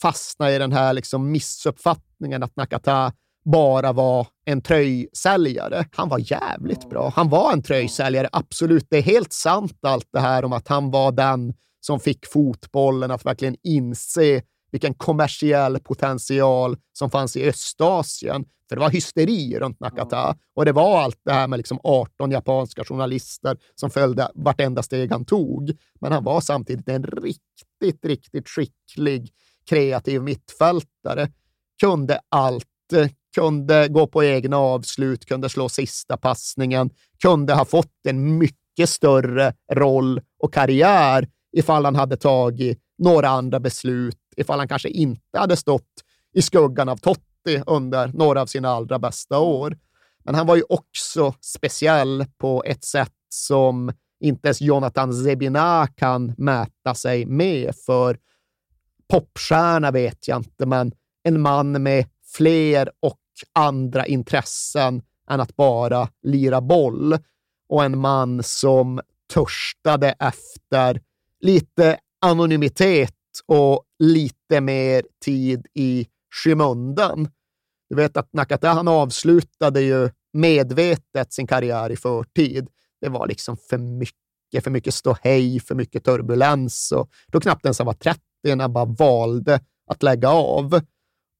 [0.00, 3.12] fastna i den här liksom missuppfattningen att Nakata
[3.44, 5.84] bara var en tröjsäljare.
[5.92, 7.12] Han var jävligt bra.
[7.16, 8.86] Han var en tröjsäljare, absolut.
[8.90, 13.10] Det är helt sant allt det här om att han var den som fick fotbollen
[13.10, 14.42] att verkligen inse
[14.72, 18.44] vilken kommersiell potential som fanns i Östasien.
[18.68, 22.30] För det var hysteri runt Nakata och det var allt det här med liksom 18
[22.30, 25.72] japanska journalister som följde vartenda steg han tog.
[26.00, 29.30] Men han var samtidigt en riktigt, riktigt skicklig
[29.68, 31.28] kreativ mittfältare.
[31.80, 36.90] Kunde allt, eh, kunde gå på egna avslut, kunde slå sista passningen,
[37.22, 43.60] kunde ha fått en mycket större roll och karriär ifall han hade tagit några andra
[43.60, 45.92] beslut, ifall han kanske inte hade stått
[46.34, 49.78] i skuggan av Totti under några av sina allra bästa år.
[50.24, 56.34] Men han var ju också speciell på ett sätt som inte ens Jonathan Zebina kan
[56.36, 58.18] mäta sig med, för
[59.08, 60.92] popstjärna vet jag inte, men
[61.22, 62.06] en man med
[62.36, 63.20] fler och
[63.52, 67.18] andra intressen än att bara lira boll
[67.68, 69.00] och en man som
[69.34, 71.00] törstade efter
[71.40, 73.12] lite anonymitet
[73.46, 77.28] och lite mer tid i skymundan.
[77.88, 82.68] Du vet att Nakata han avslutade ju medvetet sin karriär i förtid.
[83.00, 87.78] Det var liksom för mycket, för mycket ståhej, för mycket turbulens och då knappt ens
[87.78, 88.20] han var 30
[88.50, 89.60] han bara valde
[89.90, 90.80] att lägga av.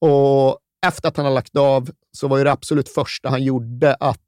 [0.00, 3.94] Och efter att han har lagt av så var ju det absolut första han gjorde
[3.94, 4.20] att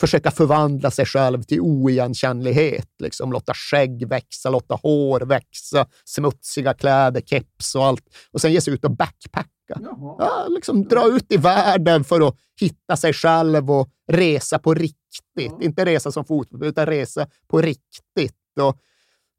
[0.00, 2.88] försöka förvandla sig själv till oigenkännlighet.
[2.98, 8.04] Liksom, låta skägg växa, låta hår växa, smutsiga kläder, keps och allt.
[8.32, 9.80] Och sen ge sig ut och backpacka.
[10.18, 15.60] Ja, liksom, dra ut i världen för att hitta sig själv och resa på riktigt.
[15.60, 18.36] Inte resa som fotboll, utan resa på riktigt.
[18.60, 18.78] Och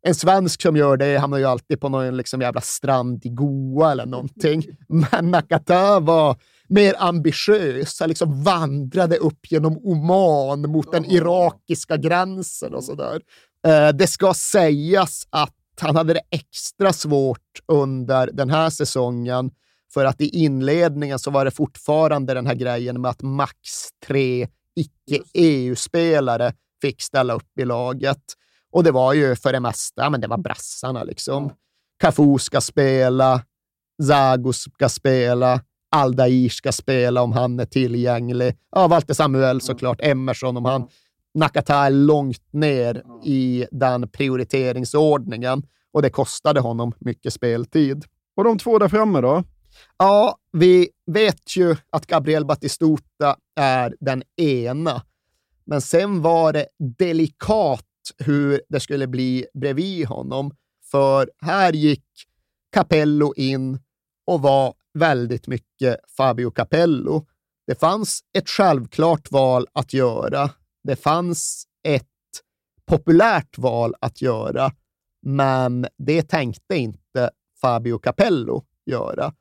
[0.04, 3.92] en svensk som gör det hamnar ju alltid på någon liksom jävla strand i Goa
[3.92, 4.66] eller någonting.
[4.88, 6.38] Men Nakata var
[6.70, 8.00] mer ambitiös.
[8.00, 13.22] Han liksom vandrade upp genom Oman mot den irakiska gränsen och sådär.
[13.68, 19.52] Eh, det ska sägas att han hade det extra svårt under den här säsongen
[19.94, 23.60] för att i inledningen så var det fortfarande den här grejen med att max
[24.08, 28.22] tre icke-EU-spelare fick ställa upp i laget.
[28.72, 31.52] Och det var ju för det mesta, men det var brassarna liksom.
[32.00, 33.44] Cafu ska spela,
[34.08, 35.62] Zago ska spela,
[35.92, 38.58] Aldair ska spela om han är tillgänglig.
[38.72, 40.88] Ja, Walter Samuel såklart, Emerson om han.
[41.34, 48.06] Nakata är långt ner i den prioriteringsordningen och det kostade honom mycket speltid.
[48.36, 49.44] Och de två där framme då?
[49.98, 55.02] Ja, vi vet ju att Gabriel Batistuta är den ena,
[55.66, 56.68] men sen var det
[56.98, 57.86] delikat
[58.18, 60.56] hur det skulle bli bredvid honom.
[60.92, 62.06] För här gick
[62.72, 63.80] Capello in
[64.28, 67.26] och var väldigt mycket Fabio Capello.
[67.68, 70.50] Det fanns ett självklart val att göra.
[70.84, 72.08] Det fanns ett
[72.86, 74.72] populärt val att göra,
[75.22, 77.30] men det tänkte inte
[77.62, 79.34] Fabio Capello göra.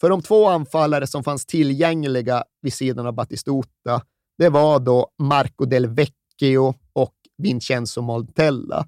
[0.00, 4.02] För de två anfallare som fanns tillgängliga vid sidan av Battistuta,
[4.38, 8.86] det var då Marco Del Vecchio och Vincenzo Montella.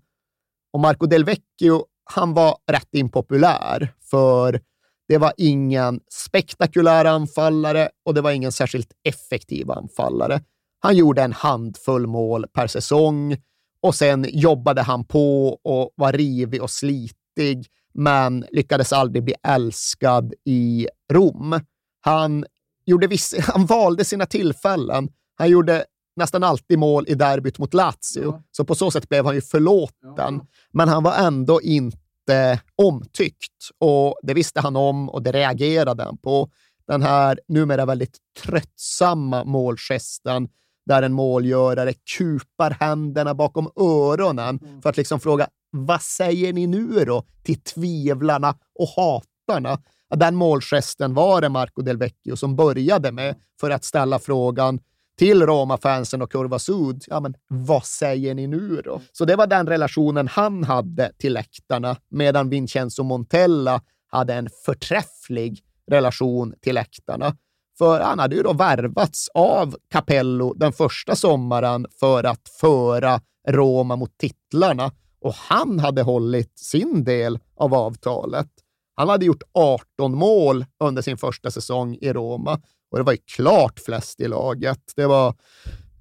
[0.73, 4.61] Och Marco Del Vecchio, han var rätt impopulär, för
[5.09, 10.41] det var ingen spektakulär anfallare och det var ingen särskilt effektiv anfallare.
[10.81, 13.37] Han gjorde en handfull mål per säsong
[13.83, 20.35] och sen jobbade han på och var rivig och slitig, men lyckades aldrig bli älskad
[20.45, 21.61] i Rom.
[22.01, 22.45] Han,
[22.87, 25.09] gjorde viss, han valde sina tillfällen.
[25.35, 25.85] Han gjorde
[26.17, 28.43] nästan alltid mål i derbyt mot Lazio, ja.
[28.51, 29.91] så på så sätt blev han ju förlåten.
[30.17, 30.47] Ja.
[30.73, 36.19] Men han var ändå inte omtyckt och det visste han om och det reagerade han
[36.19, 36.51] på.
[36.87, 40.49] Den här numera väldigt tröttsamma målgesten
[40.87, 44.83] där en målgörare kupar händerna bakom öronen mm.
[44.83, 49.83] för att liksom fråga vad säger ni nu då till tvivlarna och hatarna?
[50.15, 54.81] Den målgesten var det Marco Del Vecchio som började med för att ställa frågan
[55.19, 59.01] till Roma-fansen och Kurva Sud, ja men vad säger ni nu då?
[59.13, 65.61] Så det var den relationen han hade till läktarna, medan Vincenzo Montella hade en förträfflig
[65.91, 67.37] relation till läktarna.
[67.79, 73.97] För han hade ju då värvats av Capello den första sommaren för att föra Roma
[73.97, 78.49] mot titlarna och han hade hållit sin del av avtalet.
[78.95, 82.61] Han hade gjort 18 mål under sin första säsong i Roma
[82.93, 84.93] och det var ju klart flest i laget.
[84.97, 85.35] Det var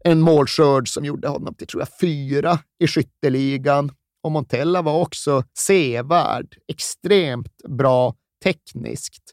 [0.03, 3.91] en målskörd som gjorde honom till, tror jag, fyra i skytteligan.
[4.23, 9.23] Och Montella var också sevärd, extremt bra tekniskt.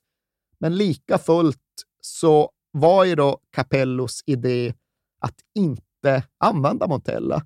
[0.60, 1.59] Men lika fullt
[2.01, 4.74] så var ju då Capellos idé
[5.20, 7.43] att inte använda Montella.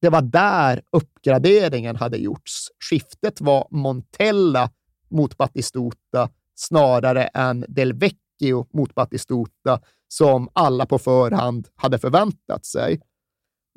[0.00, 2.68] Det var där uppgraderingen hade gjorts.
[2.90, 4.70] Skiftet var Montella
[5.10, 8.25] mot Battistuta snarare än Del Vecchio
[8.72, 13.00] mot Battistuta som alla på förhand hade förväntat sig.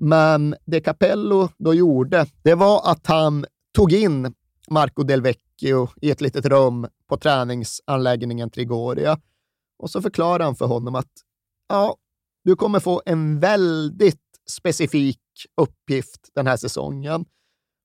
[0.02, 4.34] Men det Capello då gjorde, det var att han tog in
[4.70, 9.20] Marco Del Vecchio i ett litet rum på träningsanläggningen Trigoria
[9.80, 11.12] och så förklarade han för honom att
[11.68, 11.96] ja,
[12.44, 15.20] du kommer få en väldigt specifik
[15.62, 17.26] uppgift den här säsongen.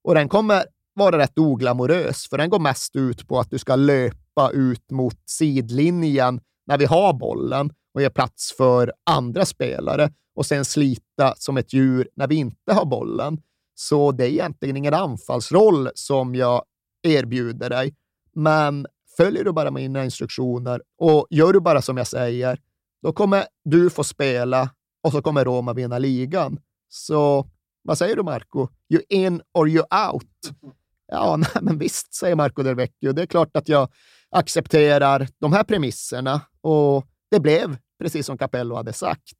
[0.04, 0.64] Och den kommer
[0.94, 5.16] vara rätt oglamorös, för den går mest ut på att du ska löpa ut mot
[5.26, 11.56] sidlinjen när vi har bollen och ge plats för andra spelare och sen slita som
[11.56, 13.42] ett djur när vi inte har bollen.
[13.74, 16.64] Så det är egentligen ingen anfallsroll som jag
[17.02, 17.94] erbjuder dig.
[18.34, 18.86] Men
[19.16, 22.58] följer du bara mina instruktioner och gör du bara som jag säger,
[23.02, 24.70] då kommer du få spela
[25.02, 26.58] och så kommer Roma vinna ligan.
[26.88, 27.46] Så
[27.82, 28.68] vad säger du, Marco?
[28.92, 30.24] You in or you out?
[31.06, 33.12] Ja, nej, men visst, säger Marco Del Vecchio.
[33.12, 33.88] Det är klart att jag
[34.34, 39.32] accepterar de här premisserna och det blev precis som Capello hade sagt.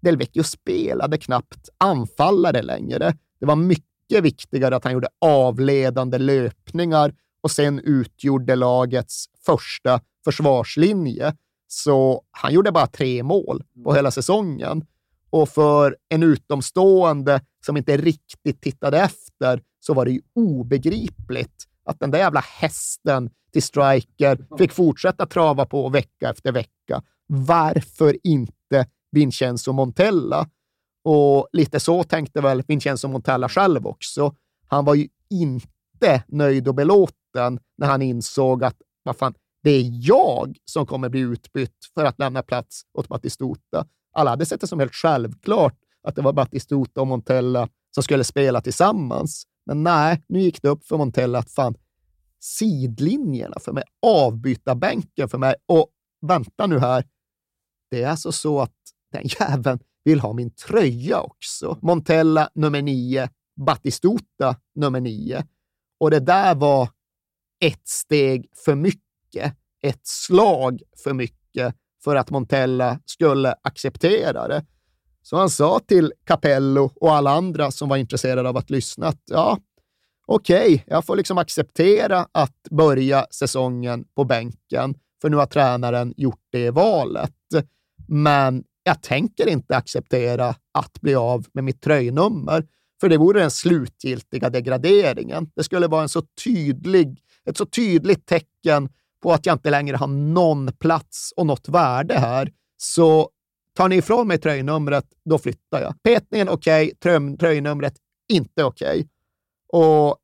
[0.00, 3.14] Del Vecchio spelade knappt anfallare längre.
[3.40, 11.34] Det var mycket viktigare att han gjorde avledande löpningar och sen utgjorde lagets första försvarslinje.
[11.68, 14.84] Så han gjorde bara tre mål på hela säsongen.
[15.30, 22.00] Och för en utomstående som inte riktigt tittade efter så var det ju obegripligt att
[22.00, 27.02] den där jävla hästen till striker fick fortsätta trava på vecka efter vecka.
[27.26, 30.48] Varför inte Vincenzo Montella?
[31.04, 34.34] Och lite så tänkte väl Vincenzo Montella själv också.
[34.66, 40.08] Han var ju inte nöjd och belåten när han insåg att vad fan, det är
[40.08, 43.86] jag som kommer bli utbytt för att lämna plats åt Battistuta.
[44.12, 48.24] Alla hade sett det som helt självklart att det var Battistuta och Montella som skulle
[48.24, 49.44] spela tillsammans.
[49.70, 51.74] Men nej, nu gick det upp för Montella att fan,
[52.40, 55.90] sidlinjerna för mig, avbytarbänken för mig och
[56.26, 57.04] vänta nu här,
[57.90, 58.74] det är alltså så att
[59.12, 61.78] den jäveln vill ha min tröja också.
[61.82, 63.28] Montella nummer nio,
[63.66, 65.44] Battistuta nummer nio.
[66.00, 66.88] Och det där var
[67.64, 71.74] ett steg för mycket, ett slag för mycket
[72.04, 74.66] för att Montella skulle acceptera det.
[75.22, 79.22] Så han sa till Capello och alla andra som var intresserade av att lyssna att
[79.26, 79.58] ja,
[80.26, 86.14] okej, okay, jag får liksom acceptera att börja säsongen på bänken, för nu har tränaren
[86.16, 87.32] gjort det valet.
[88.08, 92.66] Men jag tänker inte acceptera att bli av med mitt tröjnummer,
[93.00, 95.50] för det vore den slutgiltiga degraderingen.
[95.54, 98.88] Det skulle vara en så tydlig, ett så tydligt tecken
[99.22, 102.52] på att jag inte längre har någon plats och något värde här.
[102.76, 103.30] Så
[103.76, 105.94] tar ni ifrån mig tröjnumret, då flyttar jag.
[106.02, 107.94] Petningen okej, okay, tröjnumret
[108.28, 108.88] inte okej.
[108.88, 109.04] Okay.
[109.72, 110.16] Och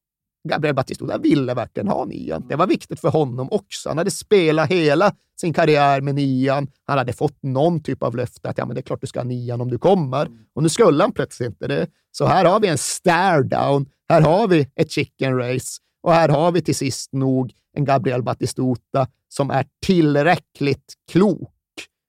[0.48, 2.48] Gabriel Battistuta ville verkligen ha nian.
[2.48, 3.88] Det var viktigt för honom också.
[3.88, 6.68] Han hade spelat hela sin karriär med nian.
[6.84, 9.20] Han hade fått någon typ av löfte att ja, men det är klart du ska
[9.20, 10.28] ha nian om du kommer.
[10.54, 11.86] Och nu skulle han plötsligt inte det.
[12.12, 13.86] Så här har vi en stare down.
[14.08, 15.80] Här har vi ett chicken race.
[16.02, 21.52] Och här har vi till sist nog en Gabriel Battistuta som är tillräckligt klok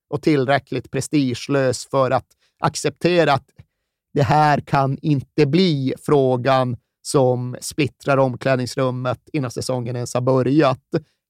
[0.09, 2.27] och tillräckligt prestigelös för att
[2.59, 3.49] acceptera att
[4.13, 10.83] det här kan inte bli frågan som splittrar omklädningsrummet innan säsongen ens har börjat.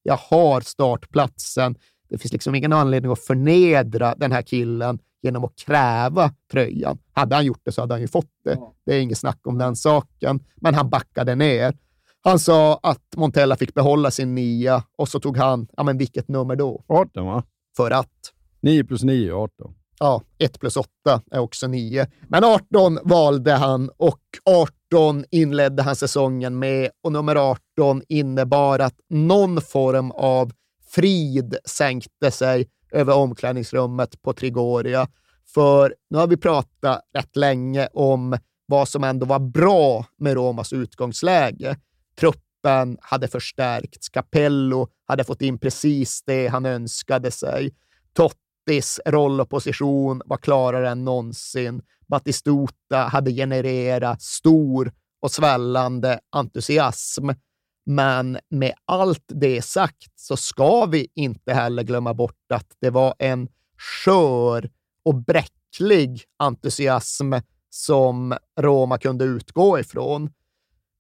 [0.04, 1.76] Jag har startplatsen.
[2.10, 6.98] Det finns liksom ingen anledning att förnedra den här killen genom att kräva tröjan.
[7.12, 8.60] Hade han gjort det så hade han ju fått det.
[8.86, 11.78] Det är inget snack om den saken, men han backade ner.
[12.22, 16.28] Han sa att Montella fick behålla sin nia och så tog han, ja men vilket
[16.28, 16.84] nummer då?
[16.88, 17.44] 18 va?
[17.78, 18.34] För att?
[18.62, 19.74] 9 plus 9 är 18.
[20.00, 20.90] Ja, 1 plus 8
[21.32, 22.08] är också 9.
[22.28, 24.22] Men 18 valde han och
[24.90, 30.52] 18 inledde han säsongen med och nummer 18 innebar att någon form av
[30.90, 35.08] frid sänkte sig över omklädningsrummet på Trigoria.
[35.54, 40.74] För nu har vi pratat rätt länge om vad som ändå var bra med Romas
[40.74, 41.78] utgångsläge.
[42.20, 44.10] Truppen hade förstärkts.
[44.10, 47.74] Capello hade fått in precis det han önskade sig.
[48.68, 51.82] Tottis roll och position var klarare än någonsin.
[52.08, 57.30] Battistuta hade genererat stor och svällande entusiasm.
[57.86, 63.14] Men med allt det sagt så ska vi inte heller glömma bort att det var
[63.20, 64.70] en skör
[65.04, 67.34] och bräcklig entusiasm
[67.70, 70.30] som Roma kunde utgå ifrån.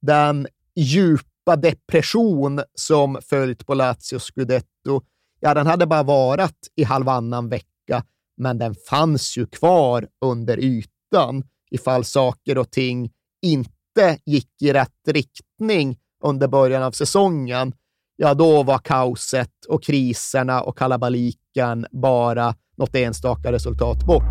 [0.01, 5.01] Den djupa depression som följt på Lazios scudetto,
[5.39, 8.03] ja, den hade bara varit i halvannan vecka,
[8.37, 13.11] men den fanns ju kvar under ytan ifall saker och ting
[13.41, 17.73] inte gick i rätt riktning under början av säsongen.
[18.15, 24.23] Ja, då var kaoset och kriserna och kalabaliken bara något enstaka resultat bort.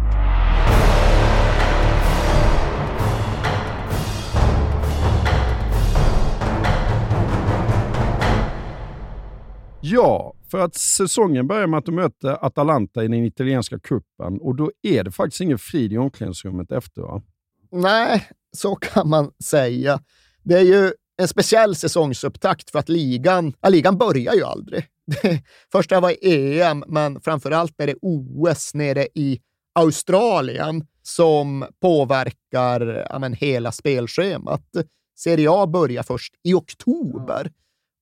[9.81, 14.56] Ja, för att säsongen börjar med att de möter Atalanta i den italienska kuppen och
[14.56, 17.23] då är det faktiskt ingen frid i omklädningsrummet efter va?
[17.73, 20.01] Nej, så kan man säga.
[20.43, 24.85] Det är ju en speciell säsongsupptakt för att ligan, ja, ligan börjar ju aldrig.
[25.73, 29.40] Första var EM, men framför allt är det OS nere i
[29.74, 34.62] Australien som påverkar ja, men, hela spelschemat.
[35.18, 37.51] Serie A börjar först i oktober.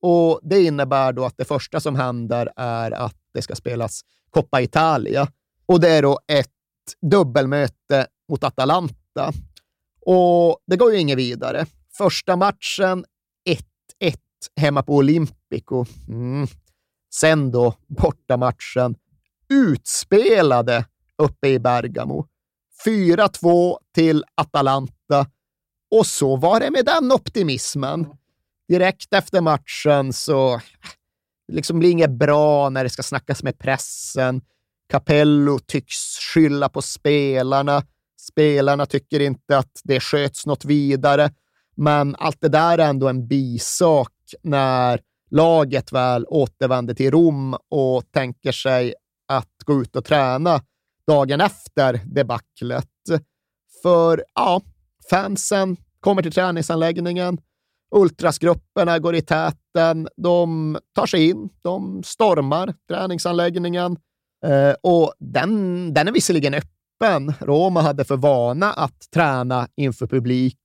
[0.06, 4.00] Och Det innebär då att det första som händer är att det ska spelas
[4.30, 5.28] Coppa Italia.
[5.66, 6.50] Och det är då ett
[7.10, 9.32] dubbelmöte mot Atalanta.
[10.06, 11.66] Och det går ju inget vidare.
[11.98, 13.04] Första matchen
[14.02, 14.16] 1-1
[14.56, 15.84] hemma på Olympico.
[16.08, 16.46] Mm.
[17.14, 18.96] Sen då bortamatchen
[19.48, 20.84] utspelade
[21.18, 22.26] uppe i Bergamo.
[22.86, 25.26] 4-2 till Atalanta.
[25.90, 28.06] Och så var det med den optimismen
[28.68, 30.60] direkt efter matchen så
[31.48, 34.40] det liksom blir inget bra när det ska snackas med pressen.
[34.88, 37.82] Capello tycks skylla på spelarna.
[38.32, 41.30] Spelarna tycker inte att det sköts något vidare,
[41.76, 44.12] men allt det där är ändå en bisak
[44.42, 45.00] när
[45.30, 48.94] laget väl återvänder till Rom och tänker sig
[49.28, 50.60] att gå ut och träna
[51.06, 52.88] dagen efter debaclet.
[53.82, 54.62] För ja,
[55.10, 57.38] fansen kommer till träningsanläggningen,
[57.90, 63.96] Ultrasgrupperna går i täten, de tar sig in, de stormar träningsanläggningen
[64.46, 67.34] eh, och den, den är visserligen öppen.
[67.40, 70.58] Roma hade för vana att träna inför publik,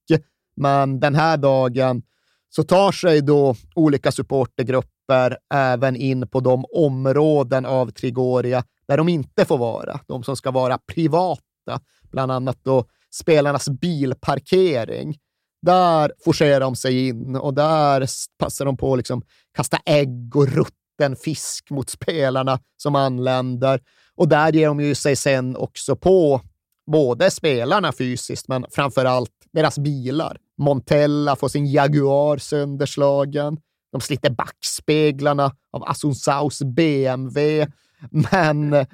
[0.56, 2.02] men den här dagen
[2.50, 9.10] så tar sig då olika supportergrupper även in på de områden av Trigoria där de
[9.10, 11.80] inte får vara, de som ska vara privata,
[12.12, 15.18] bland annat då spelarnas bilparkering.
[15.62, 18.06] Där forcerar de sig in och där
[18.38, 19.22] passar de på att liksom
[19.56, 23.82] kasta ägg och rutten fisk mot spelarna som anländer.
[24.16, 26.42] Och där ger de ju sig sen också på
[26.92, 30.38] både spelarna fysiskt, men framför allt deras bilar.
[30.58, 33.58] Montella får sin Jaguar sönderslagen.
[33.92, 37.68] De sliter backspeglarna av Asunsaus BMW.
[38.10, 38.86] Men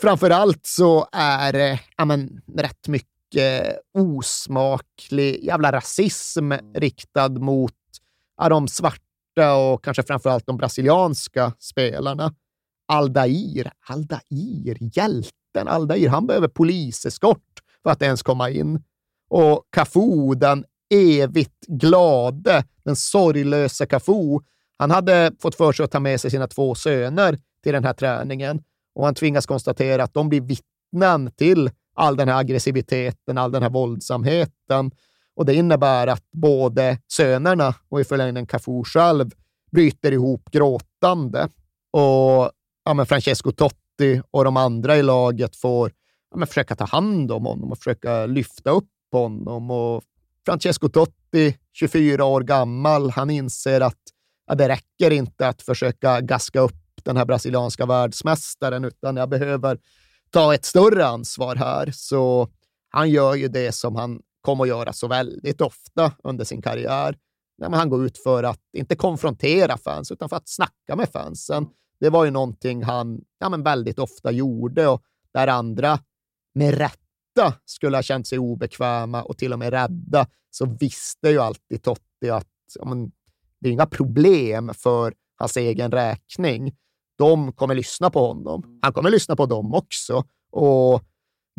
[0.00, 7.74] framför allt så är det ja, men, rätt mycket eh, osmaklig jävla rasism riktad mot
[8.36, 12.34] ja, de svarta och kanske framförallt de brasilianska spelarna.
[12.88, 18.82] Aldair, Aldair, hjälten Aldair, han behöver poliseskort för att ens komma in.
[19.30, 20.64] Och Cafu, den
[20.94, 24.38] evigt glade, den sorglösa Cafu,
[24.78, 27.92] han hade fått för sig att ta med sig sina två söner till den här
[27.92, 28.62] träningen
[28.94, 33.62] och han tvingas konstatera att de blir vittnen till all den här aggressiviteten, all den
[33.62, 34.90] här våldsamheten.
[35.36, 39.30] Och det innebär att både sönerna och i förlängningen Cafu själv
[39.72, 41.48] bryter ihop gråtande.
[41.90, 42.50] Och
[42.84, 45.92] ja, men Francesco Totti och de andra i laget får
[46.30, 49.70] ja, men försöka ta hand om honom och försöka lyfta upp honom.
[49.70, 50.02] Och
[50.44, 53.98] Francesco Totti, 24 år gammal, han inser att
[54.46, 59.78] ja, det räcker inte att försöka gaska upp den här brasilianska världsmästaren, utan jag behöver
[60.32, 61.90] ta ett större ansvar här.
[61.94, 62.48] Så
[62.90, 67.18] han gör ju det som han kommer att göra så väldigt ofta under sin karriär.
[67.56, 71.66] Ja, han går ut för att inte konfrontera fans, utan för att snacka med fansen.
[72.00, 75.02] Det var ju någonting han ja, men väldigt ofta gjorde och
[75.34, 75.98] där andra
[76.54, 81.38] med rätta skulle ha känt sig obekväma och till och med rädda, så visste ju
[81.38, 83.12] alltid Totti att ja, men,
[83.60, 86.76] det är inga problem för hans egen räkning
[87.18, 88.78] de kommer lyssna på honom.
[88.82, 90.24] Han kommer lyssna på dem också.
[90.52, 91.02] Och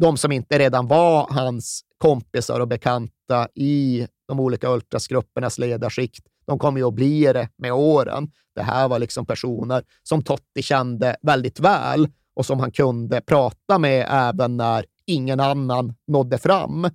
[0.01, 6.59] de som inte redan var hans kompisar och bekanta i de olika ultrasgruppernas ledarskikt, de
[6.59, 8.31] kommer ju att bli det med åren.
[8.55, 13.80] Det här var liksom personer som Totti kände väldigt väl och som han kunde prata
[13.80, 16.89] med även när ingen annan nådde fram.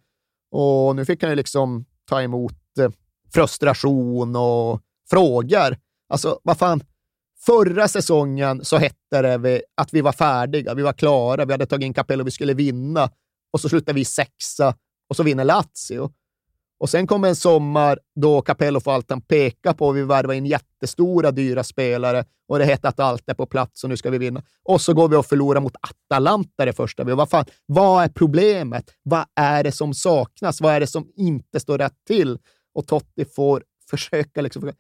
[0.51, 2.91] Och nu fick han ju liksom ta emot eh,
[3.35, 4.81] frustration och
[5.11, 5.77] frågor.
[6.09, 6.83] Alltså, vad fan,
[7.47, 11.87] förra säsongen så hette det att vi var färdiga, vi var klara, vi hade tagit
[11.87, 13.11] in Capello, vi skulle vinna
[13.53, 14.75] och så slutar vi sexa
[15.09, 16.11] och så vinner Lazio.
[16.81, 19.93] Och sen kommer en sommar då Capello får allt han pekar på.
[19.93, 23.91] Vi värvar in jättestora, dyra spelare och det heter att allt är på plats och
[23.91, 24.43] nu ska vi vinna.
[24.65, 27.05] Och så går vi och förlorar mot Atalanta det första.
[27.05, 28.91] Vad, fan, vad är problemet?
[29.03, 30.61] Vad är det som saknas?
[30.61, 32.39] Vad är det som inte står rätt till?
[32.75, 34.73] Och Totti får försöka liksom...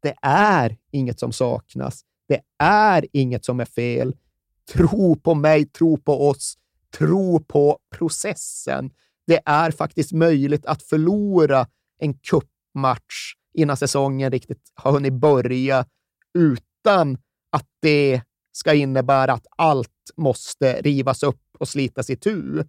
[0.00, 2.04] Det är inget som saknas.
[2.28, 4.16] Det är inget som är fel.
[4.72, 6.58] Tro på mig, tro på oss,
[6.98, 8.90] tro på processen
[9.28, 11.66] det är faktiskt möjligt att förlora
[11.98, 15.84] en kuppmatch innan säsongen riktigt har hunnit börja
[16.38, 17.18] utan
[17.50, 18.22] att det
[18.52, 22.64] ska innebära att allt måste rivas upp och slitas itu.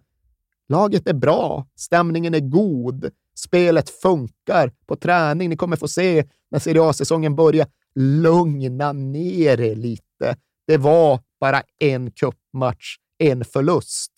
[0.68, 3.10] Laget är bra, stämningen är god,
[3.40, 5.48] spelet funkar på träning.
[5.48, 7.66] Ni kommer få se när Serie A-säsongen börjar.
[7.94, 10.36] Lugna ner er lite.
[10.66, 14.12] Det var bara en kuppmatch, en förlust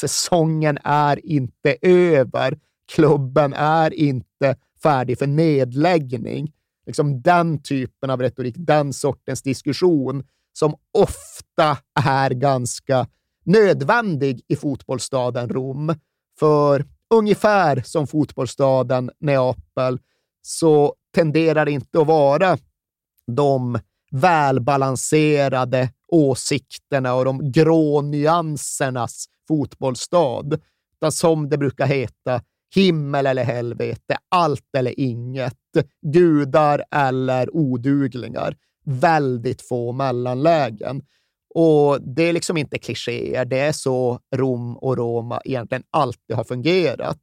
[0.00, 2.58] säsongen är inte över.
[2.94, 6.52] Klubben är inte färdig för nedläggning.
[6.86, 13.06] Liksom den typen av retorik, den sortens diskussion som ofta är ganska
[13.44, 15.94] nödvändig i fotbollsstaden Rom.
[16.38, 16.84] För
[17.14, 19.98] ungefär som fotbollsstaden Neapel
[20.42, 22.58] så tenderar det inte att vara
[23.26, 23.78] de
[24.10, 30.58] välbalanserade åsikterna och de grå nyansernas fotbollsstad.
[30.96, 32.42] Utan som det brukar heta,
[32.74, 35.54] himmel eller helvete, allt eller inget,
[36.02, 38.56] gudar eller oduglingar.
[38.84, 41.02] Väldigt få mellanlägen.
[41.58, 46.44] Och det är liksom inte klichéer, det är så Rom och Roma egentligen alltid har
[46.44, 47.20] fungerat.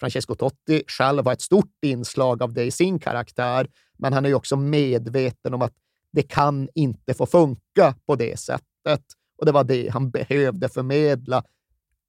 [0.00, 3.68] Francesco Totti själv har ett stort inslag av det i sin karaktär,
[3.98, 5.72] men han är ju också medveten om att
[6.12, 9.02] det kan inte få funka på det sättet.
[9.38, 11.44] Och det var det han behövde förmedla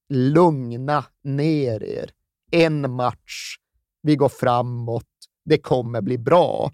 [0.10, 2.12] lugna ner er.
[2.52, 3.56] En match,
[4.02, 5.04] vi går framåt,
[5.46, 6.72] det kommer bli bra.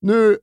[0.00, 0.38] Nu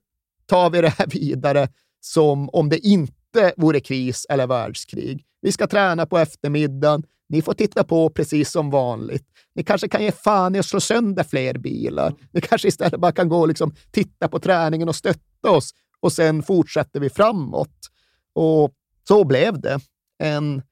[0.46, 1.68] tar vi det här vidare
[2.00, 3.21] som om det inte
[3.56, 5.24] vore kris eller världskrig.
[5.40, 7.02] Vi ska träna på eftermiddagen.
[7.28, 9.26] Ni får titta på precis som vanligt.
[9.54, 12.14] Ni kanske kan ge fan i att slå sönder fler bilar.
[12.30, 16.12] Ni kanske istället bara kan gå och liksom titta på träningen och stötta oss och
[16.12, 17.78] sen fortsätter vi framåt.
[18.34, 18.72] Och
[19.08, 19.80] så blev det.
[20.22, 20.62] En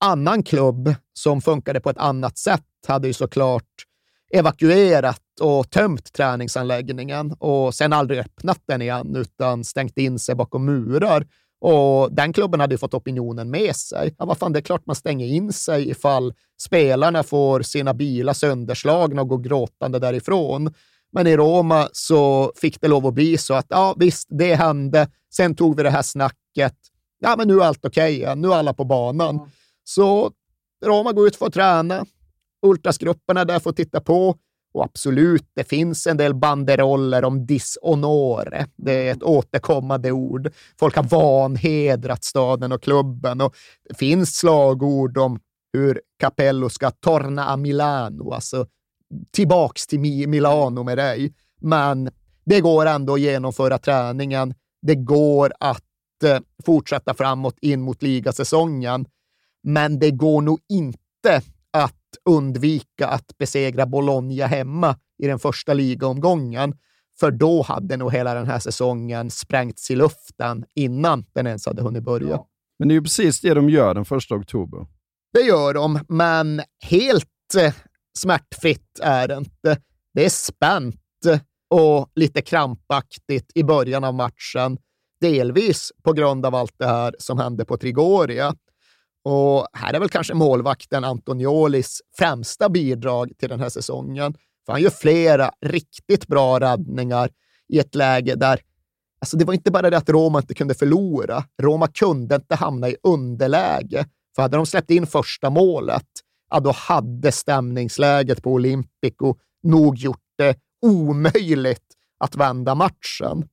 [0.00, 3.86] annan klubb som funkade på ett annat sätt hade ju såklart
[4.32, 10.64] evakuerat och tömt träningsanläggningen och sen aldrig öppnat den igen utan stängt in sig bakom
[10.64, 11.26] murar.
[11.64, 14.14] Och den klubben hade ju fått opinionen med sig.
[14.18, 18.32] Ja, vad fan, det är klart man stänger in sig ifall spelarna får sina bilar
[18.32, 20.74] sönderslagna och går gråtande därifrån.
[21.12, 25.08] Men i Roma så fick det lov att bli så att ja, visst, det hände.
[25.34, 26.74] Sen tog vi det här snacket.
[27.20, 28.34] Ja, men nu är allt okej okay.
[28.34, 29.36] Nu är alla på banan.
[29.36, 29.48] Mm.
[29.84, 30.30] Så
[30.84, 32.06] Roma går ut för att träna.
[32.66, 34.36] Ultrasgrupperna där får titta på.
[34.72, 38.66] Och absolut, det finns en del banderoller om disonore.
[38.76, 40.52] Det är ett återkommande ord.
[40.78, 43.54] Folk har vanhedrat staden och klubben och
[43.88, 45.40] det finns slagord om
[45.72, 48.66] hur Capello ska torna a Milano, alltså
[49.30, 51.34] tillbaks till Milano med dig.
[51.60, 52.10] Men
[52.44, 54.54] det går ändå att genomföra träningen.
[54.82, 55.82] Det går att
[56.24, 59.06] eh, fortsätta framåt in mot ligasäsongen
[59.62, 61.42] men det går nog inte
[62.24, 66.74] undvika att besegra Bologna hemma i den första ligaomgången,
[67.20, 71.82] för då hade nog hela den här säsongen sprängts i luften innan den ens hade
[71.82, 72.28] hunnit börja.
[72.28, 72.48] Ja.
[72.78, 74.86] Men det är ju precis det de gör den första oktober.
[75.32, 77.28] Det gör de, men helt
[77.58, 77.74] eh,
[78.18, 79.78] smärtfritt är det inte.
[80.14, 80.96] Det är spänt
[81.70, 84.78] och lite krampaktigt i början av matchen,
[85.20, 88.54] delvis på grund av allt det här som hände på Trigoria.
[89.24, 94.34] Och här är väl kanske målvakten Antoniolis främsta bidrag till den här säsongen.
[94.66, 97.30] För han gör flera riktigt bra räddningar
[97.68, 98.60] i ett läge där
[99.22, 101.44] Alltså det var inte bara det att Roma inte kunde förlora.
[101.62, 104.06] Roma kunde inte hamna i underläge.
[104.34, 106.06] För hade de släppt in första målet,
[106.50, 111.86] ja, då hade stämningsläget på Olympico nog gjort det omöjligt
[112.18, 113.48] att vända matchen.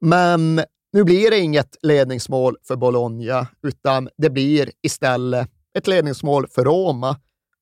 [0.00, 0.60] Men
[0.92, 5.48] nu blir det inget ledningsmål för Bologna, utan det blir istället
[5.78, 7.16] ett ledningsmål för Roma.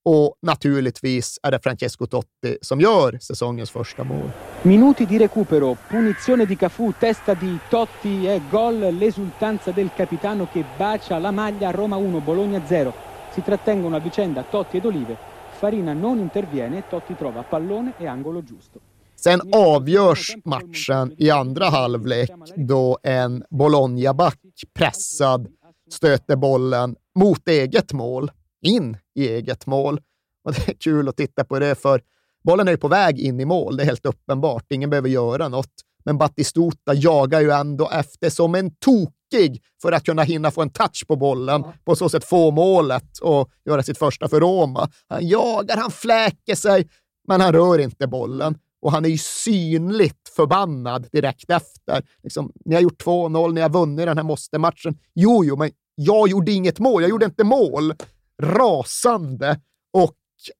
[0.05, 4.31] Och naturligtvis är det Francesco Totti som gör säsongens första mål.
[4.61, 10.65] Minuti di recupero, punizione di Cafu, testa di Totti e gol, l'esultanza del capitano che
[10.77, 12.93] bacia la maglia, Roma 1, Bologna 0.
[13.33, 15.17] Si trattengono a vicenda Totti ed Olive,
[15.59, 18.90] Farina non interviene, Totti trova pallone e angolo giusto.
[19.23, 24.39] Sen avgörs matchen i andra halvlek då en Bologna-back
[24.73, 25.47] pressad
[25.91, 28.31] stöter bollen mot eget mål,
[28.65, 29.99] in i eget mål.
[30.43, 32.01] Och det är kul att titta på det, för
[32.43, 34.65] bollen är ju på väg in i mål, det är helt uppenbart.
[34.69, 35.73] Ingen behöver göra något.
[36.05, 40.69] Men Battistuta jagar ju ändå efter som en tokig för att kunna hinna få en
[40.69, 44.89] touch på bollen, på så sätt få målet och göra sitt första för Roma.
[45.07, 46.89] Han jagar, han fläker sig,
[47.27, 52.03] men han rör inte bollen och han är ju synligt förbannad direkt efter.
[52.23, 54.97] Liksom, ni har gjort 2-0, ni har vunnit den här måste-matchen.
[55.13, 57.01] Jo, jo, men jag gjorde inget mål.
[57.01, 57.93] Jag gjorde inte mål.
[58.41, 59.59] Rasande.
[59.93, 60.15] Och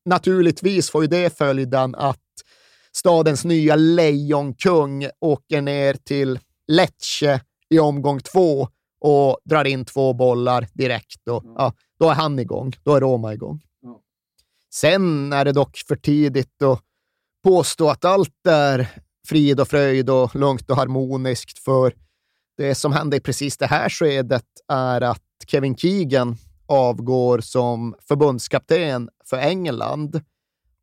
[0.06, 2.20] naturligtvis får ju det följden att
[2.92, 8.68] stadens nya lejonkung åker ner till Lecce i omgång två
[9.00, 11.28] och drar in två bollar direkt.
[11.28, 12.74] Och, ja, då är han igång.
[12.84, 13.62] Då är Roma igång.
[14.74, 16.82] Sen är det dock för tidigt att
[17.44, 18.88] påstå att allt är
[19.28, 21.94] frid och fröjd och lugnt och harmoniskt, för
[22.58, 29.10] det som händer i precis det här skedet är att Kevin Keegan avgår som förbundskapten
[29.30, 30.22] för England.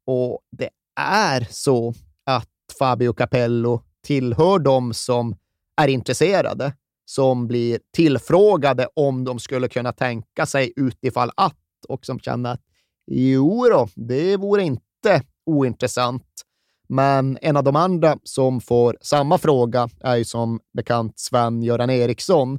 [0.06, 0.70] Och det
[1.00, 1.94] är så
[2.26, 2.48] att
[2.78, 5.36] Fabio Capello tillhör de som
[5.80, 6.72] är intresserade,
[7.04, 11.54] som blir tillfrågade om de skulle kunna tänka sig utifall att
[11.88, 12.62] och som känner att
[13.06, 16.27] jo då, det vore inte ointressant.
[16.88, 22.58] Men en av de andra som får samma fråga är ju som bekant Sven-Göran Eriksson.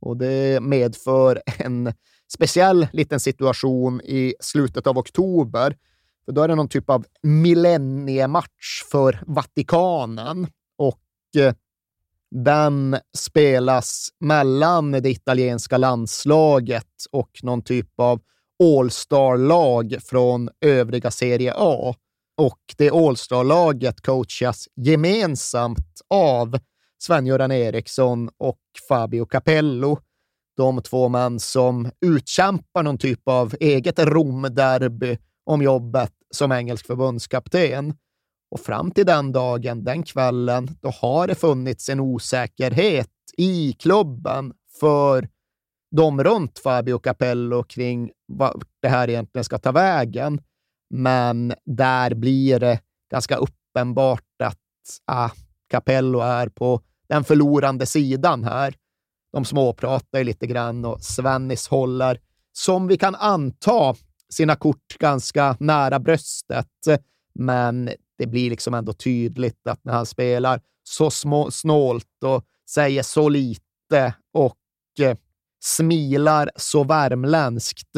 [0.00, 1.92] Och det medför en
[2.32, 5.76] speciell liten situation i slutet av oktober.
[6.24, 10.46] För då är det någon typ av millenniematch för Vatikanen.
[10.78, 11.00] Och
[11.36, 11.54] eh,
[12.30, 18.20] den spelas mellan det italienska landslaget och någon typ av
[18.62, 21.94] All-star-lag från övriga Serie A
[22.36, 26.58] och det All-star-laget coachas gemensamt av
[26.98, 29.98] Sven-Göran Eriksson och Fabio Capello.
[30.56, 37.94] De två män som utkämpar någon typ av eget Rom-derby om jobbet som engelsk förbundskapten.
[38.50, 44.52] Och fram till den dagen, den kvällen, då har det funnits en osäkerhet i klubben
[44.80, 45.28] för
[45.96, 50.40] de runt Fabio Capello kring vad det här egentligen ska ta vägen.
[50.96, 52.80] Men där blir det
[53.10, 54.58] ganska uppenbart att
[55.06, 55.30] ah,
[55.70, 58.74] Capello är på den förlorande sidan här.
[59.32, 62.20] De småpratar ju lite grann och Svennis håller,
[62.52, 63.94] som vi kan anta,
[64.28, 66.68] sina kort ganska nära bröstet.
[67.34, 73.02] Men det blir liksom ändå tydligt att när han spelar så små, snålt och säger
[73.02, 74.58] så lite och
[75.00, 75.16] eh,
[75.64, 77.96] smilar så värmländskt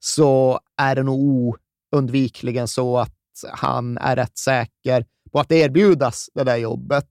[0.00, 1.56] så är det nog
[1.96, 3.14] undvikligen så att
[3.52, 7.08] han är rätt säker på att erbjudas det där jobbet.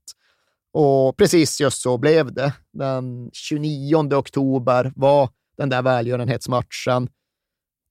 [0.72, 2.52] Och precis just så blev det.
[2.72, 7.08] Den 29 oktober var den där välgörenhetsmatchen.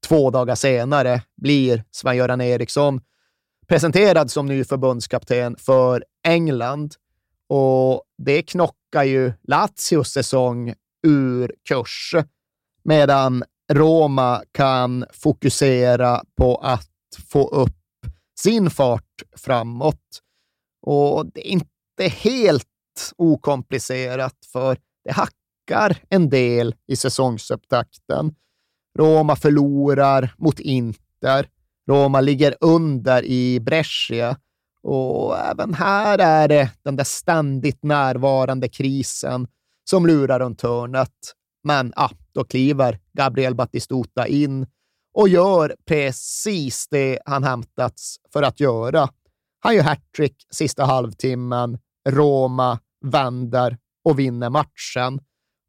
[0.08, 3.02] Två dagar senare blir Sven-Göran Eriksson
[3.68, 6.96] presenterad som ny förbundskapten för England.
[7.50, 10.74] Och det knockar ju Lazios säsong
[11.08, 12.16] ur kurs,
[12.84, 13.44] medan
[13.74, 16.90] Roma kan fokusera på att
[17.28, 17.74] få upp
[18.40, 20.22] sin fart framåt.
[20.82, 22.66] Och det är inte helt
[23.16, 28.36] okomplicerat, för det hackar en del i säsongsupptakten.
[29.00, 31.50] Roma förlorar mot Inter.
[31.90, 34.38] Roma ligger under i Brescia
[34.84, 39.48] och även här är det den där ständigt närvarande krisen
[39.90, 41.34] som lurar runt hörnet.
[41.68, 44.68] Men ah, då kliver Gabriel Batistuta in
[45.14, 49.10] och gör precis det han hämtats för att göra.
[49.60, 51.80] Han gör hattrick sista halvtimmen,
[52.10, 55.20] Roma vänder och vinner matchen.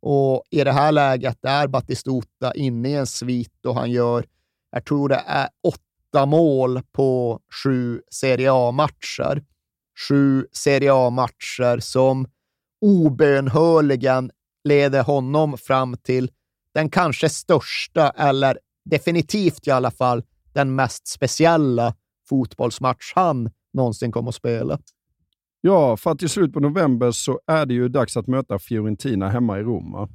[0.02, 4.24] Och i det här läget är Batistuta inne i en svit och han gör,
[4.70, 9.44] jag tror det är åtta mål på sju Serie A-matcher.
[10.08, 12.26] Sju Serie A-matcher som
[12.80, 14.30] obönhörligen
[14.68, 16.30] leder honom fram till
[16.74, 18.58] den kanske största, eller
[18.90, 20.22] definitivt i alla fall
[20.52, 21.94] den mest speciella
[22.28, 24.78] fotbollsmatch han någonsin kommer att spela.
[25.60, 29.28] Ja, för att i slutet på november så är det ju dags att möta Fiorentina
[29.28, 30.08] hemma i Rom.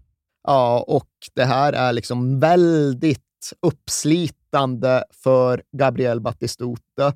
[0.43, 3.19] Ja, och det här är liksom väldigt
[3.61, 7.13] uppslitande för Gabriel Battistuta.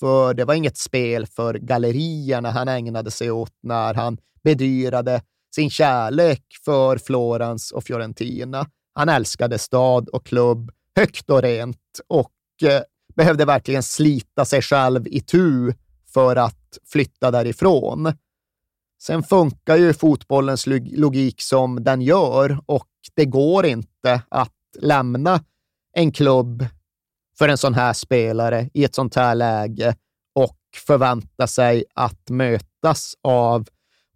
[0.00, 5.22] För det var inget spel för gallerierna han ägnade sig åt när han bedyrade
[5.54, 8.66] sin kärlek för Florens och Fiorentina.
[8.94, 12.32] Han älskade stad och klubb högt och rent och
[12.62, 12.82] eh,
[13.16, 15.72] behövde verkligen slita sig själv i tu
[16.12, 18.12] för att flytta därifrån.
[19.02, 25.44] Sen funkar ju fotbollens logik som den gör och det går inte att lämna
[25.92, 26.66] en klubb
[27.38, 29.96] för en sån här spelare i ett sånt här läge
[30.34, 33.68] och förvänta sig att mötas av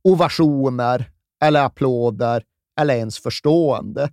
[0.02, 1.14] ovationer
[1.45, 2.45] eller applåder
[2.81, 4.12] eller ens förstående.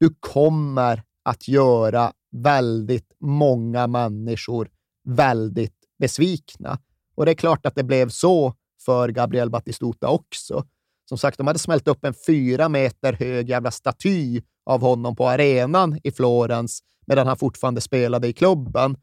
[0.00, 4.70] Du kommer att göra väldigt många människor
[5.04, 6.78] väldigt besvikna.
[7.14, 8.54] Och det är klart att det blev så
[8.84, 10.64] för Gabriel Batistuta också.
[11.08, 15.28] Som sagt, de hade smält upp en fyra meter hög jävla staty av honom på
[15.28, 18.96] arenan i Florens medan han fortfarande spelade i klubben.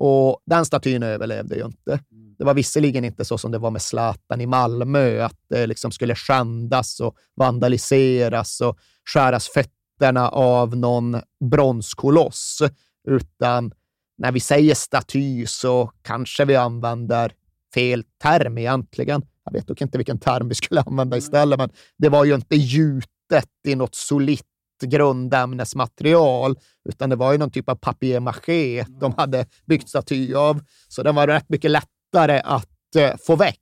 [0.00, 2.00] Och den statyn överlevde ju inte.
[2.38, 5.90] Det var visserligen inte så som det var med Zlatan i Malmö, att det liksom
[5.90, 8.78] skulle skändas och vandaliseras och
[9.14, 11.20] skäras fötterna av någon
[11.50, 12.62] bronskoloss,
[13.08, 13.72] utan
[14.18, 17.32] när vi säger staty så kanske vi använder
[17.74, 19.22] fel term egentligen.
[19.44, 22.56] Jag vet dock inte vilken term vi skulle använda istället, men det var ju inte
[22.56, 24.46] gjutet i något solitt
[24.80, 30.60] grundämnesmaterial, utan det var ju någon typ av papier-maché de hade byggt staty av.
[30.88, 33.60] Så den var rätt mycket lättare att eh, få väck.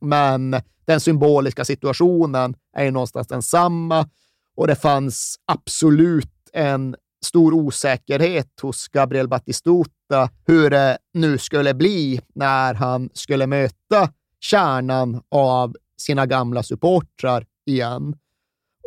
[0.00, 0.56] Men
[0.86, 4.08] den symboliska situationen är ju någonstans densamma
[4.56, 12.20] och det fanns absolut en stor osäkerhet hos Gabriel Battistuta hur det nu skulle bli
[12.34, 18.16] när han skulle möta kärnan av sina gamla supportrar igen.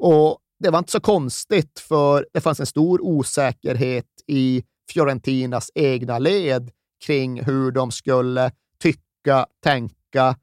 [0.01, 6.19] Och det var inte så konstigt, för det fanns en stor osäkerhet i Fiorentinas egna
[6.19, 6.71] led
[7.05, 10.35] kring hur de skulle tycka, tänka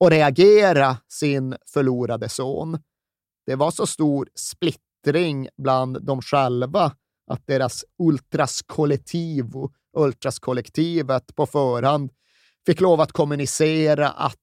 [0.00, 2.78] och reagera sin förlorade son.
[3.46, 6.92] Det var så stor splittring bland dem själva
[7.30, 12.12] att deras ultras ultraskollektivo, ultraskollektivet på förhand
[12.66, 14.38] fick lov att kommunicera att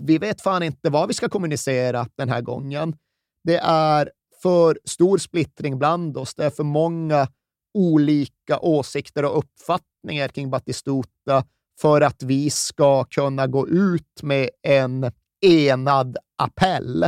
[0.00, 2.96] vi vet fan inte vad vi ska kommunicera den här gången.
[3.44, 4.10] Det är
[4.42, 6.34] för stor splittring bland oss.
[6.34, 7.28] Det är för många
[7.74, 11.44] olika åsikter och uppfattningar kring Batistuta
[11.80, 15.12] för att vi ska kunna gå ut med en
[15.46, 17.04] enad appell.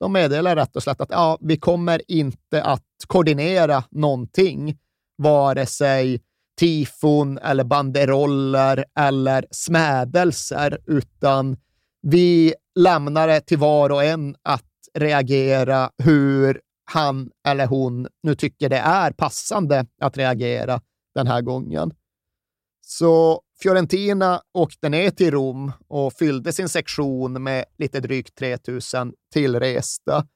[0.00, 4.78] De meddelar rätt och slätt att ja, vi kommer inte att koordinera någonting,
[5.16, 6.20] vare sig
[6.60, 11.56] tifon eller banderoller eller smädelser, utan
[12.02, 18.68] vi lämnar det till var och en att reagera hur han eller hon nu tycker
[18.68, 20.80] det är passande att reagera
[21.14, 21.92] den här gången.
[22.80, 30.26] Så Fiorentina åkte ner till Rom och fyllde sin sektion med lite drygt 3000 tillresta.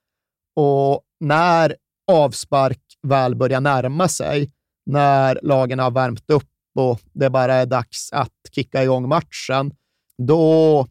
[0.57, 1.77] Och när
[2.12, 4.53] avspark väl börjar närma sig,
[4.87, 9.74] när lagen har värmt upp och det bara är dags att kicka igång matchen,
[10.19, 10.87] då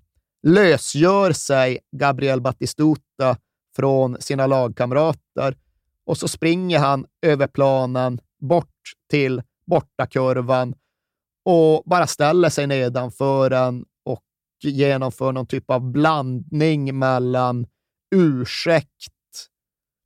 [0.48, 3.38] lösgör sig Gabriel Battistuta
[3.76, 5.58] från sina lagkamrater
[6.06, 10.76] och så springer han över planen bort till bortakurvan
[11.46, 14.24] och bara ställer sig nedanför den och
[14.64, 17.68] genomför någon typ av blandning mellan
[18.16, 18.90] ursäkt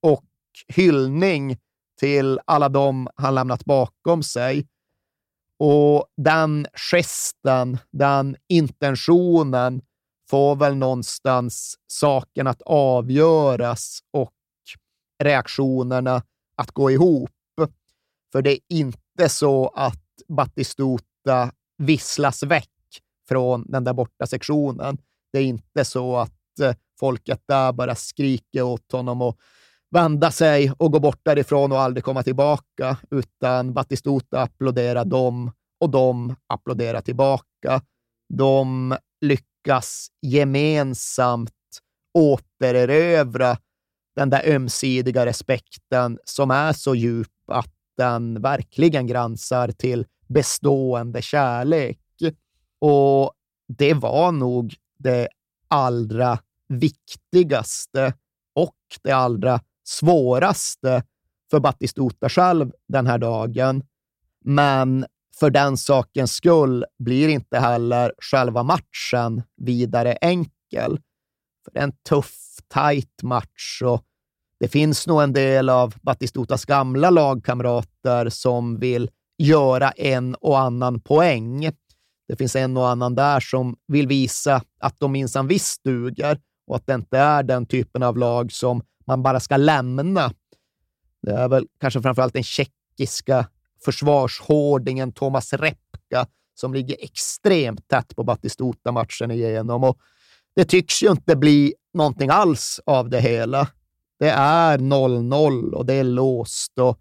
[0.01, 0.25] och
[0.67, 1.57] hyllning
[1.99, 4.67] till alla de han lämnat bakom sig.
[5.57, 9.81] Och den gesten, den intentionen
[10.29, 14.33] får väl någonstans saken att avgöras och
[15.23, 16.23] reaktionerna
[16.55, 17.29] att gå ihop.
[18.31, 22.69] För det är inte så att Battistuta visslas väck
[23.27, 24.97] från den där borta sektionen.
[25.33, 29.37] Det är inte så att eh, folket där bara skriker åt honom och
[29.91, 35.89] vända sig och gå bort därifrån och aldrig komma tillbaka, utan Battistuta applåderar dem och
[35.89, 37.81] de applåderar tillbaka.
[38.33, 41.51] De lyckas lyckas gemensamt
[42.13, 43.57] återerövra
[44.15, 51.99] den där ömsidiga respekten som är så djup att den verkligen gränsar till bestående kärlek.
[52.79, 53.33] Och
[53.67, 55.27] det var nog det
[55.67, 58.13] allra viktigaste
[58.55, 61.03] och det allra svåraste
[61.51, 63.83] för Battistuta själv den här dagen.
[64.45, 65.05] Men
[65.39, 70.99] för den sakens skull blir inte heller själva matchen vidare enkel.
[71.65, 72.35] För en tuff,
[72.67, 74.03] tajt match och
[74.59, 81.01] det finns nog en del av Batistutas gamla lagkamrater som vill göra en och annan
[81.01, 81.71] poäng.
[82.27, 86.75] Det finns en och annan där som vill visa att de minsann visst duger och
[86.75, 90.33] att det inte är den typen av lag som man bara ska lämna.
[91.21, 93.45] Det är väl kanske framförallt den tjeckiska
[93.85, 99.83] försvarshårdingen Thomas Repka som ligger extremt tätt på Batistuta matchen igenom.
[99.83, 99.97] Och
[100.55, 103.67] det tycks ju inte bli någonting alls av det hela.
[104.19, 106.99] Det är 0-0 och det är låst och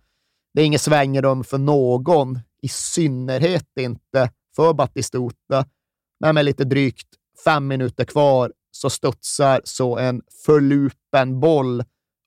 [0.55, 5.64] det är inget svängrum för någon, i synnerhet inte för Batistuta.
[6.20, 7.09] Men med lite drygt
[7.44, 11.84] fem minuter kvar så studsar så en förlupen boll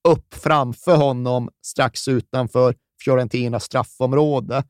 [0.07, 4.64] upp framför honom strax utanför Fiorentinas straffområde.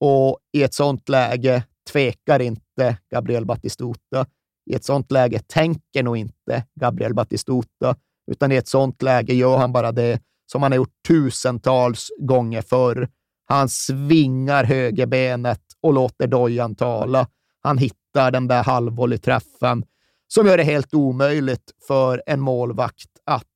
[0.00, 4.26] Och i ett sånt läge tvekar inte Gabriel Batistuta.
[4.70, 7.96] I ett sånt läge tänker nog inte Gabriel Batistuta,
[8.30, 10.20] utan i ett sånt läge gör han bara det
[10.52, 13.08] som han har gjort tusentals gånger förr.
[13.46, 17.26] Han svingar högerbenet och låter dojan tala.
[17.60, 19.84] Han hittar den där halvvolleyträffen
[20.28, 23.46] som gör det helt omöjligt för en målvakt att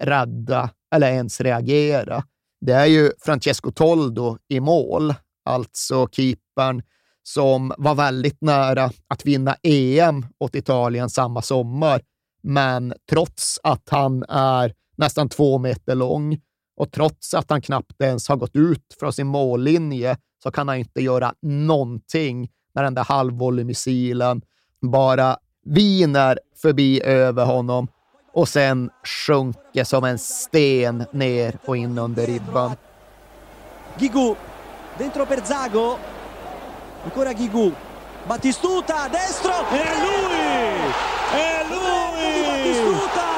[0.00, 2.24] rädda eller ens reagera.
[2.60, 5.14] Det är ju Francesco Toldo i mål,
[5.44, 6.82] alltså keepern
[7.22, 12.00] som var väldigt nära att vinna EM åt Italien samma sommar.
[12.42, 16.40] Men trots att han är nästan två meter lång
[16.76, 20.76] och trots att han knappt ens har gått ut från sin mållinje så kan han
[20.76, 24.42] inte göra någonting när den där halvvolleymissilen
[24.82, 27.88] bara viner förbi över honom
[28.38, 32.76] och sen sjunker som en sten ner och in under ribban.
[33.96, 34.34] Gigu,
[34.98, 35.98] dentro per Zago,
[37.04, 37.72] ancora Gigu,
[38.28, 40.46] Battistuta, destro, e lui,
[41.34, 42.42] e lui!
[42.46, 43.28] Battistuta,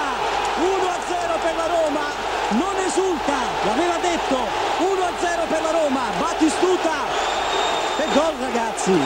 [0.61, 2.07] 1-0 per la Roma,
[2.51, 4.39] non esulta, l'aveva detto,
[4.79, 6.97] 1-0 per la Roma, Battistuta,
[7.97, 8.99] che gol ragazzi!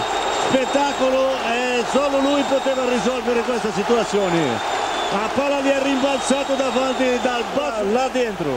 [0.49, 4.83] Spettacolo e solo lui poteva risolvere questa situazione.
[5.13, 8.53] La palla gli è rimbalzato davanti dal basso là dentro.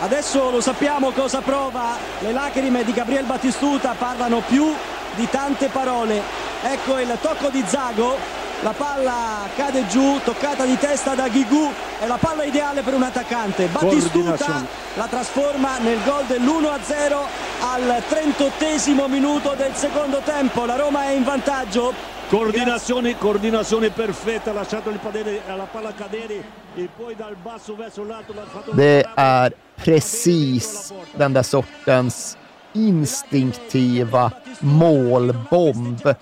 [0.00, 4.72] Adesso lo sappiamo cosa prova, le lacrime di Gabriel Battistuta parlano più
[5.14, 6.22] di tante parole.
[6.62, 8.16] Ecco il tocco di Zago,
[8.60, 13.02] la palla cade giù, toccata di testa da Ghigù, è la palla ideale per un
[13.02, 13.66] attaccante.
[13.66, 14.64] Battistuta
[14.94, 17.16] la trasforma nel gol dell'1-0
[17.60, 20.64] al 38 minuto del secondo tempo.
[20.66, 22.14] La Roma è in vantaggio.
[22.30, 26.44] Coordinazione, coordinazione perfetta, lasciato il padere, la palla cadere
[26.74, 28.34] e poi dal basso verso l'alto.
[28.74, 32.38] Det är precis den där sortens
[32.72, 36.14] instinktiva målbomb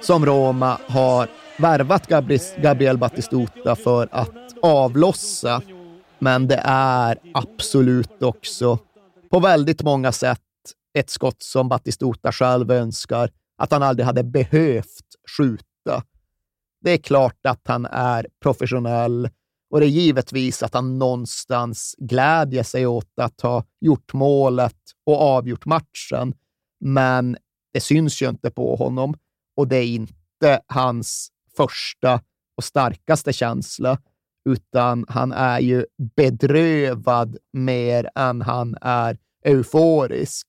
[0.00, 1.28] som Roma har
[1.58, 2.06] värvat
[2.62, 5.62] Gabriel Battistuta för att avlossa.
[6.18, 8.78] Men det är absolut också
[9.30, 10.40] på väldigt många sätt
[10.98, 15.06] ett skott som Battistuta själv önskar att han aldrig hade behövt
[15.36, 16.02] skjuta.
[16.80, 19.28] Det är klart att han är professionell
[19.70, 24.76] och det är givetvis att han någonstans glädjer sig åt att ha gjort målet
[25.06, 26.34] och avgjort matchen.
[26.80, 27.36] Men
[27.72, 29.14] det syns ju inte på honom
[29.56, 32.20] och det är inte hans första
[32.56, 33.98] och starkaste känsla,
[34.48, 40.46] utan han är ju bedrövad mer än han är euforisk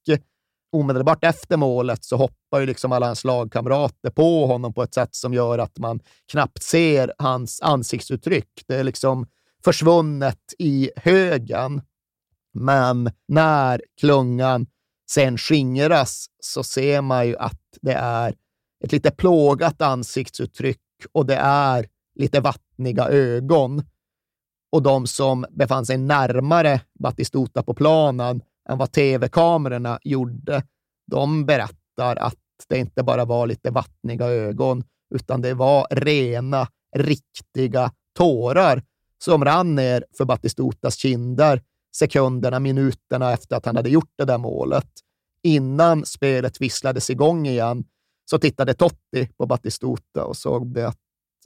[0.80, 5.16] omedelbart efter målet så hoppar ju liksom alla hans lagkamrater på honom på ett sätt
[5.16, 6.00] som gör att man
[6.32, 8.50] knappt ser hans ansiktsuttryck.
[8.68, 9.28] Det är liksom
[9.64, 11.82] försvunnet i högen.
[12.54, 14.68] Men när klungan
[15.10, 18.36] sen skingras så ser man ju att det är
[18.84, 20.82] ett lite plågat ansiktsuttryck
[21.12, 23.84] och det är lite vattniga ögon.
[24.72, 30.64] Och de som befann sig närmare Batistuta på planen än vad tv-kamerorna gjorde.
[31.12, 32.36] De berättar att
[32.70, 34.84] det inte bara var lite vattniga ögon,
[35.16, 38.84] utan det var rena, riktiga tårar
[39.24, 41.62] som rann ner för Batistutas kinder
[41.98, 44.90] sekunderna, minuterna efter att han hade gjort det där målet.
[45.44, 47.84] Innan spelet visslades igång igen
[48.30, 50.98] så tittade Totti på Batistuta och såg det att,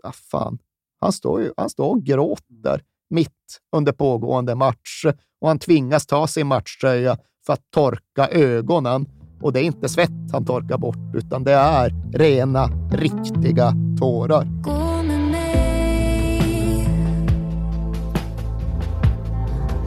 [0.04, 0.60] ah, fan,
[1.00, 5.06] han står, ju, han står och gråter mitt under pågående match
[5.42, 9.06] och han tvingas ta sin matchtröja för att torka ögonen.
[9.42, 14.48] Och det är inte svett han torkar bort, utan det är rena, riktiga tårar.
[14.64, 16.88] Gå med mig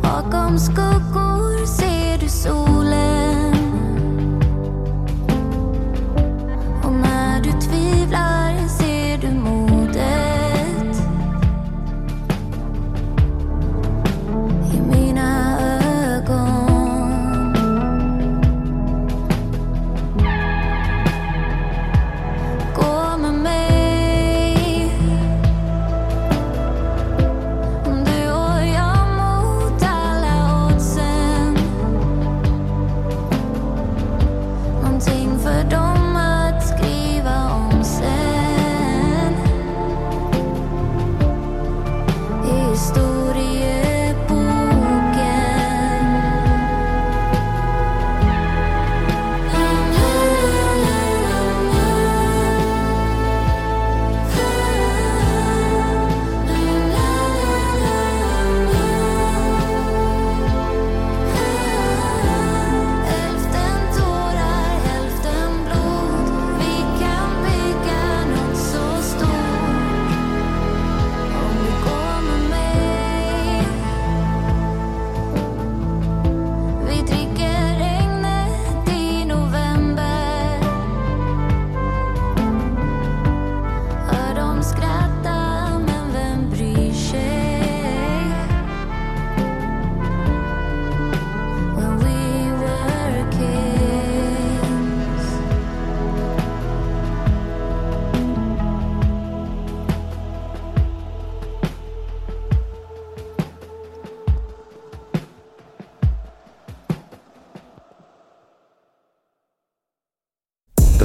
[0.03, 3.54] Bakom skuggor ser du solen